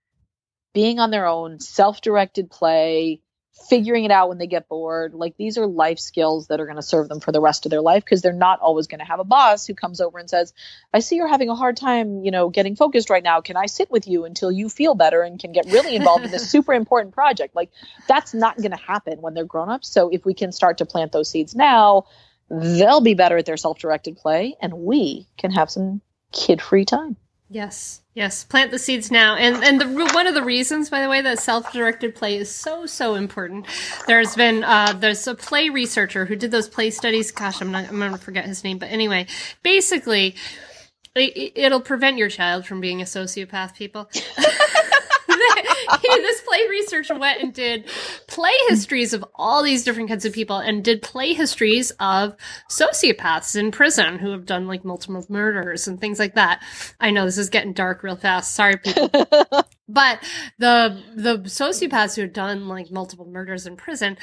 being 0.73 0.99
on 0.99 1.11
their 1.11 1.27
own, 1.27 1.61
self-directed 1.61 2.51
play, 2.51 3.21
figuring 3.69 4.05
it 4.05 4.11
out 4.11 4.29
when 4.29 4.39
they 4.39 4.47
get 4.47 4.69
bored. 4.69 5.15
Like 5.15 5.37
these 5.37 5.57
are 5.59 5.67
life 5.67 5.99
skills 5.99 6.49
that 6.49 6.61
are 6.61 6.67
going 6.67 6.77
to 6.77 6.83
serve 6.83 7.09
them 7.09 7.21
for 7.21 7.33
the 7.33 7.41
rest 7.41 7.67
of 7.67 7.71
their 7.71 7.81
life 7.81 8.05
because 8.05 8.21
they're 8.21 8.33
not 8.33 8.61
always 8.61 8.89
going 8.89 8.99
to 8.99 9.05
have 9.05 9.21
a 9.21 9.25
boss 9.25 9.67
who 9.67 9.75
comes 9.75 10.01
over 10.01 10.19
and 10.19 10.29
says, 10.29 10.53
"I 10.93 10.99
see 10.99 11.17
you're 11.17 11.29
having 11.29 11.49
a 11.49 11.55
hard 11.55 11.77
time, 11.77 12.25
you 12.25 12.31
know, 12.31 12.49
getting 12.49 12.77
focused 12.77 13.11
right 13.11 13.23
now. 13.23 13.41
Can 13.41 13.57
I 13.57 13.67
sit 13.67 13.91
with 13.91 14.09
you 14.09 14.25
until 14.25 14.51
you 14.51 14.69
feel 14.69 14.95
better 14.95 15.23
and 15.23 15.39
can 15.39 15.53
get 15.53 15.67
really 15.67 15.95
involved 15.97 16.25
in 16.25 16.31
this 16.31 16.51
super 16.55 16.75
important 16.75 17.15
project?" 17.15 17.55
Like 17.55 17.71
that's 18.09 18.35
not 18.35 18.57
going 18.57 18.73
to 18.73 18.77
happen 18.77 19.21
when 19.21 19.35
they're 19.35 19.45
grown 19.45 19.71
up. 19.71 19.85
So 19.85 20.09
if 20.09 20.25
we 20.25 20.35
can 20.35 20.53
start 20.53 20.79
to 20.79 20.87
plant 20.87 21.13
those 21.13 21.31
seeds 21.31 21.55
now, 21.55 22.07
they'll 22.51 23.01
be 23.01 23.15
better 23.15 23.39
at 23.39 23.47
their 23.47 23.57
self-directed 23.57 24.17
play 24.17 24.57
and 24.61 24.73
we 24.73 25.29
can 25.39 25.51
have 25.53 25.71
some 25.71 26.01
kid-free 26.33 26.85
time. 26.85 27.17
Yes, 27.55 28.03
yes. 28.15 28.43
Plant 28.43 28.73
the 28.73 28.81
seeds 28.81 29.13
now, 29.13 29.37
and 29.37 29.63
and 29.63 29.81
the 29.81 29.87
one 30.13 30.27
of 30.27 30.35
the 30.35 30.43
reasons, 30.43 30.91
by 30.91 31.01
the 31.01 31.09
way, 31.09 31.23
that 31.23 31.39
self-directed 31.39 32.17
play 32.17 32.37
is 32.37 32.53
so 32.53 32.85
so 32.85 33.15
important. 33.15 33.69
There's 34.09 34.35
been 34.35 34.65
uh, 34.65 34.95
there's 34.99 35.25
a 35.29 35.37
play 35.37 35.69
researcher 35.69 36.25
who 36.25 36.35
did 36.35 36.51
those 36.51 36.69
play 36.69 36.91
studies. 36.91 37.31
Gosh, 37.31 37.61
I'm 37.61 37.71
not 37.71 37.89
I'm 37.89 38.01
gonna 38.01 38.19
forget 38.19 38.45
his 38.45 38.65
name, 38.65 38.79
but 38.79 38.91
anyway, 38.91 39.29
basically, 39.63 40.35
it, 41.15 41.53
it'll 41.55 41.81
prevent 41.81 42.19
your 42.19 42.29
child 42.29 42.67
from 42.67 42.81
being 42.81 43.01
a 43.01 43.05
sociopath. 43.05 43.77
People. 43.77 44.11
this 46.03 46.41
play 46.43 46.61
researcher 46.71 47.19
went 47.19 47.43
and 47.43 47.53
did 47.53 47.87
play 48.29 48.53
histories 48.69 49.13
of 49.13 49.25
all 49.35 49.63
these 49.63 49.85
different 49.85 50.09
kinds 50.09 50.25
of 50.25 50.33
people 50.33 50.59
and 50.59 50.85
did 50.85 51.03
play 51.03 51.33
histories 51.35 51.91
of 52.01 52.37
sociopaths 52.71 53.57
in 53.57 53.71
prison 53.71 54.19
who 54.19 54.31
have 54.31 54.47
done 54.47 54.67
like 54.67 54.85
multiple 54.85 55.25
murders 55.29 55.87
and 55.89 56.01
things 56.01 56.19
like 56.19 56.35
that. 56.35 56.63
I 57.01 57.11
know 57.11 57.25
this 57.25 57.39
is 57.39 57.51
getting 57.51 57.73
dark 57.73 58.03
real 58.03 58.17
fast. 58.17 58.55
Sorry, 58.55 58.77
people. 58.77 59.09
but 59.89 60.23
the 60.59 61.03
the 61.17 61.39
sociopaths 61.45 62.17
who 62.17 62.23
had 62.23 62.33
done 62.33 62.69
like 62.69 62.91
multiple 62.91 63.27
murders 63.27 63.67
in 63.67 63.77
prison 63.77 64.17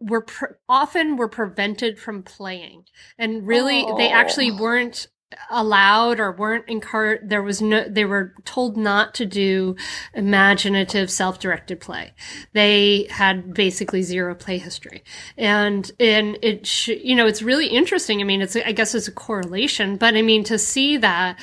were 0.00 0.24
often 0.68 1.16
were 1.16 1.28
prevented 1.28 1.98
from 1.98 2.22
playing 2.22 2.84
and 3.18 3.46
really 3.46 3.86
they 3.98 4.08
actually 4.10 4.50
Oh. 4.50 4.56
weren't 4.56 5.06
allowed 5.48 6.18
or 6.18 6.32
weren't 6.32 6.68
encouraged 6.68 7.28
there 7.28 7.42
was 7.42 7.62
no 7.62 7.88
they 7.88 8.04
were 8.04 8.34
told 8.44 8.76
not 8.76 9.14
to 9.14 9.24
do 9.24 9.76
imaginative 10.12 11.10
self-directed 11.10 11.80
play. 11.80 12.12
They 12.52 13.06
had 13.10 13.54
basically 13.54 14.02
zero 14.02 14.34
play 14.34 14.58
history. 14.58 15.04
And 15.36 15.90
and 16.00 16.36
it 16.42 16.66
sh- 16.66 16.88
you 16.88 17.14
know 17.14 17.26
it's 17.26 17.42
really 17.42 17.68
interesting. 17.68 18.20
I 18.20 18.24
mean 18.24 18.42
it's 18.42 18.56
i 18.56 18.72
guess 18.72 18.94
it's 18.94 19.08
a 19.08 19.12
correlation 19.12 19.96
but 19.96 20.14
i 20.16 20.22
mean 20.22 20.44
to 20.44 20.58
see 20.58 20.96
that 20.96 21.38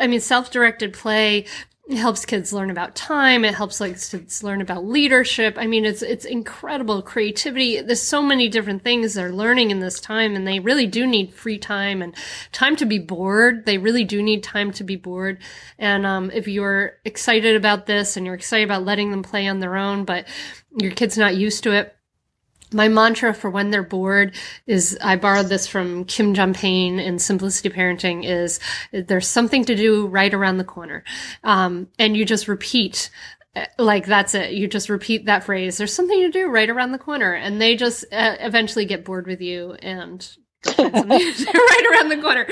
i 0.00 0.06
mean 0.06 0.20
self-directed 0.20 0.92
play 0.92 1.46
it 1.88 1.96
helps 1.96 2.24
kids 2.24 2.52
learn 2.52 2.70
about 2.70 2.94
time. 2.94 3.44
It 3.44 3.56
helps 3.56 3.80
like 3.80 4.00
kids 4.00 4.44
learn 4.44 4.60
about 4.60 4.84
leadership. 4.84 5.56
I 5.58 5.66
mean 5.66 5.84
it's 5.84 6.00
it's 6.00 6.24
incredible 6.24 7.02
creativity. 7.02 7.80
There's 7.80 8.00
so 8.00 8.22
many 8.22 8.48
different 8.48 8.84
things 8.84 9.14
they're 9.14 9.32
learning 9.32 9.72
in 9.72 9.80
this 9.80 9.98
time 10.00 10.36
and 10.36 10.46
they 10.46 10.60
really 10.60 10.86
do 10.86 11.06
need 11.06 11.34
free 11.34 11.58
time 11.58 12.00
and 12.00 12.14
time 12.52 12.76
to 12.76 12.86
be 12.86 13.00
bored. 13.00 13.66
They 13.66 13.78
really 13.78 14.04
do 14.04 14.22
need 14.22 14.44
time 14.44 14.70
to 14.72 14.84
be 14.84 14.94
bored. 14.94 15.38
And 15.76 16.06
um, 16.06 16.30
if 16.30 16.46
you're 16.46 16.98
excited 17.04 17.56
about 17.56 17.86
this 17.86 18.16
and 18.16 18.24
you're 18.24 18.36
excited 18.36 18.64
about 18.64 18.84
letting 18.84 19.10
them 19.10 19.24
play 19.24 19.48
on 19.48 19.58
their 19.58 19.76
own 19.76 20.04
but 20.04 20.28
your 20.78 20.92
kid's 20.92 21.18
not 21.18 21.34
used 21.34 21.64
to 21.64 21.72
it 21.72 21.96
my 22.72 22.88
mantra 22.88 23.34
for 23.34 23.50
when 23.50 23.70
they're 23.70 23.82
bored 23.82 24.34
is 24.66 24.98
I 25.02 25.16
borrowed 25.16 25.46
this 25.46 25.66
from 25.66 26.04
Kim 26.04 26.34
John 26.34 26.54
Payne 26.54 26.98
in 26.98 27.18
Simplicity 27.18 27.70
Parenting 27.70 28.24
is 28.24 28.60
there's 28.92 29.28
something 29.28 29.64
to 29.64 29.74
do 29.74 30.06
right 30.06 30.32
around 30.32 30.58
the 30.58 30.64
corner. 30.64 31.04
Um, 31.44 31.88
and 31.98 32.16
you 32.16 32.24
just 32.24 32.48
repeat 32.48 33.10
uh, 33.54 33.66
like 33.78 34.06
that's 34.06 34.34
it. 34.34 34.52
You 34.52 34.66
just 34.66 34.88
repeat 34.88 35.26
that 35.26 35.44
phrase. 35.44 35.76
There's 35.76 35.92
something 35.92 36.20
to 36.20 36.30
do 36.30 36.48
right 36.48 36.70
around 36.70 36.92
the 36.92 36.98
corner, 36.98 37.34
and 37.34 37.60
they 37.60 37.76
just 37.76 38.04
uh, 38.10 38.36
eventually 38.40 38.86
get 38.86 39.04
bored 39.04 39.26
with 39.26 39.42
you 39.42 39.72
and 39.72 40.26
right 40.78 40.80
around 40.80 42.08
the 42.08 42.20
corner. 42.22 42.46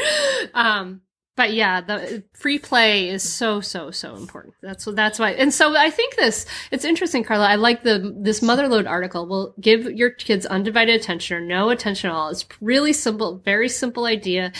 Um, 0.52 1.00
but 1.40 1.55
yeah, 1.55 1.81
the 1.81 2.22
free 2.35 2.59
play 2.59 3.09
is 3.09 3.22
so 3.22 3.62
so 3.62 3.90
so 3.90 4.14
important. 4.14 4.53
That's 4.61 4.85
that's 4.85 5.18
why. 5.18 5.31
And 5.31 5.55
so 5.55 5.74
I 5.74 5.88
think 5.88 6.16
this 6.16 6.44
it's 6.70 6.85
interesting, 6.85 7.24
Carla. 7.24 7.46
I 7.46 7.55
like 7.55 7.83
the 7.83 8.14
this 8.14 8.40
Motherlode 8.40 8.87
article. 8.87 9.26
Will 9.26 9.55
give 9.59 9.87
your 9.87 10.11
kids 10.11 10.44
undivided 10.44 11.00
attention 11.00 11.38
or 11.38 11.40
no 11.40 11.70
attention 11.70 12.11
at 12.11 12.12
all. 12.14 12.29
It's 12.29 12.44
really 12.61 12.92
simple, 12.92 13.38
very 13.38 13.70
simple 13.70 14.05
idea. 14.05 14.53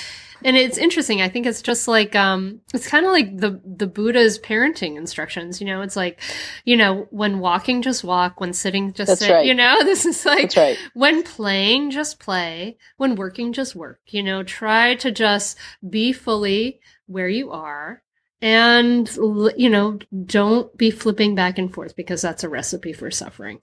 And 0.45 0.57
it's 0.57 0.79
interesting. 0.79 1.21
I 1.21 1.29
think 1.29 1.47
it's 1.47 1.63
just 1.63 1.89
like 1.89 2.15
um 2.17 2.61
it's 2.73 2.87
kind 2.87 3.07
of 3.07 3.13
like 3.13 3.37
the 3.37 3.61
the 3.65 3.87
Buddha's 3.87 4.39
parenting 4.39 4.97
instructions, 4.97 5.61
you 5.61 5.67
know. 5.67 5.83
It's 5.83 5.97
like, 5.97 6.21
you 6.65 6.77
know, 6.77 7.07
when 7.11 7.41
walking 7.41 7.83
just 7.83 8.05
walk, 8.05 8.41
when 8.41 8.53
sitting 8.53 8.93
just 8.93 9.09
That's 9.09 9.21
sit, 9.21 9.33
right. 9.33 9.47
you 9.47 9.55
know. 9.55 9.79
This 9.91 10.07
is 10.07 10.25
like 10.25 10.55
right. 10.57 10.79
when 10.95 11.23
playing, 11.23 11.91
just 11.91 12.21
play. 12.21 12.77
When 12.97 13.17
working, 13.17 13.53
just 13.53 13.75
work. 13.75 14.01
You 14.07 14.23
know, 14.23 14.43
try 14.43 14.95
to 14.97 15.11
just 15.11 15.59
be 15.89 16.13
fully 16.13 16.81
where 17.07 17.29
you 17.29 17.51
are. 17.51 18.03
And, 18.43 19.11
you 19.57 19.69
know, 19.69 19.99
don't 20.25 20.75
be 20.79 20.91
flipping 20.91 21.35
back 21.35 21.59
and 21.59 21.73
forth 21.73 21.95
because 21.95 22.23
that's 22.23 22.45
a 22.45 22.49
recipe 22.49 22.95
for 22.95 23.11
suffering. 23.11 23.61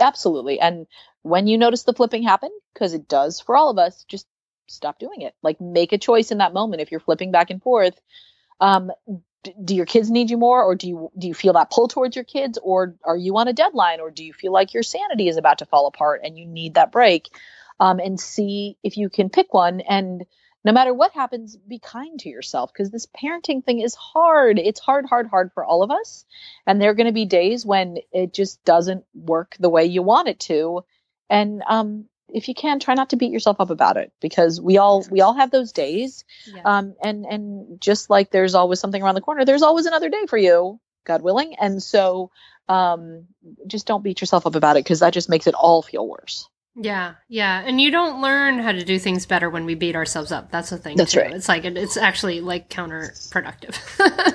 Absolutely. 0.00 0.60
And 0.60 0.86
when 1.22 1.46
you 1.46 1.58
notice 1.58 1.82
the 1.82 1.92
flipping 1.92 2.22
happen, 2.22 2.50
because 2.72 2.94
it 2.94 3.08
does 3.08 3.40
for 3.40 3.56
all 3.56 3.70
of 3.70 3.78
us, 3.78 4.04
just 4.04 4.26
stop 4.72 4.98
doing 4.98 5.22
it. 5.22 5.34
Like 5.42 5.60
make 5.60 5.92
a 5.92 5.98
choice 5.98 6.30
in 6.30 6.38
that 6.38 6.52
moment. 6.52 6.82
If 6.82 6.90
you're 6.90 7.00
flipping 7.00 7.30
back 7.30 7.50
and 7.50 7.62
forth, 7.62 8.00
um, 8.60 8.90
do 9.62 9.74
your 9.74 9.86
kids 9.86 10.10
need 10.10 10.30
you 10.30 10.38
more, 10.38 10.62
or 10.62 10.74
do 10.74 10.88
you 10.88 11.10
do 11.18 11.26
you 11.26 11.34
feel 11.34 11.54
that 11.54 11.70
pull 11.70 11.88
towards 11.88 12.16
your 12.16 12.24
kids, 12.24 12.58
or 12.62 12.94
are 13.02 13.16
you 13.16 13.36
on 13.38 13.48
a 13.48 13.52
deadline, 13.52 14.00
or 14.00 14.10
do 14.10 14.24
you 14.24 14.32
feel 14.32 14.52
like 14.52 14.72
your 14.72 14.82
sanity 14.84 15.28
is 15.28 15.36
about 15.36 15.58
to 15.58 15.66
fall 15.66 15.86
apart 15.86 16.20
and 16.24 16.38
you 16.38 16.46
need 16.46 16.74
that 16.74 16.92
break? 16.92 17.28
Um, 17.80 17.98
and 17.98 18.20
see 18.20 18.76
if 18.84 18.96
you 18.96 19.08
can 19.08 19.28
pick 19.28 19.52
one. 19.52 19.80
And 19.80 20.24
no 20.64 20.72
matter 20.72 20.94
what 20.94 21.12
happens, 21.12 21.56
be 21.56 21.80
kind 21.80 22.20
to 22.20 22.28
yourself 22.28 22.72
because 22.72 22.90
this 22.90 23.06
parenting 23.06 23.64
thing 23.64 23.80
is 23.80 23.96
hard. 23.96 24.58
It's 24.58 24.78
hard, 24.78 25.06
hard, 25.06 25.26
hard 25.26 25.52
for 25.52 25.64
all 25.64 25.82
of 25.82 25.90
us. 25.90 26.24
And 26.66 26.80
there 26.80 26.90
are 26.90 26.94
going 26.94 27.08
to 27.08 27.12
be 27.12 27.24
days 27.24 27.66
when 27.66 27.98
it 28.12 28.32
just 28.32 28.64
doesn't 28.64 29.04
work 29.14 29.56
the 29.58 29.70
way 29.70 29.86
you 29.86 30.02
want 30.02 30.28
it 30.28 30.38
to. 30.40 30.84
And 31.28 31.62
um, 31.66 32.04
if 32.32 32.48
you 32.48 32.54
can 32.54 32.80
try 32.80 32.94
not 32.94 33.10
to 33.10 33.16
beat 33.16 33.32
yourself 33.32 33.60
up 33.60 33.70
about 33.70 33.96
it 33.96 34.12
because 34.20 34.60
we 34.60 34.78
all 34.78 35.04
we 35.10 35.20
all 35.20 35.34
have 35.34 35.50
those 35.50 35.72
days. 35.72 36.24
Yeah. 36.46 36.62
um 36.64 36.94
and 37.02 37.24
and 37.26 37.80
just 37.80 38.10
like 38.10 38.30
there's 38.30 38.54
always 38.54 38.80
something 38.80 39.02
around 39.02 39.14
the 39.14 39.20
corner 39.20 39.44
there's 39.44 39.62
always 39.62 39.86
another 39.86 40.08
day 40.08 40.26
for 40.26 40.36
you 40.38 40.80
god 41.04 41.22
willing. 41.22 41.54
And 41.60 41.82
so 41.82 42.30
um 42.68 43.26
just 43.66 43.86
don't 43.86 44.04
beat 44.04 44.20
yourself 44.20 44.46
up 44.46 44.54
about 44.54 44.76
it 44.76 44.84
because 44.84 45.00
that 45.00 45.12
just 45.12 45.28
makes 45.28 45.46
it 45.46 45.54
all 45.54 45.82
feel 45.82 46.06
worse 46.06 46.48
Yeah, 46.74 47.14
yeah, 47.28 47.62
and 47.66 47.78
you 47.78 47.90
don't 47.90 48.22
learn 48.22 48.58
how 48.58 48.72
to 48.72 48.82
do 48.82 48.98
things 48.98 49.26
better 49.26 49.50
when 49.50 49.66
we 49.66 49.74
beat 49.74 49.94
ourselves 49.94 50.32
up. 50.32 50.50
That's 50.50 50.70
the 50.70 50.78
thing. 50.78 50.96
That's 50.96 51.12
too. 51.12 51.20
right. 51.20 51.32
It's 51.32 51.46
like 51.46 51.66
it's 51.66 51.98
actually 51.98 52.40
like 52.40 52.70
counterproductive. 52.70 53.76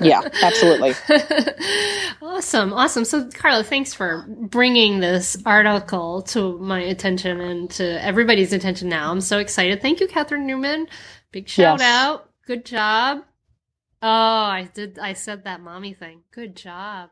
yeah 0.00 0.20
absolutely 0.42 0.94
awesome, 2.22 2.72
awesome. 2.72 3.04
So, 3.04 3.28
Carla, 3.30 3.64
thanks 3.64 3.92
for 3.92 4.24
bringing 4.28 5.00
this 5.00 5.36
article 5.44 6.22
to 6.22 6.58
my 6.58 6.80
attention 6.80 7.40
and 7.40 7.68
to 7.72 8.04
everybody's 8.04 8.52
attention. 8.52 8.88
Now, 8.88 9.10
I'm 9.10 9.20
so 9.20 9.38
excited. 9.38 9.82
Thank 9.82 9.98
you, 10.00 10.06
Catherine 10.06 10.46
Newman. 10.46 10.86
Big 11.32 11.48
shout 11.48 11.80
Yes. 11.80 11.88
out. 11.88 12.30
Good 12.46 12.64
job. 12.64 13.18
Oh, 14.00 14.08
I 14.08 14.68
did. 14.72 14.98
I 15.00 15.14
said 15.14 15.42
that 15.44 15.60
mommy 15.60 15.92
thing. 15.92 16.22
Good 16.30 16.54
job. 16.54 17.10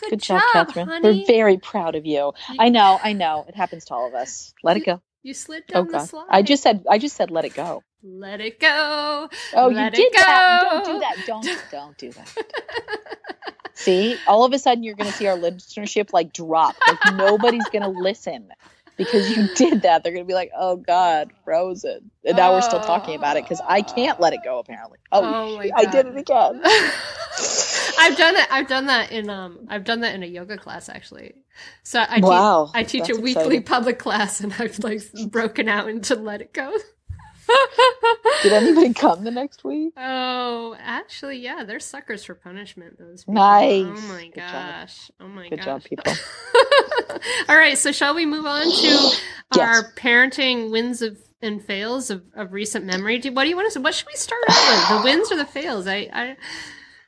Good, 0.00 0.10
good 0.10 0.22
job 0.22 0.42
catherine. 0.52 0.86
Honey. 0.88 1.20
we're 1.20 1.26
very 1.26 1.58
proud 1.58 1.94
of 1.94 2.04
you. 2.06 2.32
I 2.58 2.68
know 2.68 2.98
i 3.02 3.12
know. 3.12 3.44
It 3.48 3.54
happens 3.54 3.84
to 3.86 3.94
all 3.94 4.08
of 4.08 4.14
us. 4.14 4.52
Let 4.62 4.76
it 4.76 4.84
go. 4.84 5.00
You 5.22 5.34
slid 5.34 5.64
oh 5.70 5.74
down 5.74 5.86
the 5.86 5.92
god. 5.92 6.08
Slide. 6.08 6.26
i 6.28 6.42
just 6.42 6.62
said 6.62 6.84
i 6.90 6.98
just 6.98 7.16
said 7.16 7.30
let 7.30 7.44
it 7.44 7.54
go. 7.54 7.82
Let 8.02 8.40
it 8.40 8.60
go. 8.60 9.28
oh 9.54 9.68
Let 9.68 9.96
you 9.96 10.10
did 10.10 10.12
that. 10.20 10.68
Don't 10.70 10.84
do 10.84 10.98
that. 11.00 11.16
Don't 11.26 11.64
don't. 11.70 11.98
do 11.98 12.10
that. 12.12 12.36
See, 13.74 14.16
all 14.26 14.44
of 14.44 14.52
a 14.52 14.58
sudden 14.58 14.84
you're 14.84 14.94
going 14.94 15.10
to 15.10 15.16
see 15.16 15.26
our 15.26 15.36
listenership 15.36 16.12
like 16.12 16.32
drop. 16.32 16.76
Like 16.86 17.14
nobody's 17.16 17.66
going 17.70 17.82
to 17.82 17.88
listen 17.88 18.48
because 18.96 19.36
you 19.36 19.48
did 19.54 19.82
that. 19.82 20.02
They're 20.02 20.12
going 20.12 20.24
to 20.24 20.28
be 20.28 20.34
like, 20.34 20.50
"Oh 20.56 20.76
God, 20.76 21.32
frozen," 21.44 22.10
and 22.24 22.36
now 22.36 22.52
we're 22.52 22.62
still 22.62 22.80
talking 22.80 23.14
about 23.14 23.36
it 23.36 23.44
because 23.44 23.60
I 23.66 23.82
can't 23.82 24.20
let 24.20 24.32
it 24.32 24.40
go. 24.44 24.58
Apparently, 24.58 24.98
oh, 25.12 25.22
Oh 25.24 25.58
I 25.76 25.84
did 25.84 26.06
it 26.06 26.16
again. 26.16 26.60
I've 27.98 28.16
done 28.16 28.36
it. 28.36 28.46
I've 28.50 28.68
done 28.68 28.86
that 28.86 29.12
in 29.12 29.30
um. 29.30 29.66
I've 29.68 29.84
done 29.84 30.00
that 30.00 30.14
in 30.14 30.22
a 30.22 30.26
yoga 30.26 30.56
class 30.56 30.88
actually. 30.88 31.34
So 31.82 32.00
I 32.00 32.16
teach. 32.16 32.24
Wow, 32.24 32.70
I 32.74 32.82
teach 32.82 33.08
a 33.08 33.14
weekly 33.14 33.30
exciting. 33.30 33.62
public 33.64 33.98
class, 33.98 34.40
and 34.40 34.52
I've 34.58 34.78
like 34.80 35.02
broken 35.28 35.68
out 35.68 35.88
into 35.88 36.14
let 36.14 36.40
it 36.40 36.52
go. 36.52 36.76
Did 38.42 38.52
anybody 38.52 38.92
come 38.94 39.24
the 39.24 39.30
next 39.30 39.64
week? 39.64 39.92
Oh, 39.96 40.76
actually, 40.78 41.38
yeah, 41.38 41.64
they're 41.64 41.80
suckers 41.80 42.24
for 42.24 42.34
punishment. 42.34 42.98
Those 42.98 43.22
people. 43.24 43.34
Nice. 43.34 43.84
Oh 43.86 44.08
my 44.08 44.24
Good 44.28 44.40
job. 44.40 44.52
gosh. 44.52 45.10
Oh 45.20 45.28
my 45.28 45.48
Good 45.48 45.56
gosh. 45.58 45.64
job, 45.64 45.84
people. 45.84 46.12
All 47.48 47.56
right, 47.56 47.78
so 47.78 47.92
shall 47.92 48.14
we 48.14 48.26
move 48.26 48.46
on 48.46 48.62
to 48.64 48.68
Yes. 49.56 49.58
our 49.58 49.92
parenting 49.92 50.70
wins 50.70 51.00
of 51.02 51.18
and 51.42 51.62
fails 51.62 52.10
of, 52.10 52.22
of 52.34 52.52
recent 52.52 52.84
memory? 52.84 53.18
Do, 53.18 53.32
what 53.32 53.44
do 53.44 53.50
you 53.50 53.56
want 53.56 53.66
to? 53.66 53.72
Say? 53.72 53.80
What 53.80 53.94
should 53.94 54.06
we 54.08 54.14
start 54.16 54.42
out 54.48 54.68
with? 54.70 54.98
The 54.98 55.04
wins 55.04 55.32
or 55.32 55.36
the 55.36 55.44
fails? 55.46 55.86
I, 55.86 56.08
I, 56.12 56.36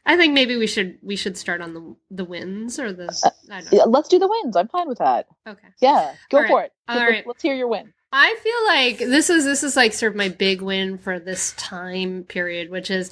I 0.04 0.16
think 0.16 0.32
maybe 0.34 0.56
we 0.56 0.66
should 0.66 0.98
we 1.02 1.16
should 1.16 1.36
start 1.36 1.60
on 1.60 1.74
the 1.74 1.96
the 2.10 2.24
wins 2.24 2.78
or 2.78 2.92
the. 2.92 3.08
Uh, 3.24 3.30
I 3.50 3.60
don't 3.60 3.72
know. 3.72 3.78
Yeah, 3.78 3.84
let's 3.84 4.08
do 4.08 4.18
the 4.18 4.28
wins. 4.28 4.56
I'm 4.56 4.68
fine 4.68 4.88
with 4.88 4.98
that. 4.98 5.26
Okay. 5.46 5.68
Yeah, 5.80 6.14
go 6.30 6.36
All 6.38 6.42
right. 6.42 6.50
for 6.50 6.62
it. 6.62 6.72
All 6.88 6.96
Let's- 6.96 7.10
right. 7.10 7.26
Let's 7.26 7.42
hear 7.42 7.54
your 7.54 7.68
win. 7.68 7.92
I 8.12 8.36
feel 8.42 8.66
like 8.66 8.98
this 8.98 9.28
is 9.30 9.44
this 9.44 9.62
is 9.62 9.76
like 9.76 9.92
sort 9.92 10.12
of 10.12 10.16
my 10.16 10.28
big 10.28 10.62
win 10.62 10.96
for 10.98 11.18
this 11.18 11.52
time 11.52 12.24
period, 12.24 12.70
which 12.70 12.90
is 12.90 13.10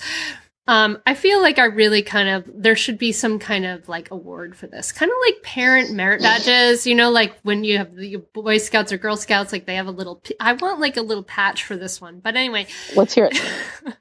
um 0.66 0.98
I 1.06 1.14
feel 1.14 1.42
like 1.42 1.58
I 1.58 1.64
really 1.66 2.02
kind 2.02 2.28
of 2.28 2.50
there 2.54 2.74
should 2.74 2.96
be 2.98 3.12
some 3.12 3.38
kind 3.38 3.66
of 3.66 3.86
like 3.88 4.10
award 4.10 4.56
for 4.56 4.66
this. 4.66 4.92
Kind 4.92 5.10
of 5.10 5.16
like 5.26 5.42
parent 5.42 5.92
merit 5.92 6.22
badges, 6.22 6.86
you 6.86 6.94
know, 6.94 7.10
like 7.10 7.38
when 7.42 7.64
you 7.64 7.76
have 7.78 7.94
the 7.94 8.16
Boy 8.32 8.56
Scouts 8.58 8.90
or 8.92 8.96
Girl 8.96 9.16
Scouts 9.16 9.52
like 9.52 9.66
they 9.66 9.74
have 9.74 9.86
a 9.86 9.90
little 9.90 10.16
p- 10.16 10.34
I 10.40 10.54
want 10.54 10.80
like 10.80 10.96
a 10.96 11.02
little 11.02 11.22
patch 11.22 11.64
for 11.64 11.76
this 11.76 12.00
one. 12.00 12.20
But 12.20 12.36
anyway, 12.36 12.66
Let's 12.96 13.12
hear 13.12 13.26
it. 13.30 13.38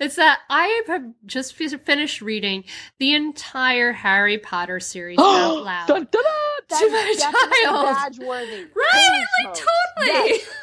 it's 0.00 0.16
that 0.16 0.38
I 0.48 0.82
have 0.86 1.04
just 1.26 1.54
fi- 1.56 1.68
finished 1.68 2.20
reading 2.20 2.62
the 2.98 3.14
entire 3.14 3.92
Harry 3.92 4.38
Potter 4.38 4.78
series 4.78 5.18
out 5.22 5.64
loud. 5.64 5.88
Dun, 5.88 6.06
dun, 6.12 6.22
dun. 6.68 6.78
To 6.80 6.90
my 6.90 7.14
child. 7.18 7.86
badge 7.96 8.18
worthy. 8.20 8.66
Right? 8.74 9.24
Like 9.44 9.54
totally. 9.54 10.28
Yes. 10.38 10.48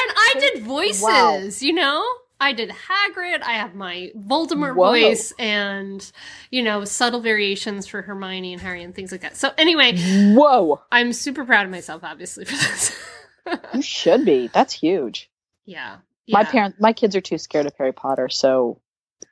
And 0.00 0.12
I 0.16 0.34
did 0.38 0.62
voices, 0.62 1.02
Wow. 1.02 1.48
you 1.60 1.72
know? 1.72 2.06
I 2.40 2.52
did 2.52 2.70
Hagrid. 2.70 3.42
I 3.42 3.52
have 3.52 3.74
my 3.74 4.12
Voldemort 4.16 4.76
Whoa. 4.76 4.92
voice 4.92 5.32
and, 5.38 6.10
you 6.50 6.62
know, 6.62 6.84
subtle 6.84 7.20
variations 7.20 7.86
for 7.86 8.02
Hermione 8.02 8.52
and 8.52 8.62
Harry 8.62 8.82
and 8.82 8.94
things 8.94 9.10
like 9.10 9.22
that. 9.22 9.36
So 9.36 9.50
anyway, 9.58 9.98
Whoa, 10.34 10.80
I'm 10.92 11.12
super 11.12 11.44
proud 11.44 11.66
of 11.66 11.72
myself, 11.72 12.04
obviously, 12.04 12.44
for 12.44 12.52
this. 12.52 12.96
you 13.74 13.82
should 13.82 14.24
be. 14.24 14.48
That's 14.48 14.72
huge. 14.72 15.30
yeah. 16.26 16.36
My 16.36 16.44
parents, 16.44 16.78
my 16.78 16.92
kids 16.92 17.16
are 17.16 17.20
too 17.20 17.38
scared 17.38 17.66
of 17.66 17.72
Harry 17.78 17.92
Potter, 17.92 18.28
so 18.28 18.80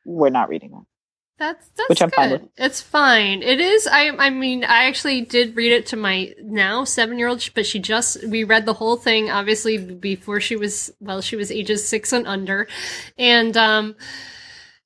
we're 0.04 0.30
not 0.30 0.48
reading 0.48 0.70
that. 0.72 0.86
That's 1.38 1.68
that's 1.68 1.88
Which 1.90 2.00
I'm 2.00 2.08
good. 2.08 2.16
fine 2.16 2.30
with. 2.30 2.42
It's 2.56 2.80
fine. 2.80 3.42
It 3.42 3.60
is. 3.60 3.86
I 3.86 4.08
I 4.08 4.30
mean, 4.30 4.64
I 4.64 4.84
actually 4.84 5.20
did 5.20 5.54
read 5.54 5.72
it 5.72 5.86
to 5.86 5.96
my 5.96 6.34
now 6.42 6.84
seven 6.84 7.18
year 7.18 7.28
old, 7.28 7.46
but 7.54 7.66
she 7.66 7.78
just 7.78 8.26
we 8.26 8.44
read 8.44 8.64
the 8.64 8.72
whole 8.72 8.96
thing 8.96 9.30
obviously 9.30 9.76
before 9.76 10.40
she 10.40 10.56
was 10.56 10.90
well, 10.98 11.20
she 11.20 11.36
was 11.36 11.50
ages 11.50 11.86
six 11.86 12.12
and 12.14 12.26
under, 12.26 12.68
and 13.18 13.54
um, 13.56 13.96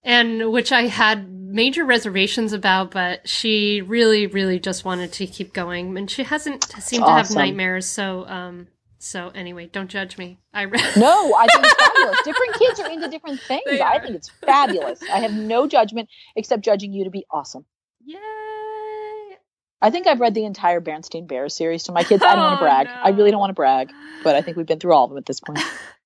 and 0.02 0.50
which 0.50 0.72
I 0.72 0.82
had 0.88 1.30
major 1.30 1.84
reservations 1.84 2.52
about, 2.52 2.90
but 2.90 3.28
she 3.28 3.82
really, 3.82 4.26
really 4.26 4.58
just 4.58 4.84
wanted 4.84 5.12
to 5.14 5.26
keep 5.26 5.52
going, 5.52 5.96
and 5.96 6.10
she 6.10 6.24
hasn't 6.24 6.64
seemed 6.80 7.04
to 7.04 7.10
have 7.12 7.30
nightmares. 7.34 7.86
So 7.86 8.26
um, 8.26 8.68
so 9.02 9.30
anyway, 9.34 9.66
don't 9.72 9.88
judge 9.88 10.16
me. 10.18 10.38
I 10.54 10.64
read. 10.66 10.96
No, 10.96 11.34
I 11.34 11.46
think 11.48 11.64
it's 11.64 11.74
fabulous. 11.86 12.18
different 12.24 12.54
kids 12.54 12.80
are 12.80 12.90
into 12.90 13.08
different 13.08 13.40
things. 13.40 13.62
I 13.80 13.98
think 13.98 14.14
it's 14.14 14.28
fabulous. 14.28 15.00
I 15.10 15.18
have 15.20 15.32
no 15.32 15.66
judgment 15.66 16.08
except 16.36 16.62
judging 16.62 16.92
you 16.92 17.04
to 17.04 17.10
be 17.10 17.24
awesome. 17.30 17.64
Yay! 18.04 18.18
I 19.82 19.90
think 19.90 20.06
I've 20.06 20.20
read 20.20 20.34
the 20.34 20.44
entire 20.44 20.80
Berenstain 20.80 21.26
Bears 21.26 21.54
series 21.54 21.84
to 21.84 21.92
my 21.92 22.04
kids. 22.04 22.22
I 22.22 22.34
don't 22.34 22.44
want 22.44 22.52
Oh, 22.54 22.56
to 22.56 22.62
brag. 22.64 22.86
I 22.88 23.08
really 23.10 23.30
don't 23.30 23.40
want 23.40 23.50
to 23.50 23.54
brag, 23.54 23.90
but 24.22 24.36
I 24.36 24.42
think 24.42 24.56
we've 24.58 24.66
been 24.66 24.78
through 24.78 24.92
all 24.92 25.04
of 25.04 25.10
them 25.10 25.18
at 25.18 25.24
this 25.26 25.40
point. 25.46 25.58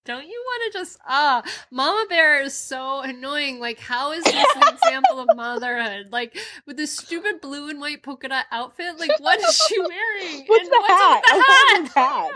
Don't 0.04 0.26
you 0.26 0.42
want 0.46 0.72
to 0.72 0.78
just 0.78 0.98
ah, 1.08 1.42
Mama 1.72 2.04
Bear 2.08 2.42
is 2.42 2.54
so 2.54 3.00
annoying. 3.00 3.58
Like, 3.58 3.80
how 3.80 4.12
is 4.12 4.22
this 4.22 4.46
an 4.56 4.74
example 4.74 5.18
of 5.18 5.34
motherhood? 5.34 6.08
Like 6.12 6.36
with 6.66 6.76
this 6.76 6.94
stupid 6.96 7.40
blue 7.40 7.68
and 7.70 7.80
white 7.80 8.02
polka 8.02 8.28
dot 8.28 8.44
outfit. 8.52 8.98
Like, 9.00 9.18
what 9.18 9.40
is 9.40 9.56
she 9.66 9.80
wearing? 9.80 10.44
What's 10.46 10.68
the 10.68 10.76
what's 10.78 10.88
hat? 10.92 11.22
the 11.26 11.36
love 11.36 11.94
the 11.94 12.00
hat. 12.00 12.30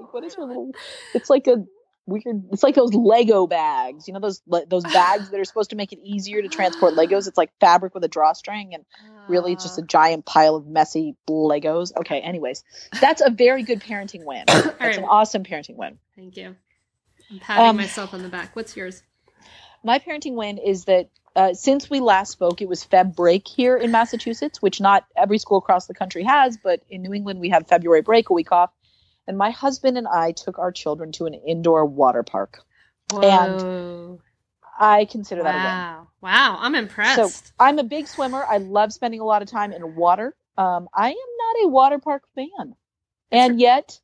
Like, 0.00 0.12
what 0.14 0.24
is 0.24 0.34
her 0.34 0.44
little? 0.46 0.72
It's 1.14 1.30
like 1.30 1.46
a 1.46 1.64
weird. 2.06 2.44
It's 2.52 2.62
like 2.62 2.74
those 2.74 2.92
Lego 2.94 3.46
bags. 3.46 4.06
You 4.08 4.14
know 4.14 4.20
those 4.20 4.42
those 4.46 4.84
bags 4.84 5.30
that 5.30 5.40
are 5.40 5.44
supposed 5.44 5.70
to 5.70 5.76
make 5.76 5.92
it 5.92 5.98
easier 6.02 6.42
to 6.42 6.48
transport 6.48 6.94
Legos. 6.94 7.26
It's 7.28 7.38
like 7.38 7.50
fabric 7.60 7.94
with 7.94 8.04
a 8.04 8.08
drawstring, 8.08 8.74
and 8.74 8.84
really 9.28 9.52
it's 9.52 9.64
just 9.64 9.78
a 9.78 9.82
giant 9.82 10.26
pile 10.26 10.56
of 10.56 10.66
messy 10.66 11.16
Legos. 11.28 11.92
Okay, 11.96 12.20
anyways, 12.20 12.62
that's 13.00 13.22
a 13.22 13.30
very 13.30 13.62
good 13.62 13.80
parenting 13.80 14.24
win. 14.24 14.44
That's 14.48 14.80
right. 14.80 14.98
an 14.98 15.04
awesome 15.04 15.44
parenting 15.44 15.76
win. 15.76 15.98
Thank 16.16 16.36
you. 16.36 16.56
I'm 17.30 17.38
patting 17.38 17.66
Um, 17.70 17.76
myself 17.78 18.12
on 18.12 18.22
the 18.22 18.28
back. 18.28 18.54
What's 18.54 18.76
yours? 18.76 19.02
My 19.82 19.98
parenting 19.98 20.34
win 20.34 20.58
is 20.58 20.84
that 20.84 21.08
uh, 21.36 21.52
since 21.54 21.90
we 21.90 22.00
last 22.00 22.30
spoke, 22.32 22.60
it 22.62 22.68
was 22.68 22.84
Feb 22.84 23.16
break 23.16 23.48
here 23.48 23.76
in 23.76 23.90
Massachusetts, 23.90 24.62
which 24.62 24.80
not 24.80 25.04
every 25.16 25.38
school 25.38 25.58
across 25.58 25.86
the 25.86 25.94
country 25.94 26.22
has, 26.22 26.56
but 26.62 26.80
in 26.90 27.02
New 27.02 27.12
England 27.12 27.40
we 27.40 27.48
have 27.48 27.66
February 27.66 28.02
break, 28.02 28.30
a 28.30 28.32
week 28.34 28.52
off. 28.52 28.70
And 29.26 29.38
my 29.38 29.50
husband 29.50 29.96
and 29.96 30.06
I 30.06 30.32
took 30.32 30.58
our 30.58 30.72
children 30.72 31.12
to 31.12 31.26
an 31.26 31.34
indoor 31.34 31.86
water 31.86 32.22
park. 32.22 32.60
Whoa! 33.10 34.20
I 34.78 35.04
consider 35.06 35.42
that 35.42 35.54
a 35.54 35.58
win. 35.58 35.64
wow! 35.64 36.08
Wow! 36.20 36.58
I'm 36.60 36.74
impressed. 36.74 37.46
So 37.46 37.52
I'm 37.58 37.78
a 37.78 37.84
big 37.84 38.06
swimmer. 38.06 38.44
I 38.44 38.58
love 38.58 38.92
spending 38.92 39.20
a 39.20 39.24
lot 39.24 39.42
of 39.42 39.48
time 39.48 39.72
in 39.72 39.94
water. 39.94 40.34
Um, 40.56 40.88
I 40.94 41.10
am 41.10 41.14
not 41.14 41.64
a 41.64 41.68
water 41.68 41.98
park 41.98 42.22
fan. 42.34 42.74
And 43.30 43.60
yet, 43.60 43.98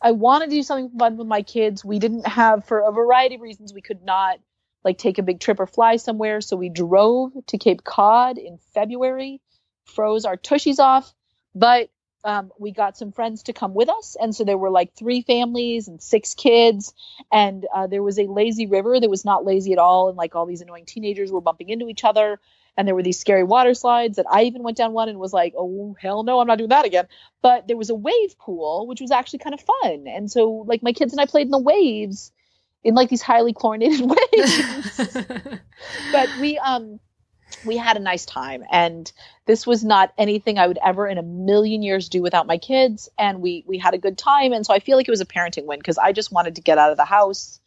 I 0.00 0.12
want 0.12 0.44
to 0.44 0.50
do 0.50 0.62
something 0.62 0.98
fun 0.98 1.16
with 1.16 1.26
my 1.26 1.42
kids. 1.42 1.84
We 1.84 1.98
didn't 1.98 2.26
have, 2.26 2.66
for 2.66 2.80
a 2.80 2.92
variety 2.92 3.36
of 3.36 3.40
reasons, 3.40 3.72
we 3.72 3.80
could 3.80 4.02
not 4.02 4.38
like 4.84 4.98
take 4.98 5.18
a 5.18 5.22
big 5.22 5.40
trip 5.40 5.60
or 5.60 5.66
fly 5.66 5.96
somewhere. 5.96 6.40
So 6.40 6.56
we 6.56 6.68
drove 6.68 7.32
to 7.46 7.58
Cape 7.58 7.84
Cod 7.84 8.36
in 8.38 8.58
February, 8.74 9.40
froze 9.84 10.24
our 10.24 10.36
tushies 10.36 10.78
off, 10.78 11.14
but 11.54 11.88
um, 12.24 12.50
we 12.58 12.72
got 12.72 12.96
some 12.96 13.12
friends 13.12 13.44
to 13.44 13.52
come 13.52 13.74
with 13.74 13.88
us. 13.88 14.16
And 14.20 14.34
so 14.34 14.44
there 14.44 14.58
were 14.58 14.70
like 14.70 14.94
three 14.94 15.22
families 15.22 15.88
and 15.88 16.02
six 16.02 16.34
kids. 16.34 16.94
And 17.30 17.66
uh, 17.72 17.86
there 17.86 18.02
was 18.02 18.18
a 18.18 18.24
lazy 18.24 18.66
river 18.66 18.98
that 18.98 19.10
was 19.10 19.24
not 19.24 19.44
lazy 19.44 19.72
at 19.72 19.78
all. 19.78 20.08
And 20.08 20.16
like 20.16 20.34
all 20.34 20.46
these 20.46 20.62
annoying 20.62 20.86
teenagers 20.86 21.30
were 21.30 21.40
bumping 21.40 21.68
into 21.68 21.88
each 21.88 22.04
other. 22.04 22.40
And 22.76 22.88
there 22.88 22.94
were 22.94 23.02
these 23.02 23.20
scary 23.20 23.44
water 23.44 23.74
slides 23.74 24.16
that 24.16 24.26
I 24.28 24.44
even 24.44 24.62
went 24.62 24.76
down 24.76 24.92
one 24.92 25.08
and 25.08 25.18
was 25.20 25.32
like, 25.32 25.54
oh, 25.56 25.94
hell 26.00 26.24
no, 26.24 26.40
I'm 26.40 26.46
not 26.46 26.58
doing 26.58 26.70
that 26.70 26.86
again. 26.86 27.06
But 27.40 27.68
there 27.68 27.76
was 27.76 27.90
a 27.90 27.94
wave 27.94 28.36
pool, 28.38 28.86
which 28.88 29.00
was 29.00 29.12
actually 29.12 29.40
kind 29.40 29.54
of 29.54 29.60
fun. 29.60 30.06
And 30.08 30.28
so, 30.30 30.64
like, 30.66 30.82
my 30.82 30.92
kids 30.92 31.12
and 31.12 31.20
I 31.20 31.26
played 31.26 31.46
in 31.46 31.52
the 31.52 31.58
waves 31.58 32.32
in 32.84 32.94
like 32.94 33.08
these 33.08 33.22
highly 33.22 33.52
chlorinated 33.52 34.00
waves. 34.34 35.18
but 36.12 36.28
we 36.40 36.58
um 36.58 37.00
we 37.64 37.76
had 37.76 37.96
a 37.96 38.00
nice 38.00 38.24
time 38.24 38.64
and 38.70 39.10
this 39.46 39.66
was 39.66 39.84
not 39.84 40.12
anything 40.16 40.58
I 40.58 40.66
would 40.66 40.78
ever 40.84 41.06
in 41.06 41.18
a 41.18 41.22
million 41.22 41.82
years 41.82 42.08
do 42.08 42.22
without 42.22 42.46
my 42.46 42.58
kids 42.58 43.08
and 43.18 43.40
we 43.40 43.64
we 43.66 43.78
had 43.78 43.94
a 43.94 43.98
good 43.98 44.18
time 44.18 44.52
and 44.52 44.64
so 44.64 44.72
I 44.74 44.78
feel 44.78 44.96
like 44.96 45.08
it 45.08 45.12
was 45.12 45.20
a 45.20 45.26
parenting 45.26 45.66
win 45.66 45.78
because 45.78 45.98
I 45.98 46.12
just 46.12 46.32
wanted 46.32 46.56
to 46.56 46.62
get 46.62 46.78
out 46.78 46.90
of 46.90 46.96
the 46.96 47.04
house 47.04 47.60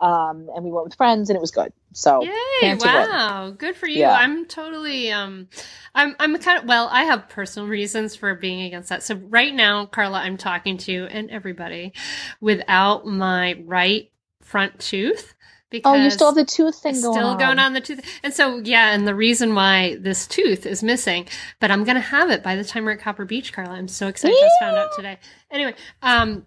um, 0.00 0.48
and 0.54 0.64
we 0.64 0.70
went 0.70 0.84
with 0.84 0.94
friends 0.94 1.28
and 1.28 1.36
it 1.36 1.40
was 1.40 1.50
good. 1.50 1.72
So 1.92 2.22
Yay, 2.22 2.74
wow, 2.76 3.46
win. 3.46 3.56
good 3.56 3.76
for 3.76 3.86
you. 3.86 4.00
Yeah. 4.00 4.14
I'm 4.14 4.46
totally 4.46 5.12
um 5.12 5.48
I'm 5.94 6.16
I'm 6.18 6.38
kind 6.38 6.62
of 6.62 6.64
well, 6.66 6.88
I 6.90 7.04
have 7.04 7.28
personal 7.28 7.68
reasons 7.68 8.16
for 8.16 8.34
being 8.34 8.62
against 8.62 8.88
that. 8.88 9.02
So 9.02 9.16
right 9.16 9.54
now, 9.54 9.86
Carla, 9.86 10.18
I'm 10.18 10.36
talking 10.36 10.78
to 10.78 10.92
you 10.92 11.04
and 11.04 11.30
everybody 11.30 11.92
without 12.40 13.06
my 13.06 13.60
right 13.64 14.10
front 14.40 14.78
tooth. 14.78 15.34
Because 15.70 15.98
oh, 15.98 16.02
you 16.02 16.10
still 16.10 16.28
have 16.28 16.34
the 16.34 16.44
tooth 16.44 16.76
thing 16.76 17.00
going 17.00 17.14
still 17.14 17.26
on. 17.28 17.38
going 17.38 17.58
on 17.60 17.74
the 17.74 17.80
tooth. 17.80 18.04
And 18.24 18.34
so, 18.34 18.58
yeah, 18.58 18.92
and 18.92 19.06
the 19.06 19.14
reason 19.14 19.54
why 19.54 19.96
this 20.00 20.26
tooth 20.26 20.66
is 20.66 20.82
missing, 20.82 21.28
but 21.60 21.70
I'm 21.70 21.84
going 21.84 21.94
to 21.94 22.00
have 22.00 22.28
it 22.30 22.42
by 22.42 22.56
the 22.56 22.64
time 22.64 22.84
we're 22.84 22.92
at 22.92 23.00
Copper 23.00 23.24
Beech, 23.24 23.52
Carla. 23.52 23.74
I'm 23.74 23.86
so 23.86 24.08
excited. 24.08 24.36
Yeah. 24.36 24.46
Just 24.46 24.60
found 24.60 24.76
out 24.76 24.90
today. 24.96 25.18
Anyway, 25.50 25.74
um, 26.02 26.44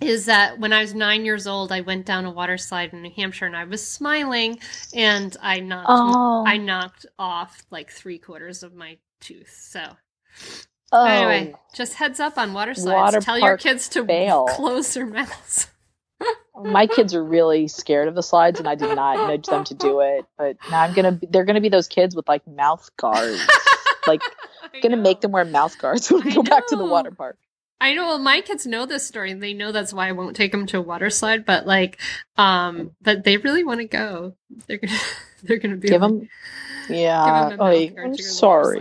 is 0.00 0.26
that 0.26 0.58
when 0.58 0.72
I 0.72 0.80
was 0.80 0.94
nine 0.94 1.24
years 1.24 1.46
old, 1.46 1.72
I 1.72 1.80
went 1.80 2.06
down 2.06 2.24
a 2.24 2.30
water 2.30 2.58
slide 2.58 2.92
in 2.92 3.02
New 3.02 3.10
Hampshire 3.10 3.46
and 3.46 3.56
I 3.56 3.64
was 3.64 3.86
smiling 3.86 4.58
and 4.94 5.36
I 5.40 5.60
knocked, 5.60 5.88
oh. 5.88 6.44
I 6.46 6.56
knocked 6.56 7.06
off 7.18 7.62
like 7.70 7.90
three 7.90 8.18
quarters 8.18 8.62
of 8.62 8.74
my 8.74 8.98
tooth. 9.20 9.54
So 9.58 9.82
oh. 10.92 11.04
anyway, 11.04 11.54
just 11.74 11.94
heads 11.94 12.20
up 12.20 12.36
on 12.36 12.52
water 12.52 12.74
slides. 12.74 13.14
Water 13.14 13.20
Tell 13.20 13.38
your 13.38 13.56
kids 13.56 13.88
to 13.90 14.04
fail. 14.04 14.44
close 14.50 14.94
their 14.94 15.06
mouths. 15.06 15.68
My 16.64 16.86
kids 16.86 17.14
are 17.14 17.22
really 17.24 17.68
scared 17.68 18.08
of 18.08 18.14
the 18.14 18.22
slides 18.22 18.58
and 18.58 18.68
I 18.68 18.74
did 18.74 18.94
not 18.94 19.28
nudge 19.28 19.46
them 19.46 19.64
to 19.64 19.74
do 19.74 20.00
it. 20.00 20.24
But 20.38 20.56
now 20.70 20.80
I'm 20.80 20.94
going 20.94 21.18
to, 21.18 21.26
they're 21.26 21.44
to 21.44 21.60
be 21.60 21.68
those 21.68 21.88
kids 21.88 22.16
with 22.16 22.28
like 22.28 22.46
mouth 22.46 22.88
guards. 22.96 23.46
like, 24.06 24.22
going 24.82 24.92
to 24.92 24.96
make 24.96 25.20
them 25.20 25.32
wear 25.32 25.44
mouth 25.44 25.78
guards 25.78 26.10
when 26.10 26.24
we 26.24 26.34
go 26.34 26.42
back 26.42 26.66
to 26.68 26.76
the 26.76 26.84
water 26.84 27.10
park. 27.10 27.38
I 27.80 27.94
know. 27.94 28.06
Well, 28.06 28.18
my 28.18 28.40
kids 28.40 28.66
know 28.66 28.86
this 28.86 29.06
story, 29.06 29.30
and 29.30 29.42
they 29.42 29.52
know 29.52 29.70
that's 29.70 29.92
why 29.92 30.08
I 30.08 30.12
won't 30.12 30.34
take 30.34 30.50
them 30.50 30.66
to 30.68 30.78
a 30.78 30.82
water 30.82 31.10
slide. 31.10 31.44
But 31.44 31.66
like, 31.66 32.00
um, 32.38 32.92
but 33.02 33.22
they 33.24 33.36
really 33.36 33.64
want 33.64 33.80
to 33.80 33.86
go. 33.86 34.34
They're 34.66 34.78
gonna, 34.78 34.98
they're 35.42 35.58
gonna 35.58 35.76
be 35.76 35.88
give 35.88 36.00
like, 36.00 36.10
them. 36.10 36.28
Yeah. 36.88 37.50
Give 37.50 37.58
them 37.58 37.66
oh, 37.66 38.02
I'm 38.02 38.16
sorry. 38.16 38.80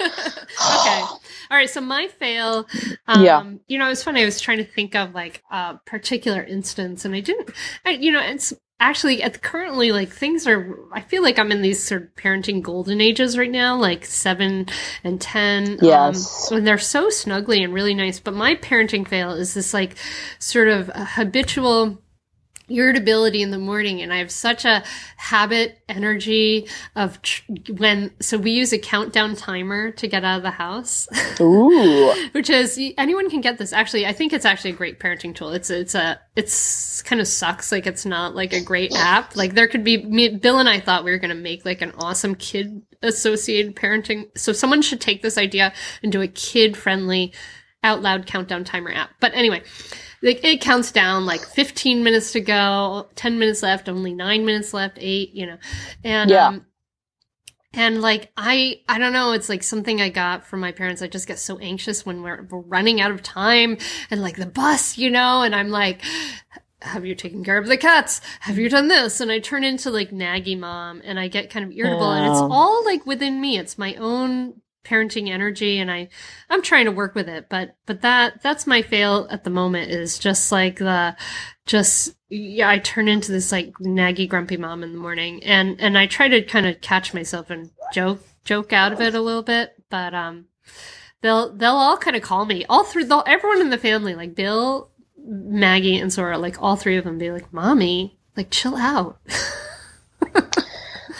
okay. 0.00 1.02
All 1.50 1.56
right. 1.56 1.70
So 1.70 1.80
my 1.80 2.08
fail. 2.08 2.66
Um, 3.06 3.24
yeah. 3.24 3.44
You 3.66 3.78
know, 3.78 3.86
it 3.86 3.90
was 3.90 4.02
funny. 4.02 4.22
I 4.22 4.24
was 4.24 4.40
trying 4.40 4.58
to 4.58 4.64
think 4.64 4.94
of 4.94 5.14
like 5.14 5.42
a 5.50 5.78
particular 5.86 6.42
instance, 6.42 7.04
and 7.04 7.14
I 7.14 7.20
didn't. 7.20 7.50
I, 7.84 7.90
you 7.90 8.12
know, 8.12 8.20
it's 8.20 8.52
actually 8.80 9.22
at 9.22 9.40
currently 9.40 9.92
like 9.92 10.10
things 10.10 10.46
are 10.46 10.76
i 10.92 11.00
feel 11.00 11.22
like 11.22 11.38
i'm 11.38 11.52
in 11.52 11.62
these 11.62 11.82
sort 11.82 12.02
of 12.02 12.14
parenting 12.16 12.60
golden 12.60 13.00
ages 13.00 13.38
right 13.38 13.50
now 13.50 13.76
like 13.76 14.04
seven 14.04 14.66
and 15.04 15.20
ten 15.20 15.74
um, 15.74 15.78
yes 15.80 16.50
um, 16.50 16.58
and 16.58 16.66
they're 16.66 16.76
so 16.76 17.06
snuggly 17.06 17.62
and 17.62 17.72
really 17.72 17.94
nice 17.94 18.18
but 18.18 18.34
my 18.34 18.54
parenting 18.56 19.06
fail 19.06 19.30
is 19.30 19.54
this 19.54 19.72
like 19.72 19.96
sort 20.40 20.68
of 20.68 20.90
habitual 20.94 21.98
irritability 22.68 23.42
in 23.42 23.50
the 23.50 23.58
morning 23.58 24.00
and 24.00 24.12
i 24.12 24.16
have 24.16 24.30
such 24.30 24.64
a 24.64 24.82
habit 25.16 25.78
energy 25.88 26.66
of 26.96 27.20
tr- 27.20 27.42
when 27.76 28.10
so 28.20 28.38
we 28.38 28.52
use 28.52 28.72
a 28.72 28.78
countdown 28.78 29.36
timer 29.36 29.90
to 29.90 30.08
get 30.08 30.24
out 30.24 30.38
of 30.38 30.42
the 30.42 30.50
house. 30.50 31.06
Ooh. 31.40 32.12
which 32.32 32.48
is 32.48 32.80
anyone 32.96 33.28
can 33.28 33.40
get 33.40 33.58
this. 33.58 33.72
Actually 33.72 34.06
i 34.06 34.12
think 34.12 34.32
it's 34.32 34.44
actually 34.44 34.70
a 34.70 34.74
great 34.74 34.98
parenting 34.98 35.34
tool. 35.34 35.50
It's 35.50 35.70
it's 35.70 35.94
a 35.94 36.20
it's 36.36 37.02
kind 37.02 37.20
of 37.20 37.28
sucks 37.28 37.70
like 37.70 37.86
it's 37.86 38.06
not 38.06 38.34
like 38.34 38.52
a 38.52 38.62
great 38.62 38.94
app. 38.94 39.36
Like 39.36 39.54
there 39.54 39.68
could 39.68 39.84
be 39.84 40.02
me, 40.02 40.28
bill 40.30 40.58
and 40.58 40.68
i 40.68 40.80
thought 40.80 41.04
we 41.04 41.10
were 41.10 41.18
going 41.18 41.34
to 41.34 41.42
make 41.42 41.64
like 41.64 41.82
an 41.82 41.92
awesome 41.98 42.34
kid 42.34 42.82
associated 43.02 43.76
parenting 43.76 44.26
so 44.36 44.52
someone 44.52 44.80
should 44.80 45.00
take 45.00 45.22
this 45.22 45.36
idea 45.36 45.72
and 46.02 46.10
do 46.10 46.22
a 46.22 46.28
kid 46.28 46.76
friendly 46.76 47.32
out 47.82 48.00
loud 48.00 48.26
countdown 48.26 48.64
timer 48.64 48.92
app. 48.92 49.10
But 49.20 49.34
anyway 49.34 49.62
like 50.24 50.42
it 50.42 50.60
counts 50.60 50.90
down 50.90 51.26
like 51.26 51.42
15 51.42 52.02
minutes 52.02 52.32
to 52.32 52.40
go 52.40 53.06
10 53.14 53.38
minutes 53.38 53.62
left 53.62 53.88
only 53.88 54.14
nine 54.14 54.44
minutes 54.44 54.74
left 54.74 54.98
eight 55.00 55.32
you 55.32 55.46
know 55.46 55.58
and 56.02 56.30
yeah. 56.30 56.48
um 56.48 56.66
and 57.72 58.00
like 58.00 58.32
i 58.36 58.80
i 58.88 58.98
don't 58.98 59.12
know 59.12 59.32
it's 59.32 59.48
like 59.48 59.62
something 59.62 60.00
i 60.00 60.08
got 60.08 60.46
from 60.46 60.60
my 60.60 60.72
parents 60.72 61.02
i 61.02 61.06
just 61.06 61.28
get 61.28 61.38
so 61.38 61.58
anxious 61.58 62.04
when 62.04 62.22
we're, 62.22 62.42
we're 62.50 62.60
running 62.60 63.00
out 63.00 63.10
of 63.10 63.22
time 63.22 63.76
and 64.10 64.22
like 64.22 64.36
the 64.36 64.46
bus 64.46 64.98
you 64.98 65.10
know 65.10 65.42
and 65.42 65.54
i'm 65.54 65.68
like 65.68 66.00
have 66.80 67.06
you 67.06 67.14
taken 67.14 67.42
care 67.42 67.56
of 67.56 67.66
the 67.66 67.78
cats? 67.78 68.20
Have 68.40 68.58
you 68.58 68.68
done 68.68 68.88
this? 68.88 69.20
And 69.20 69.30
I 69.30 69.38
turn 69.38 69.64
into 69.64 69.90
like 69.90 70.10
naggy 70.10 70.58
mom 70.58 71.00
and 71.02 71.18
I 71.18 71.28
get 71.28 71.48
kind 71.48 71.64
of 71.64 71.72
irritable 71.72 72.12
and 72.12 72.26
it's 72.26 72.40
all 72.40 72.84
like 72.84 73.06
within 73.06 73.40
me. 73.40 73.56
It's 73.56 73.78
my 73.78 73.94
own 73.94 74.60
parenting 74.84 75.28
energy 75.28 75.78
and 75.78 75.90
I 75.90 76.08
I'm 76.50 76.62
trying 76.62 76.84
to 76.84 76.92
work 76.92 77.14
with 77.14 77.28
it 77.28 77.48
but 77.48 77.76
but 77.86 78.02
that 78.02 78.42
that's 78.42 78.66
my 78.66 78.82
fail 78.82 79.26
at 79.30 79.44
the 79.44 79.50
moment 79.50 79.90
is 79.90 80.18
just 80.18 80.52
like 80.52 80.78
the 80.78 81.16
just 81.66 82.14
yeah 82.28 82.68
I 82.68 82.78
turn 82.78 83.08
into 83.08 83.32
this 83.32 83.50
like 83.50 83.72
naggy 83.80 84.28
grumpy 84.28 84.56
mom 84.56 84.82
in 84.82 84.92
the 84.92 84.98
morning 84.98 85.42
and 85.42 85.80
and 85.80 85.96
I 85.96 86.06
try 86.06 86.28
to 86.28 86.42
kind 86.42 86.66
of 86.66 86.80
catch 86.80 87.14
myself 87.14 87.50
and 87.50 87.70
joke 87.92 88.20
joke 88.44 88.72
out 88.72 88.92
of 88.92 89.00
it 89.00 89.14
a 89.14 89.20
little 89.20 89.42
bit 89.42 89.74
but 89.88 90.14
um 90.14 90.46
they'll 91.24 91.52
they'll 91.56 91.72
all 91.72 91.96
kind 91.96 92.16
of 92.16 92.22
call 92.22 92.44
me. 92.44 92.64
All 92.68 92.84
through 92.84 93.06
they'll 93.06 93.24
everyone 93.26 93.62
in 93.62 93.70
the 93.70 93.78
family 93.78 94.14
like 94.14 94.36
Bill 94.36 94.90
Maggie 95.26 95.98
and 95.98 96.12
Sora 96.12 96.38
like 96.38 96.62
all 96.62 96.76
three 96.76 96.96
of 96.98 97.04
them 97.04 97.18
be 97.18 97.32
like 97.32 97.52
mommy 97.52 98.18
like 98.36 98.50
chill 98.50 98.76
out 98.76 99.18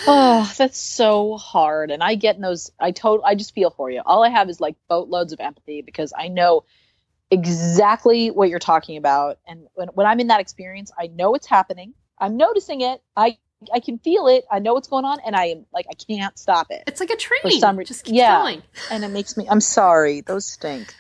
oh, 0.07 0.53
that's 0.57 0.79
so 0.79 1.37
hard. 1.37 1.91
And 1.91 2.03
I 2.03 2.15
get 2.15 2.37
in 2.37 2.43
those. 2.43 2.71
I 2.79 2.91
told. 2.91 3.23
I 3.25 3.35
just 3.35 3.55
feel 3.55 3.71
for 3.71 3.91
you. 3.91 4.03
All 4.05 4.23
I 4.25 4.31
have 4.31 4.49
is 4.49 4.61
like 4.61 4.77
boatloads 4.89 5.33
of 5.33 5.41
empathy 5.41 5.83
because 5.83 6.13
I 6.17 6.29
know 6.29 6.65
exactly 7.31 8.31
what 8.31 8.49
you're 8.49 8.59
talking 8.59 8.97
about. 8.97 9.39
And 9.47 9.67
when, 9.75 9.89
when 9.89 10.07
I'm 10.07 10.21
in 10.21 10.29
that 10.29 10.41
experience, 10.41 10.93
I 10.99 11.09
know 11.09 11.35
it's 11.35 11.47
happening. 11.47 11.95
I'm 12.19 12.37
noticing 12.37 12.81
it. 12.81 13.03
I 13.17 13.39
I 13.73 13.81
can 13.81 13.99
feel 13.99 14.27
it. 14.27 14.45
I 14.51 14.59
know 14.59 14.75
what's 14.75 14.89
going 14.89 15.05
on, 15.05 15.19
and 15.25 15.35
I 15.35 15.47
am 15.47 15.67
like 15.73 15.87
I 15.91 15.95
can't 15.95 16.39
stop 16.39 16.69
it. 16.71 16.85
It's 16.87 17.01
like 17.01 17.11
a 17.11 17.17
train. 17.17 17.41
For 17.43 17.51
some 17.51 17.77
reason, 17.77 17.95
just 17.95 18.05
keep 18.05 18.15
yeah. 18.15 18.39
Going. 18.39 18.63
And 18.91 19.05
it 19.05 19.09
makes 19.09 19.37
me. 19.37 19.47
I'm 19.49 19.61
sorry. 19.61 20.21
Those 20.21 20.47
stink. 20.47 20.95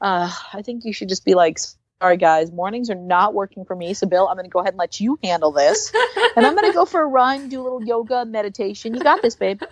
Uh, 0.00 0.32
I 0.52 0.62
think 0.62 0.84
you 0.84 0.92
should 0.94 1.10
just 1.10 1.24
be 1.24 1.34
like, 1.34 1.58
sorry 2.00 2.16
guys, 2.16 2.50
mornings 2.50 2.90
are 2.90 2.94
not 2.94 3.34
working 3.34 3.64
for 3.64 3.76
me. 3.76 3.94
So 3.94 4.06
Bill, 4.06 4.28
I'm 4.28 4.36
going 4.36 4.44
to 4.44 4.50
go 4.50 4.60
ahead 4.60 4.72
and 4.72 4.78
let 4.78 5.00
you 5.00 5.18
handle 5.22 5.52
this, 5.52 5.92
and 6.36 6.46
I'm 6.46 6.54
going 6.54 6.70
to 6.70 6.74
go 6.74 6.84
for 6.84 7.02
a 7.02 7.06
run, 7.06 7.48
do 7.48 7.60
a 7.60 7.62
little 7.62 7.84
yoga, 7.84 8.24
meditation. 8.24 8.94
You 8.94 9.00
got 9.00 9.22
this, 9.22 9.36
babe. 9.36 9.62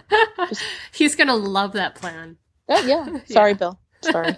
Just... 0.48 0.62
He's 0.92 1.16
going 1.16 1.28
to 1.28 1.34
love 1.34 1.72
that 1.72 1.94
plan. 1.94 2.36
Oh, 2.68 2.82
yeah. 2.86 3.20
Sorry, 3.26 3.52
yeah. 3.52 3.56
Bill. 3.56 3.80
Sorry. 4.00 4.36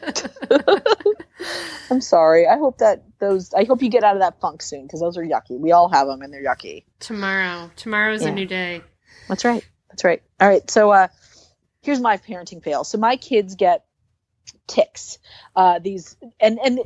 I'm 1.90 2.00
sorry. 2.00 2.46
I 2.46 2.56
hope 2.56 2.78
that 2.78 3.04
those. 3.18 3.52
I 3.52 3.64
hope 3.64 3.82
you 3.82 3.90
get 3.90 4.04
out 4.04 4.16
of 4.16 4.22
that 4.22 4.40
funk 4.40 4.62
soon 4.62 4.84
because 4.86 5.00
those 5.00 5.18
are 5.18 5.22
yucky. 5.22 5.58
We 5.58 5.72
all 5.72 5.88
have 5.88 6.06
them 6.06 6.22
and 6.22 6.32
they're 6.32 6.44
yucky. 6.44 6.84
Tomorrow. 6.98 7.70
Tomorrow 7.76 8.14
is 8.14 8.22
yeah. 8.22 8.28
a 8.28 8.32
new 8.32 8.46
day. 8.46 8.82
That's 9.28 9.44
right. 9.44 9.66
That's 9.90 10.04
right. 10.04 10.22
All 10.40 10.48
right. 10.48 10.70
So 10.70 10.90
uh, 10.90 11.08
here's 11.82 12.00
my 12.00 12.16
parenting 12.16 12.62
fail. 12.62 12.84
So 12.84 12.96
my 12.96 13.16
kids 13.16 13.54
get 13.54 13.84
ticks. 14.66 15.18
Uh, 15.54 15.78
these 15.78 16.16
and 16.40 16.58
and 16.58 16.80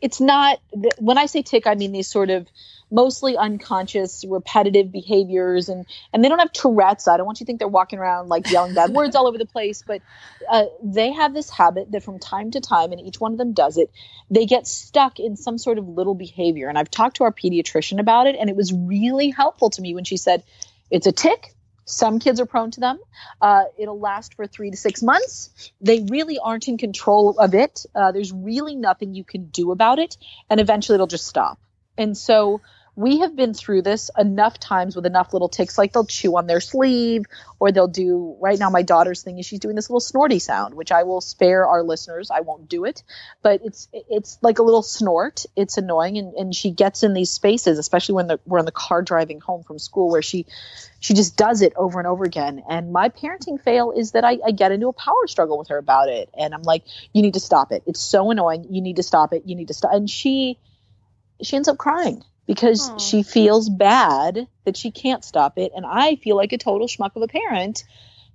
it's 0.00 0.20
not 0.20 0.58
when 0.98 1.18
i 1.18 1.26
say 1.26 1.42
tick 1.42 1.66
i 1.66 1.74
mean 1.74 1.92
these 1.92 2.08
sort 2.08 2.30
of 2.30 2.46
mostly 2.92 3.36
unconscious 3.36 4.24
repetitive 4.28 4.92
behaviors 4.92 5.68
and 5.68 5.86
and 6.12 6.22
they 6.22 6.28
don't 6.28 6.38
have 6.38 6.52
tourette's. 6.52 7.08
I 7.08 7.16
don't 7.16 7.24
want 7.24 7.40
you 7.40 7.44
to 7.44 7.48
think 7.48 7.58
they're 7.58 7.66
walking 7.66 7.98
around 7.98 8.28
like 8.28 8.50
yelling 8.50 8.74
bad 8.74 8.90
words 8.90 9.16
all 9.16 9.26
over 9.26 9.38
the 9.38 9.46
place 9.46 9.82
but 9.84 10.02
uh, 10.48 10.66
they 10.82 11.10
have 11.12 11.32
this 11.32 11.48
habit 11.48 11.90
that 11.92 12.02
from 12.02 12.18
time 12.18 12.50
to 12.50 12.60
time 12.60 12.92
and 12.92 13.00
each 13.00 13.18
one 13.18 13.32
of 13.32 13.38
them 13.38 13.54
does 13.54 13.78
it 13.78 13.90
they 14.30 14.44
get 14.44 14.66
stuck 14.66 15.18
in 15.18 15.36
some 15.36 15.58
sort 15.58 15.78
of 15.78 15.88
little 15.88 16.14
behavior. 16.14 16.68
And 16.68 16.78
i've 16.78 16.90
talked 16.90 17.16
to 17.16 17.24
our 17.24 17.32
pediatrician 17.32 17.98
about 17.98 18.26
it 18.26 18.36
and 18.38 18.50
it 18.50 18.56
was 18.56 18.72
really 18.72 19.30
helpful 19.30 19.70
to 19.70 19.82
me 19.82 19.94
when 19.94 20.04
she 20.04 20.18
said 20.18 20.44
it's 20.90 21.06
a 21.06 21.12
tick 21.12 21.54
some 21.84 22.18
kids 22.18 22.40
are 22.40 22.46
prone 22.46 22.70
to 22.72 22.80
them. 22.80 22.98
Uh, 23.40 23.64
it'll 23.78 23.98
last 23.98 24.34
for 24.34 24.46
three 24.46 24.70
to 24.70 24.76
six 24.76 25.02
months. 25.02 25.72
They 25.80 26.00
really 26.00 26.38
aren't 26.38 26.68
in 26.68 26.78
control 26.78 27.38
of 27.38 27.54
it. 27.54 27.84
Uh, 27.94 28.12
there's 28.12 28.32
really 28.32 28.74
nothing 28.74 29.14
you 29.14 29.24
can 29.24 29.46
do 29.46 29.72
about 29.72 29.98
it. 29.98 30.16
And 30.48 30.60
eventually 30.60 30.94
it'll 30.94 31.06
just 31.06 31.26
stop. 31.26 31.58
And 31.98 32.16
so 32.16 32.60
we 32.94 33.20
have 33.20 33.34
been 33.34 33.54
through 33.54 33.82
this 33.82 34.10
enough 34.18 34.58
times 34.58 34.94
with 34.94 35.06
enough 35.06 35.32
little 35.32 35.48
ticks 35.48 35.78
like 35.78 35.92
they'll 35.92 36.04
chew 36.04 36.36
on 36.36 36.46
their 36.46 36.60
sleeve 36.60 37.24
or 37.58 37.72
they'll 37.72 37.88
do 37.88 38.36
right 38.40 38.58
now 38.58 38.68
my 38.70 38.82
daughter's 38.82 39.22
thing 39.22 39.38
is 39.38 39.46
she's 39.46 39.60
doing 39.60 39.74
this 39.74 39.88
little 39.88 40.00
snorty 40.00 40.38
sound 40.38 40.74
which 40.74 40.92
i 40.92 41.02
will 41.02 41.20
spare 41.20 41.66
our 41.66 41.82
listeners. 41.82 42.30
I 42.30 42.40
won't 42.40 42.68
do 42.68 42.84
it. 42.84 43.02
But 43.42 43.62
it's 43.64 43.88
it's 43.92 44.38
like 44.42 44.58
a 44.58 44.62
little 44.62 44.82
snort. 44.82 45.44
It's 45.56 45.76
annoying. 45.78 46.18
And, 46.18 46.34
and 46.34 46.54
she 46.54 46.70
gets 46.70 47.02
in 47.02 47.14
these 47.14 47.30
spaces 47.30 47.78
especially 47.78 48.14
when 48.16 48.26
the, 48.28 48.40
we're 48.46 48.58
in 48.58 48.64
the 48.64 48.72
car 48.72 49.02
driving 49.02 49.40
home 49.40 49.62
from 49.62 49.78
school 49.78 50.10
where 50.10 50.22
she 50.22 50.46
she 51.00 51.14
just 51.14 51.36
does 51.36 51.62
it 51.62 51.72
over 51.76 51.98
and 51.98 52.06
over 52.06 52.24
again. 52.24 52.62
And 52.68 52.92
my 52.92 53.08
parenting 53.08 53.60
fail 53.60 53.92
is 53.92 54.12
that 54.12 54.24
I, 54.24 54.38
I 54.46 54.52
get 54.52 54.72
into 54.72 54.88
a 54.88 54.92
power 54.92 55.26
struggle 55.26 55.58
with 55.58 55.68
her 55.68 55.78
about 55.78 56.08
it. 56.08 56.28
And 56.38 56.54
i'm 56.54 56.62
like 56.62 56.84
you 57.12 57.22
need 57.22 57.34
to 57.34 57.40
stop 57.40 57.72
it. 57.72 57.82
It's 57.86 58.00
so 58.00 58.30
annoying. 58.30 58.66
You 58.70 58.82
need 58.82 58.96
to 58.96 59.02
stop 59.02 59.32
it. 59.32 59.42
You 59.46 59.56
need 59.56 59.68
to 59.68 59.74
stop 59.74 59.92
and 59.92 60.08
she 60.08 60.58
she 61.42 61.56
ends 61.56 61.68
up 61.68 61.78
crying 61.78 62.22
because 62.46 62.90
Aww. 62.90 63.00
she 63.00 63.22
feels 63.22 63.68
bad 63.68 64.48
that 64.64 64.76
she 64.76 64.90
can't 64.90 65.24
stop 65.24 65.58
it. 65.58 65.72
And 65.74 65.86
I 65.86 66.16
feel 66.16 66.36
like 66.36 66.52
a 66.52 66.58
total 66.58 66.86
schmuck 66.86 67.16
of 67.16 67.22
a 67.22 67.28
parent 67.28 67.84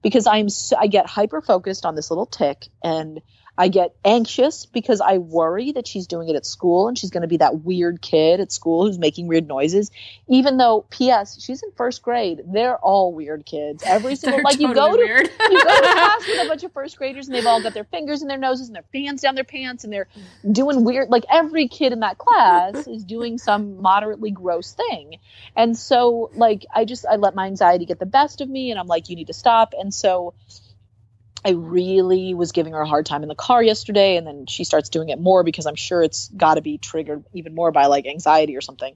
because 0.02 0.28
I'm 0.28 0.50
so, 0.50 0.78
I 0.78 0.88
get 0.88 1.06
hyper 1.08 1.42
focused 1.42 1.86
on 1.86 1.96
this 1.96 2.12
little 2.12 2.26
tick 2.26 2.68
and 2.84 3.22
I 3.58 3.70
get 3.70 3.96
anxious 4.06 4.66
because 4.68 5.02
I 5.02 5.18
worry 5.18 5.72
that 5.72 5.88
she's 5.88 6.06
doing 6.06 6.30
it 6.30 6.36
at 6.36 6.46
school 6.46 6.88
and 6.88 6.98
she's 6.98 7.10
going 7.10 7.22
to 7.22 7.28
be 7.28 7.38
that 7.38 7.62
weird 7.62 8.02
kid 8.02 8.40
at 8.40 8.52
school 8.52 8.86
who's 8.86 9.00
making 9.00 9.28
weird 9.28 9.48
noises. 9.48 9.90
Even 10.28 10.58
though, 10.58 10.86
P.S., 10.90 11.42
she's 11.44 11.64
in 11.64 11.72
first 11.72 12.04
grade. 12.04 12.42
They're 12.46 12.78
all 12.78 13.14
weird 13.14 13.46
kids. 13.46 13.84
Every 13.86 14.16
single 14.18 14.44
like 14.44 14.60
totally 14.60 14.70
you 14.70 14.76
go 14.76 14.92
to 14.92 14.98
weird. 14.98 15.30
you 15.40 15.64
go 15.64 15.76
to 15.76 15.82
class 15.82 16.28
with 16.28 16.46
a 16.46 16.48
bunch 16.48 16.64
of 16.64 16.72
first 16.72 16.98
graders 16.98 17.28
and 17.28 17.36
they've 17.36 17.48
all 17.48 17.62
got 17.64 17.74
their 17.74 17.84
fingers 17.84 18.22
in 18.22 18.28
their 18.28 18.38
noses 18.38 18.68
and 18.68 18.76
their 18.76 18.86
fans 18.94 19.22
down 19.22 19.34
their 19.34 19.44
pants 19.44 19.84
and 19.84 19.92
they're 19.92 20.08
doing 20.50 20.84
weird. 20.84 21.10
Like 21.10 21.26
every 21.32 21.68
kid 21.68 21.94
in 21.94 22.02
that 22.02 22.18
class 22.20 22.86
is 22.86 23.04
doing 23.04 23.40
some 23.40 23.82
moderately 23.82 24.32
gross 24.32 24.74
thing. 24.74 25.18
And 25.56 25.76
so, 25.76 26.30
like, 26.36 26.66
I 26.74 26.86
just 26.86 27.06
I 27.06 27.16
let 27.16 27.34
my 27.34 27.48
anxiety 27.48 27.86
get 27.86 27.98
the 27.98 28.06
best 28.06 28.42
of 28.42 28.50
me 28.50 28.70
and 28.70 28.80
I'm 28.80 28.88
like, 28.88 29.10
you 29.10 29.16
need 29.16 29.28
to 29.28 29.34
stop. 29.34 29.74
And 29.78 29.94
so. 29.94 30.34
I 31.46 31.52
really 31.52 32.34
was 32.34 32.52
giving 32.52 32.74
her 32.74 32.82
a 32.82 32.88
hard 32.88 33.06
time 33.06 33.24
in 33.24 33.30
the 33.30 33.36
car 33.36 33.62
yesterday, 33.64 34.18
and 34.18 34.26
then 34.26 34.46
she 34.48 34.64
starts 34.64 34.90
doing 34.90 35.10
it 35.10 35.20
more 35.20 35.44
because 35.44 35.66
I'm 35.66 35.76
sure 35.76 36.02
it's 36.02 36.30
got 36.30 36.56
to 36.56 36.62
be 36.62 36.78
triggered 36.78 37.24
even 37.34 37.56
more 37.56 37.72
by 37.72 37.86
like 37.86 38.06
anxiety 38.06 38.58
or 38.58 38.62
something. 38.62 38.96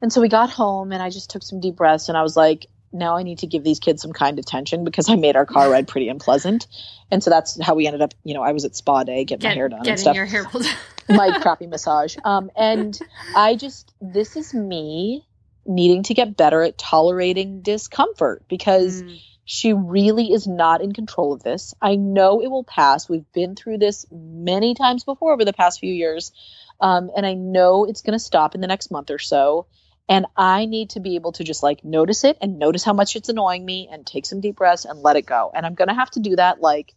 And 0.00 0.12
so 0.12 0.20
we 0.20 0.28
got 0.28 0.50
home, 0.50 0.92
and 0.92 1.02
I 1.02 1.10
just 1.10 1.30
took 1.30 1.42
some 1.42 1.60
deep 1.60 1.76
breaths, 1.76 2.08
and 2.08 2.18
I 2.18 2.22
was 2.22 2.36
like, 2.36 2.66
now 2.92 3.16
I 3.16 3.22
need 3.22 3.38
to 3.38 3.46
give 3.46 3.64
these 3.64 3.80
kids 3.80 4.02
some 4.02 4.12
kind 4.12 4.38
attention 4.38 4.84
because 4.84 5.08
I 5.08 5.16
made 5.16 5.36
our 5.36 5.46
car 5.46 5.70
ride 5.70 5.88
pretty 5.88 6.08
unpleasant. 6.08 6.66
And 7.10 7.22
so 7.22 7.30
that's 7.30 7.60
how 7.62 7.74
we 7.74 7.86
ended 7.86 8.02
up, 8.02 8.12
you 8.22 8.34
know, 8.34 8.42
I 8.42 8.52
was 8.52 8.64
at 8.64 8.76
spa 8.76 9.04
day 9.04 9.24
getting 9.24 9.48
my 9.48 9.54
hair 9.54 9.68
done 9.68 9.78
and 9.78 9.86
getting 9.86 10.02
stuff 10.02 10.16
your 10.16 10.26
hair 10.26 10.44
pulled. 10.44 10.66
my 11.08 11.32
crappy 11.32 11.66
massage. 11.66 12.16
Um, 12.22 12.50
and 12.54 12.98
I 13.34 13.54
just, 13.54 13.94
this 14.00 14.36
is 14.36 14.52
me 14.52 15.26
needing 15.64 16.02
to 16.02 16.14
get 16.14 16.36
better 16.36 16.62
at 16.62 16.76
tolerating 16.76 17.62
discomfort 17.62 18.44
because 18.48 19.02
Mm. 19.02 19.20
She 19.52 19.74
really 19.74 20.32
is 20.32 20.46
not 20.46 20.80
in 20.80 20.94
control 20.94 21.34
of 21.34 21.42
this. 21.42 21.74
I 21.82 21.94
know 21.96 22.40
it 22.40 22.50
will 22.50 22.64
pass. 22.64 23.06
We've 23.06 23.30
been 23.34 23.54
through 23.54 23.76
this 23.76 24.06
many 24.10 24.74
times 24.74 25.04
before 25.04 25.34
over 25.34 25.44
the 25.44 25.52
past 25.52 25.78
few 25.78 25.92
years. 25.92 26.32
Um, 26.80 27.10
and 27.14 27.26
I 27.26 27.34
know 27.34 27.84
it's 27.84 28.00
going 28.00 28.14
to 28.14 28.18
stop 28.18 28.54
in 28.54 28.62
the 28.62 28.66
next 28.66 28.90
month 28.90 29.10
or 29.10 29.18
so. 29.18 29.66
And 30.08 30.24
I 30.38 30.64
need 30.64 30.88
to 30.90 31.00
be 31.00 31.16
able 31.16 31.32
to 31.32 31.44
just 31.44 31.62
like 31.62 31.84
notice 31.84 32.24
it 32.24 32.38
and 32.40 32.58
notice 32.58 32.82
how 32.82 32.94
much 32.94 33.14
it's 33.14 33.28
annoying 33.28 33.62
me 33.66 33.90
and 33.92 34.06
take 34.06 34.24
some 34.24 34.40
deep 34.40 34.56
breaths 34.56 34.86
and 34.86 35.02
let 35.02 35.16
it 35.16 35.26
go. 35.26 35.52
And 35.54 35.66
I'm 35.66 35.74
going 35.74 35.88
to 35.88 35.94
have 35.94 36.10
to 36.12 36.20
do 36.20 36.34
that 36.36 36.62
like, 36.62 36.94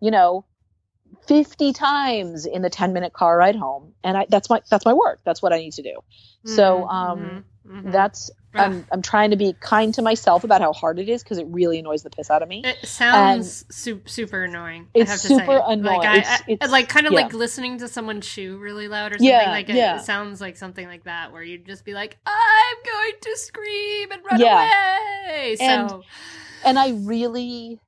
you 0.00 0.10
know, 0.10 0.46
50 1.26 1.74
times 1.74 2.46
in 2.46 2.62
the 2.62 2.70
10 2.70 2.94
minute 2.94 3.12
car 3.12 3.36
ride 3.36 3.56
home. 3.56 3.92
And 4.02 4.16
I, 4.16 4.26
that's 4.30 4.48
my, 4.48 4.62
that's 4.70 4.86
my 4.86 4.94
work. 4.94 5.20
That's 5.26 5.42
what 5.42 5.52
I 5.52 5.58
need 5.58 5.74
to 5.74 5.82
do. 5.82 6.00
So, 6.46 6.84
Mhm, 6.84 6.90
um, 6.90 7.44
mhm, 7.66 7.82
mhm. 7.82 7.92
that's, 7.92 8.30
I'm, 8.54 8.86
I'm 8.90 9.02
trying 9.02 9.30
to 9.30 9.36
be 9.36 9.54
kind 9.60 9.92
to 9.94 10.02
myself 10.02 10.42
about 10.44 10.60
how 10.60 10.72
hard 10.72 10.98
it 10.98 11.08
is 11.08 11.22
because 11.22 11.38
it 11.38 11.46
really 11.48 11.78
annoys 11.78 12.02
the 12.02 12.10
piss 12.10 12.30
out 12.30 12.42
of 12.42 12.48
me. 12.48 12.62
It 12.64 12.86
sounds 12.88 13.64
su- 13.70 14.00
super 14.06 14.44
annoying. 14.44 14.88
It's 14.94 15.08
I 15.10 15.12
have 15.12 15.20
to 15.20 15.26
super 15.28 15.44
say. 15.58 15.62
annoying. 15.66 15.82
Like, 15.98 16.08
I, 16.08 16.16
It's- 16.18 16.40
I- 16.40 16.44
it's- 16.52 16.70
like 16.70 16.88
kind 16.88 17.06
of 17.06 17.12
yeah. 17.12 17.20
like 17.22 17.34
listening 17.34 17.78
to 17.78 17.88
someone 17.88 18.20
chew 18.20 18.56
really 18.58 18.88
loud 18.88 19.12
or 19.12 19.16
something. 19.16 19.28
Yeah, 19.28 19.50
like 19.50 19.68
it, 19.68 19.76
yeah. 19.76 19.96
it 20.00 20.04
sounds 20.04 20.40
like 20.40 20.56
something 20.56 20.86
like 20.86 21.04
that, 21.04 21.32
where 21.32 21.42
you'd 21.42 21.66
just 21.66 21.84
be 21.84 21.92
like, 21.94 22.16
"I'm 22.26 22.76
going 22.84 23.12
to 23.20 23.36
scream 23.36 24.12
and 24.12 24.22
run 24.30 24.40
away." 24.42 25.56
And- 25.60 25.92
and 26.64 26.78
I 26.78 26.90
really 26.90 27.78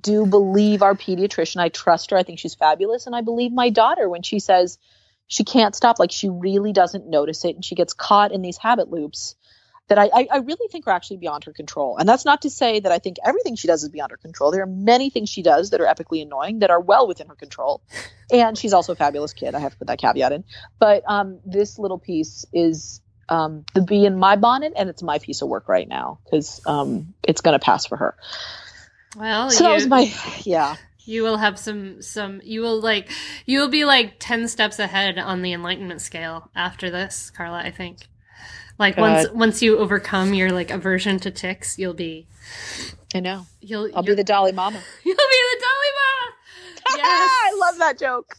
do 0.00 0.24
believe 0.26 0.82
our 0.82 0.94
pediatrician. 0.94 1.58
I 1.60 1.68
trust 1.68 2.10
her. 2.12 2.16
I 2.16 2.22
think 2.22 2.38
she's 2.38 2.54
fabulous. 2.54 3.06
And 3.06 3.14
I 3.14 3.20
believe 3.20 3.52
my 3.52 3.68
daughter 3.70 4.08
when 4.08 4.22
she 4.22 4.38
says 4.38 4.78
she 5.26 5.44
can't 5.44 5.74
stop, 5.74 5.98
like 5.98 6.12
she 6.12 6.28
really 6.28 6.72
doesn't 6.72 7.08
notice 7.08 7.44
it 7.44 7.54
and 7.54 7.64
she 7.64 7.74
gets 7.74 7.92
caught 7.92 8.32
in 8.32 8.42
these 8.42 8.58
habit 8.58 8.90
loops 8.90 9.34
that 9.88 9.98
I, 9.98 10.10
I, 10.14 10.28
I 10.32 10.36
really 10.38 10.68
think 10.70 10.86
are 10.86 10.92
actually 10.92 11.18
beyond 11.18 11.44
her 11.44 11.52
control. 11.52 11.98
And 11.98 12.08
that's 12.08 12.24
not 12.24 12.42
to 12.42 12.50
say 12.50 12.80
that 12.80 12.92
I 12.92 12.98
think 12.98 13.16
everything 13.24 13.56
she 13.56 13.66
does 13.66 13.82
is 13.82 13.88
beyond 13.88 14.10
her 14.12 14.16
control. 14.16 14.50
There 14.50 14.62
are 14.62 14.66
many 14.66 15.10
things 15.10 15.28
she 15.28 15.42
does 15.42 15.70
that 15.70 15.80
are 15.80 15.86
epically 15.86 16.22
annoying 16.22 16.60
that 16.60 16.70
are 16.70 16.80
well 16.80 17.06
within 17.06 17.26
her 17.28 17.34
control. 17.34 17.82
And 18.30 18.56
she's 18.56 18.72
also 18.72 18.92
a 18.92 18.96
fabulous 18.96 19.32
kid. 19.32 19.54
I 19.54 19.58
have 19.58 19.72
to 19.72 19.78
put 19.78 19.88
that 19.88 19.98
caveat 19.98 20.32
in. 20.32 20.44
But 20.78 21.02
um, 21.06 21.40
this 21.44 21.78
little 21.78 21.98
piece 21.98 22.46
is 22.52 23.02
um, 23.28 23.64
the 23.74 23.82
bee 23.82 24.06
in 24.06 24.16
my 24.16 24.36
bonnet, 24.36 24.72
and 24.76 24.88
it's 24.88 25.02
my 25.02 25.18
piece 25.18 25.42
of 25.42 25.48
work 25.48 25.68
right 25.68 25.88
now 25.88 26.20
because 26.24 26.60
um, 26.66 27.14
it's 27.22 27.40
going 27.40 27.58
to 27.58 27.64
pass 27.64 27.86
for 27.86 27.96
her. 27.96 28.16
well, 29.16 29.50
So 29.50 29.64
you, 29.64 29.68
that 29.68 29.74
was 29.74 29.86
my 29.86 30.12
yeah. 30.44 30.76
You 31.04 31.22
will 31.22 31.36
have 31.36 31.58
some 31.58 32.02
some. 32.02 32.40
You 32.44 32.60
will 32.60 32.80
like 32.80 33.10
you 33.46 33.60
will 33.60 33.68
be 33.68 33.84
like 33.84 34.14
ten 34.18 34.48
steps 34.48 34.78
ahead 34.78 35.18
on 35.18 35.42
the 35.42 35.52
enlightenment 35.52 36.00
scale 36.00 36.50
after 36.54 36.90
this, 36.90 37.30
Carla. 37.30 37.58
I 37.58 37.70
think. 37.70 38.08
Like 38.78 38.96
once 38.96 39.26
God. 39.26 39.36
once 39.36 39.62
you 39.62 39.78
overcome 39.78 40.34
your 40.34 40.50
like 40.50 40.70
aversion 40.70 41.18
to 41.20 41.30
ticks, 41.30 41.78
you'll 41.78 41.94
be 41.94 42.26
I 43.14 43.20
know. 43.20 43.46
you'll 43.60 43.90
I'll 43.94 44.02
be 44.02 44.14
the 44.14 44.24
Dolly 44.24 44.52
Mama. 44.52 44.80
You'll 45.04 45.16
be 45.16 45.20
the 45.20 45.60
Dolly 45.60 45.92
Mama. 46.00 46.96
Yes. 46.96 47.30
I 47.44 47.56
love 47.60 47.78
that 47.78 47.98
joke. 47.98 48.34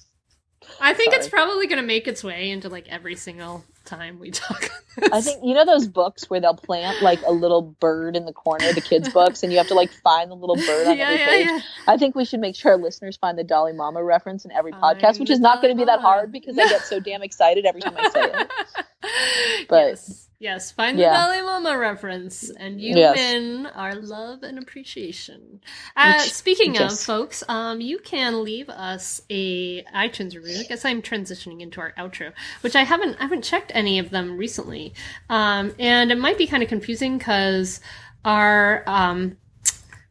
I 0.81 0.93
think 0.93 1.13
it's 1.13 1.27
probably 1.27 1.67
going 1.67 1.81
to 1.81 1.85
make 1.85 2.07
its 2.07 2.23
way 2.23 2.49
into 2.49 2.69
like 2.69 2.87
every 2.89 3.15
single 3.15 3.63
time 3.97 4.19
we 4.19 4.31
talk. 4.31 4.69
I 5.11 5.21
think 5.21 5.43
you 5.43 5.53
know 5.53 5.65
those 5.65 5.87
books 5.87 6.29
where 6.29 6.39
they'll 6.39 6.55
plant 6.55 7.01
like 7.01 7.19
a 7.25 7.31
little 7.31 7.61
bird 7.61 8.15
in 8.15 8.25
the 8.25 8.33
corner, 8.33 8.71
the 8.73 8.81
kids' 8.81 9.09
books, 9.11 9.43
and 9.43 9.51
you 9.51 9.57
have 9.57 9.67
to 9.67 9.73
like 9.73 9.91
find 9.91 10.29
the 10.29 10.35
little 10.35 10.55
bird 10.55 10.87
on 10.87 10.97
yeah, 10.97 11.09
every 11.09 11.25
page. 11.25 11.45
yeah. 11.47 11.59
I 11.87 11.97
think 11.97 12.15
we 12.15 12.25
should 12.25 12.39
make 12.39 12.55
sure 12.55 12.73
our 12.73 12.77
liesters 12.77 13.17
find 13.17 13.37
the 13.37 13.43
Dolly 13.43 13.73
Mama 13.73 14.03
reference 14.03 14.45
in 14.45 14.51
every 14.51 14.71
podcast, 14.71 15.19
which 15.19 15.29
is 15.29 15.39
not 15.39 15.61
going 15.61 15.75
to 15.75 15.79
be 15.79 15.85
that 15.85 15.99
hard 15.99 16.31
because 16.31 16.57
I 16.57 16.67
get 16.67 16.81
so 16.81 16.99
damn 16.99 17.23
excited 17.23 17.65
every 17.65 17.81
time 17.81 17.95
I 17.97 18.09
say 18.09 18.21
it. 18.23 18.51
But- 19.67 19.87
yes, 19.87 20.22
yes, 20.43 20.71
find 20.71 20.99
Yeah. 20.99 21.09
the 21.09 21.15
Dolly 21.17 21.41
Mama 21.41 21.77
reference, 21.77 22.49
and 22.51 22.79
you 22.81 22.95
Yes. 22.97 23.15
win 23.15 23.65
our 23.67 23.95
love 23.95 24.43
and 24.43 24.59
appreciation. 24.59 25.61
Uh, 25.95 26.15
Which- 26.17 26.31
speaking 26.33 26.77
of 26.79 26.99
folks, 26.99 27.43
um, 27.47 27.79
you 27.81 27.97
can 27.99 28.43
leave 28.43 28.69
us 28.69 29.21
a 29.29 29.83
iTunes 29.95 30.35
review. 30.35 30.59
I 30.59 30.63
guess 30.63 30.83
I'm 30.85 31.01
transitioning 31.01 31.61
into 31.61 31.79
our 31.79 31.93
outro, 31.97 32.33
which 32.61 32.75
I 32.75 32.83
haven't 32.83 33.15
I 33.19 33.23
haven't 33.23 33.43
checked 33.43 33.71
any 33.73 33.97
of 33.99 34.09
them 34.09 34.37
recently, 34.37 34.93
um, 35.29 35.73
and 35.79 36.11
it 36.11 36.17
might 36.17 36.37
be 36.37 36.45
kind 36.45 36.61
of 36.61 36.69
confusing 36.69 37.17
because 37.17 37.79
our 38.25 38.83
um, 38.87 39.37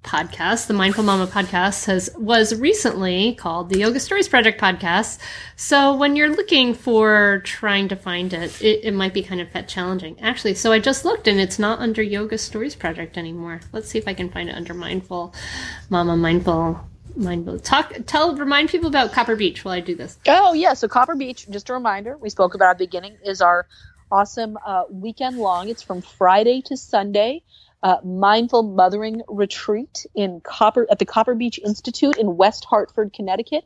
podcast, 0.03 0.67
the 0.67 0.75
Mindful 0.75 1.05
Mama 1.05 1.27
podcast, 1.27 1.87
has 1.87 2.11
was 2.17 2.55
recently 2.59 3.35
called 3.35 3.69
the 3.69 3.79
Yoga 3.79 4.01
Stories 4.01 4.29
Project 4.29 4.61
podcast. 4.61 5.19
So 5.57 5.95
when 5.95 6.17
you're 6.17 6.35
looking 6.35 6.75
for 6.75 7.41
trying 7.45 7.89
to 7.89 7.97
find 7.97 8.33
it, 8.33 8.61
it, 8.61 8.85
it 8.85 8.95
might 8.95 9.15
be 9.15 9.23
kind 9.23 9.41
of 9.41 9.67
challenging. 9.67 10.21
Actually, 10.21 10.55
so 10.55 10.73
I 10.73 10.79
just 10.79 11.05
looked 11.05 11.29
and 11.29 11.41
it's 11.41 11.59
not 11.59 11.79
under 11.79 12.03
Yoga 12.03 12.39
Stories 12.39 12.75
Project 12.75 13.17
anymore. 13.17 13.61
Let's 13.73 13.89
see 13.89 13.99
if 13.99 14.09
I 14.09 14.15
can 14.15 14.29
find 14.29 14.49
it 14.49 14.55
under 14.55 14.75
Mindful 14.75 15.35
Mama 15.89 16.17
Mindful 16.17 16.81
Mindful. 17.15 17.59
Talk 17.61 17.93
tell 18.07 18.37
remind 18.37 18.71
people 18.71 18.89
about 18.89 19.13
Copper 19.13 19.37
Beech 19.37 19.65
while 19.65 19.75
I 19.75 19.81
do 19.81 19.95
this. 19.95 20.19
Oh 20.27 20.53
yeah, 20.53 20.75
so 20.75 20.89
Copper 20.89 21.15
Beech, 21.15 21.49
just 21.51 21.71
a 21.71 21.75
reminder, 21.75 22.17
we 22.17 22.31
spoke 22.31 22.55
about 22.55 22.71
at 22.71 22.79
the 22.79 22.87
beginning, 22.87 23.19
is 23.25 23.41
our 23.41 23.67
awesome 24.11 24.59
uh, 24.65 24.85
weekend 24.91 25.39
long. 25.39 25.69
It's 25.69 25.83
from 25.83 26.03
Friday 26.03 26.63
to 26.67 26.77
Sunday. 26.77 27.43
Uh, 27.83 27.97
mindful 28.05 28.63
mothering 28.63 29.23
retreat 29.29 30.07
in 30.15 30.41
Copper 30.41 30.87
at 30.91 30.99
the 30.99 31.05
Copper 31.05 31.35
Beech 31.35 31.59
Institute 31.59 32.17
in 32.17 32.37
West 32.37 32.65
Hartford, 32.65 33.13
Connecticut. 33.13 33.65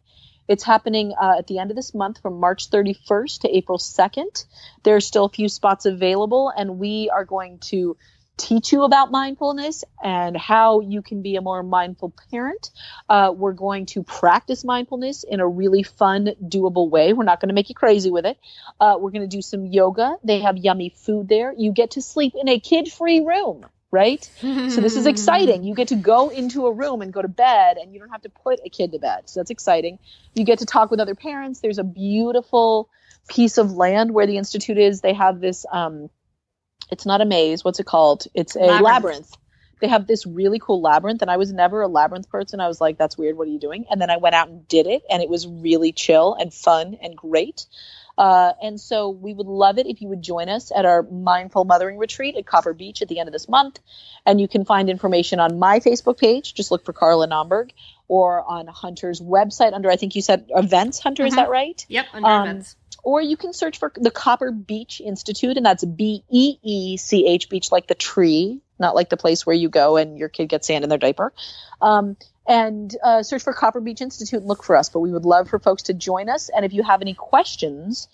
It's 0.48 0.64
happening 0.64 1.12
uh, 1.20 1.34
at 1.38 1.48
the 1.48 1.58
end 1.58 1.70
of 1.70 1.76
this 1.76 1.92
month 1.92 2.22
from 2.22 2.38
March 2.38 2.70
31st 2.70 3.40
to 3.40 3.56
April 3.56 3.78
2nd. 3.78 4.46
There 4.84 4.96
are 4.96 5.00
still 5.00 5.24
a 5.24 5.30
few 5.30 5.48
spots 5.48 5.86
available, 5.86 6.52
and 6.56 6.78
we 6.78 7.10
are 7.12 7.24
going 7.24 7.58
to 7.70 7.96
teach 8.36 8.72
you 8.72 8.82
about 8.84 9.10
mindfulness 9.10 9.82
and 10.02 10.36
how 10.36 10.80
you 10.80 11.02
can 11.02 11.22
be 11.22 11.36
a 11.36 11.40
more 11.40 11.62
mindful 11.62 12.12
parent. 12.30 12.70
Uh, 13.08 13.32
we're 13.34 13.52
going 13.52 13.86
to 13.86 14.02
practice 14.02 14.62
mindfulness 14.62 15.24
in 15.24 15.40
a 15.40 15.48
really 15.48 15.82
fun, 15.82 16.30
doable 16.42 16.90
way. 16.90 17.12
We're 17.12 17.24
not 17.24 17.40
going 17.40 17.48
to 17.48 17.54
make 17.54 17.68
you 17.68 17.74
crazy 17.74 18.10
with 18.10 18.26
it. 18.26 18.38
Uh, 18.78 18.96
we're 19.00 19.10
going 19.10 19.28
to 19.28 19.36
do 19.36 19.42
some 19.42 19.66
yoga. 19.66 20.16
They 20.22 20.40
have 20.40 20.56
yummy 20.56 20.90
food 20.90 21.28
there. 21.28 21.52
You 21.56 21.72
get 21.72 21.92
to 21.92 22.02
sleep 22.02 22.34
in 22.38 22.48
a 22.48 22.60
kid 22.60 22.92
free 22.92 23.20
room, 23.20 23.64
right? 23.90 24.28
So 24.68 24.80
this 24.80 24.96
is 24.96 25.06
exciting. 25.06 25.62
You 25.66 25.74
get 25.74 25.88
to 25.88 25.96
go 25.96 26.28
into 26.28 26.66
a 26.66 26.72
room 26.72 27.02
and 27.02 27.12
go 27.12 27.22
to 27.22 27.28
bed, 27.28 27.76
and 27.76 27.92
you 27.92 27.98
don't 28.00 28.10
have 28.10 28.22
to 28.22 28.28
put 28.28 28.60
a 28.64 28.68
kid 28.68 28.92
to 28.92 28.98
bed. 28.98 29.28
So 29.28 29.40
that's 29.40 29.50
exciting. 29.50 29.98
You 30.34 30.44
get 30.44 30.60
to 30.60 30.66
talk 30.66 30.90
with 30.90 31.00
other 31.00 31.14
parents. 31.14 31.60
There's 31.60 31.78
a 31.78 31.84
beautiful 31.84 32.88
piece 33.28 33.58
of 33.58 33.72
land 33.72 34.12
where 34.12 34.26
the 34.26 34.36
institute 34.36 34.78
is. 34.78 35.00
They 35.00 35.14
have 35.14 35.40
this. 35.40 35.66
Um, 35.70 36.10
it's 36.90 37.06
not 37.06 37.20
a 37.20 37.24
maze. 37.24 37.64
What's 37.64 37.80
it 37.80 37.86
called? 37.86 38.26
It's 38.34 38.56
a 38.56 38.60
Labyrinth. 38.60 38.84
labyrinth. 38.84 39.36
They 39.80 39.88
have 39.88 40.06
this 40.06 40.26
really 40.26 40.58
cool 40.58 40.80
labyrinth, 40.80 41.22
and 41.22 41.30
I 41.30 41.36
was 41.36 41.52
never 41.52 41.82
a 41.82 41.88
labyrinth 41.88 42.30
person. 42.30 42.60
I 42.60 42.68
was 42.68 42.80
like, 42.80 42.96
"That's 42.96 43.18
weird. 43.18 43.36
What 43.36 43.48
are 43.48 43.50
you 43.50 43.60
doing?" 43.60 43.86
And 43.90 44.00
then 44.00 44.10
I 44.10 44.16
went 44.16 44.34
out 44.34 44.48
and 44.48 44.66
did 44.68 44.86
it, 44.86 45.02
and 45.10 45.22
it 45.22 45.28
was 45.28 45.46
really 45.46 45.92
chill 45.92 46.34
and 46.34 46.52
fun 46.52 46.96
and 47.02 47.16
great. 47.16 47.66
Uh, 48.18 48.52
and 48.62 48.80
so 48.80 49.10
we 49.10 49.34
would 49.34 49.46
love 49.46 49.78
it 49.78 49.86
if 49.86 50.00
you 50.00 50.08
would 50.08 50.22
join 50.22 50.48
us 50.48 50.72
at 50.74 50.84
our 50.84 51.02
mindful 51.02 51.64
mothering 51.64 51.98
retreat 51.98 52.36
at 52.36 52.46
Copper 52.46 52.72
Beech 52.72 53.02
at 53.02 53.08
the 53.08 53.18
end 53.18 53.28
of 53.28 53.32
this 53.32 53.48
month. 53.48 53.78
And 54.24 54.40
you 54.40 54.48
can 54.48 54.64
find 54.64 54.88
information 54.88 55.38
on 55.38 55.58
my 55.58 55.80
Facebook 55.80 56.18
page. 56.18 56.54
Just 56.54 56.70
look 56.70 56.84
for 56.84 56.92
Carla 56.92 57.26
Naumburg 57.26 57.72
or 58.08 58.42
on 58.42 58.66
Hunter's 58.68 59.20
website 59.20 59.72
under, 59.74 59.90
I 59.90 59.96
think 59.96 60.16
you 60.16 60.22
said 60.22 60.46
events, 60.50 61.00
Hunter, 61.00 61.26
is 61.26 61.34
Mhm. 61.34 61.36
that 61.36 61.50
right? 61.50 61.84
Yep, 61.88 62.06
under 62.14 62.28
Um, 62.28 62.48
events. 62.48 62.76
Or 63.02 63.20
you 63.20 63.36
can 63.36 63.52
search 63.52 63.78
for 63.78 63.92
the 63.94 64.10
Copper 64.10 64.50
Beech 64.50 65.00
Institute, 65.00 65.56
and 65.56 65.64
that's 65.64 65.84
B 65.84 66.24
E 66.28 66.58
E 66.62 66.96
C 66.96 67.26
H 67.26 67.48
Beech, 67.48 67.70
like 67.70 67.86
the 67.86 67.94
tree, 67.94 68.60
not 68.80 68.96
like 68.96 69.10
the 69.10 69.16
place 69.16 69.46
where 69.46 69.54
you 69.54 69.68
go 69.68 69.96
and 69.96 70.18
your 70.18 70.28
kid 70.28 70.48
gets 70.48 70.66
sand 70.66 70.82
in 70.82 70.90
their 70.90 70.98
diaper. 70.98 71.32
Um, 71.80 72.16
and 72.48 72.94
uh, 73.02 73.22
search 73.22 73.42
for 73.42 73.52
Copper 73.52 73.80
Beech 73.80 74.00
Institute 74.00 74.40
and 74.40 74.48
look 74.48 74.62
for 74.62 74.76
us. 74.76 74.88
But 74.88 75.00
we 75.00 75.12
would 75.12 75.24
love 75.24 75.48
for 75.48 75.58
folks 75.58 75.84
to 75.84 75.94
join 75.94 76.28
us. 76.28 76.48
And 76.48 76.64
if 76.64 76.72
you 76.72 76.82
have 76.82 77.02
any 77.02 77.14
questions, 77.14 78.08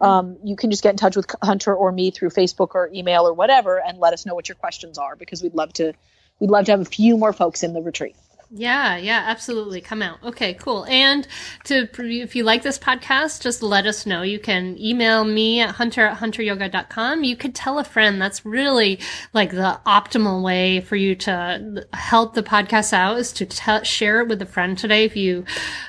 um, 0.00 0.36
you 0.44 0.56
can 0.56 0.70
just 0.70 0.82
get 0.82 0.90
in 0.90 0.96
touch 0.96 1.16
with 1.16 1.26
Hunter 1.42 1.74
or 1.74 1.90
me 1.90 2.10
through 2.10 2.30
Facebook 2.30 2.74
or 2.74 2.90
email 2.92 3.26
or 3.26 3.32
whatever, 3.32 3.80
and 3.84 3.98
let 3.98 4.12
us 4.12 4.26
know 4.26 4.34
what 4.34 4.48
your 4.48 4.56
questions 4.56 4.98
are 4.98 5.16
because 5.16 5.42
we'd 5.42 5.54
love 5.54 5.72
to 5.74 5.92
we'd 6.38 6.50
love 6.50 6.66
to 6.66 6.72
have 6.72 6.80
a 6.80 6.84
few 6.84 7.16
more 7.16 7.32
folks 7.32 7.62
in 7.62 7.72
the 7.72 7.82
retreat. 7.82 8.16
Yeah, 8.50 8.96
yeah, 8.96 9.24
absolutely. 9.26 9.82
Come 9.82 10.00
out. 10.00 10.22
Okay, 10.24 10.54
cool. 10.54 10.86
And 10.86 11.28
to 11.64 11.86
if 11.98 12.34
you 12.34 12.44
like 12.44 12.62
this 12.62 12.78
podcast, 12.78 13.42
just 13.42 13.62
let 13.62 13.84
us 13.84 14.06
know. 14.06 14.22
You 14.22 14.38
can 14.38 14.78
email 14.80 15.24
me 15.24 15.60
at 15.60 15.74
hunter 15.74 16.06
at 16.06 16.18
hunteryoga.com. 16.18 17.24
You 17.24 17.36
could 17.36 17.54
tell 17.54 17.78
a 17.78 17.84
friend. 17.84 18.20
That's 18.20 18.46
really 18.46 19.00
like 19.34 19.50
the 19.50 19.78
optimal 19.84 20.42
way 20.42 20.80
for 20.80 20.96
you 20.96 21.14
to 21.16 21.86
help 21.92 22.32
the 22.32 22.42
podcast 22.42 22.94
out 22.94 23.18
is 23.18 23.32
to 23.32 23.44
t- 23.44 23.84
share 23.84 24.22
it 24.22 24.28
with 24.28 24.40
a 24.40 24.46
friend 24.46 24.78
today. 24.78 25.04
If 25.04 25.14
you 25.14 25.44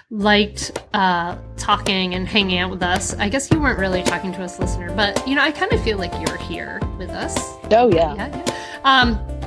liked 0.09 0.77
uh, 0.93 1.37
talking 1.55 2.13
and 2.13 2.27
hanging 2.27 2.59
out 2.59 2.71
with 2.71 2.83
us, 2.83 3.13
I 3.15 3.29
guess 3.29 3.49
you 3.51 3.61
weren't 3.61 3.79
really 3.79 4.03
talking 4.03 4.33
to 4.33 4.43
us, 4.43 4.59
listener, 4.59 4.93
but 4.95 5.25
you 5.25 5.35
know, 5.35 5.43
I 5.43 5.51
kind 5.51 5.71
of 5.71 5.81
feel 5.81 5.97
like 5.97 6.11
you're 6.27 6.37
here 6.37 6.81
with 6.97 7.11
us. 7.11 7.37
Oh, 7.71 7.89
yeah. 7.93 8.15
Yeah, 8.15 8.43
yeah. 8.45 8.79
Um, 8.83 9.38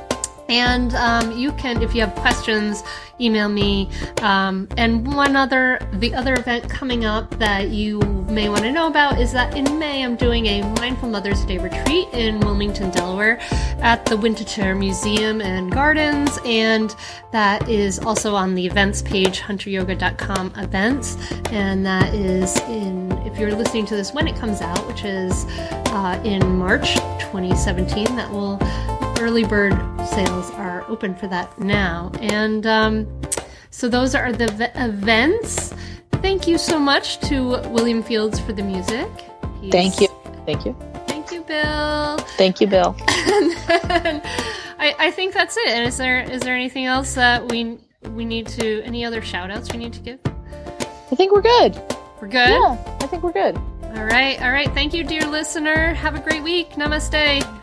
and 0.49 0.93
um, 0.95 1.31
you 1.37 1.51
can, 1.53 1.81
if 1.81 1.95
you 1.95 2.01
have 2.01 2.15
questions, 2.15 2.83
email 3.19 3.49
me. 3.49 3.89
Um, 4.21 4.67
and 4.77 5.15
one 5.15 5.35
other, 5.35 5.79
the 5.93 6.13
other 6.13 6.33
event 6.33 6.69
coming 6.69 7.05
up 7.05 7.29
that 7.39 7.69
you 7.69 7.99
may 8.29 8.49
want 8.49 8.63
to 8.63 8.71
know 8.71 8.87
about 8.87 9.19
is 9.19 9.31
that 9.33 9.55
in 9.55 9.77
May 9.77 10.03
I'm 10.03 10.15
doing 10.15 10.45
a 10.47 10.61
Mindful 10.79 11.09
Mother's 11.09 11.43
Day 11.45 11.57
retreat 11.57 12.07
in 12.13 12.39
Wilmington, 12.39 12.89
Delaware 12.91 13.39
at 13.79 14.05
the 14.05 14.15
Winterthur 14.15 14.77
Museum 14.77 15.41
and 15.41 15.71
Gardens. 15.71 16.37
And 16.45 16.95
that 17.31 17.69
is 17.69 17.99
also 17.99 18.35
on 18.35 18.55
the 18.55 18.65
events 18.65 19.01
page, 19.01 19.41
hunteryoga.com 19.41 20.53
events. 20.57 21.17
And 21.51 21.85
that 21.85 22.13
is 22.13 22.57
in, 22.61 23.11
if 23.25 23.37
you're 23.37 23.53
listening 23.55 23.85
to 23.87 23.95
this 23.95 24.13
when 24.13 24.27
it 24.27 24.35
comes 24.35 24.61
out, 24.61 24.85
which 24.87 25.03
is 25.05 25.45
uh, 25.87 26.19
in 26.23 26.57
March 26.57 26.95
2017, 26.95 28.15
that 28.15 28.29
will 28.31 28.59
early 29.19 29.43
bird 29.43 29.73
sales 30.05 30.49
are 30.51 30.83
open 30.89 31.15
for 31.15 31.27
that 31.27 31.57
now. 31.59 32.11
And 32.21 32.65
um, 32.65 33.21
so 33.71 33.89
those 33.89 34.15
are 34.15 34.31
the 34.31 34.47
v- 34.51 34.79
events. 34.79 35.73
Thank 36.21 36.47
you 36.47 36.57
so 36.57 36.79
much 36.79 37.19
to 37.27 37.59
William 37.69 38.01
Fields 38.03 38.39
for 38.39 38.53
the 38.53 38.63
music. 38.63 39.09
He's, 39.61 39.71
Thank 39.71 39.99
you. 39.99 40.07
Thank 40.45 40.65
you. 40.65 40.75
Thank 41.07 41.31
you, 41.31 41.41
Bill. 41.43 42.17
Thank 42.37 42.61
you, 42.61 42.67
Bill. 42.67 42.95
I, 43.07 44.93
I 44.99 45.11
think 45.11 45.33
that's 45.33 45.55
it. 45.57 45.69
And 45.69 45.87
is 45.87 45.97
there 45.97 46.19
is 46.19 46.41
there 46.41 46.55
anything 46.55 46.85
else 46.85 47.15
that 47.15 47.49
we 47.49 47.77
we 48.09 48.25
need 48.25 48.47
to 48.47 48.81
any 48.83 49.05
other 49.05 49.21
shout 49.21 49.51
outs 49.51 49.71
we 49.71 49.79
need 49.79 49.93
to 49.93 50.01
give? 50.01 50.19
I 50.25 51.15
think 51.15 51.31
we're 51.31 51.41
good. 51.41 51.75
We're 52.21 52.27
good? 52.27 52.49
Yeah, 52.49 52.97
I 53.01 53.07
think 53.07 53.23
we're 53.23 53.31
good. 53.31 53.55
All 53.95 54.05
right, 54.05 54.41
all 54.41 54.51
right. 54.51 54.73
Thank 54.73 54.93
you, 54.93 55.03
dear 55.03 55.25
listener. 55.25 55.93
Have 55.93 56.15
a 56.15 56.19
great 56.19 56.43
week. 56.43 56.71
Namaste. 56.71 57.62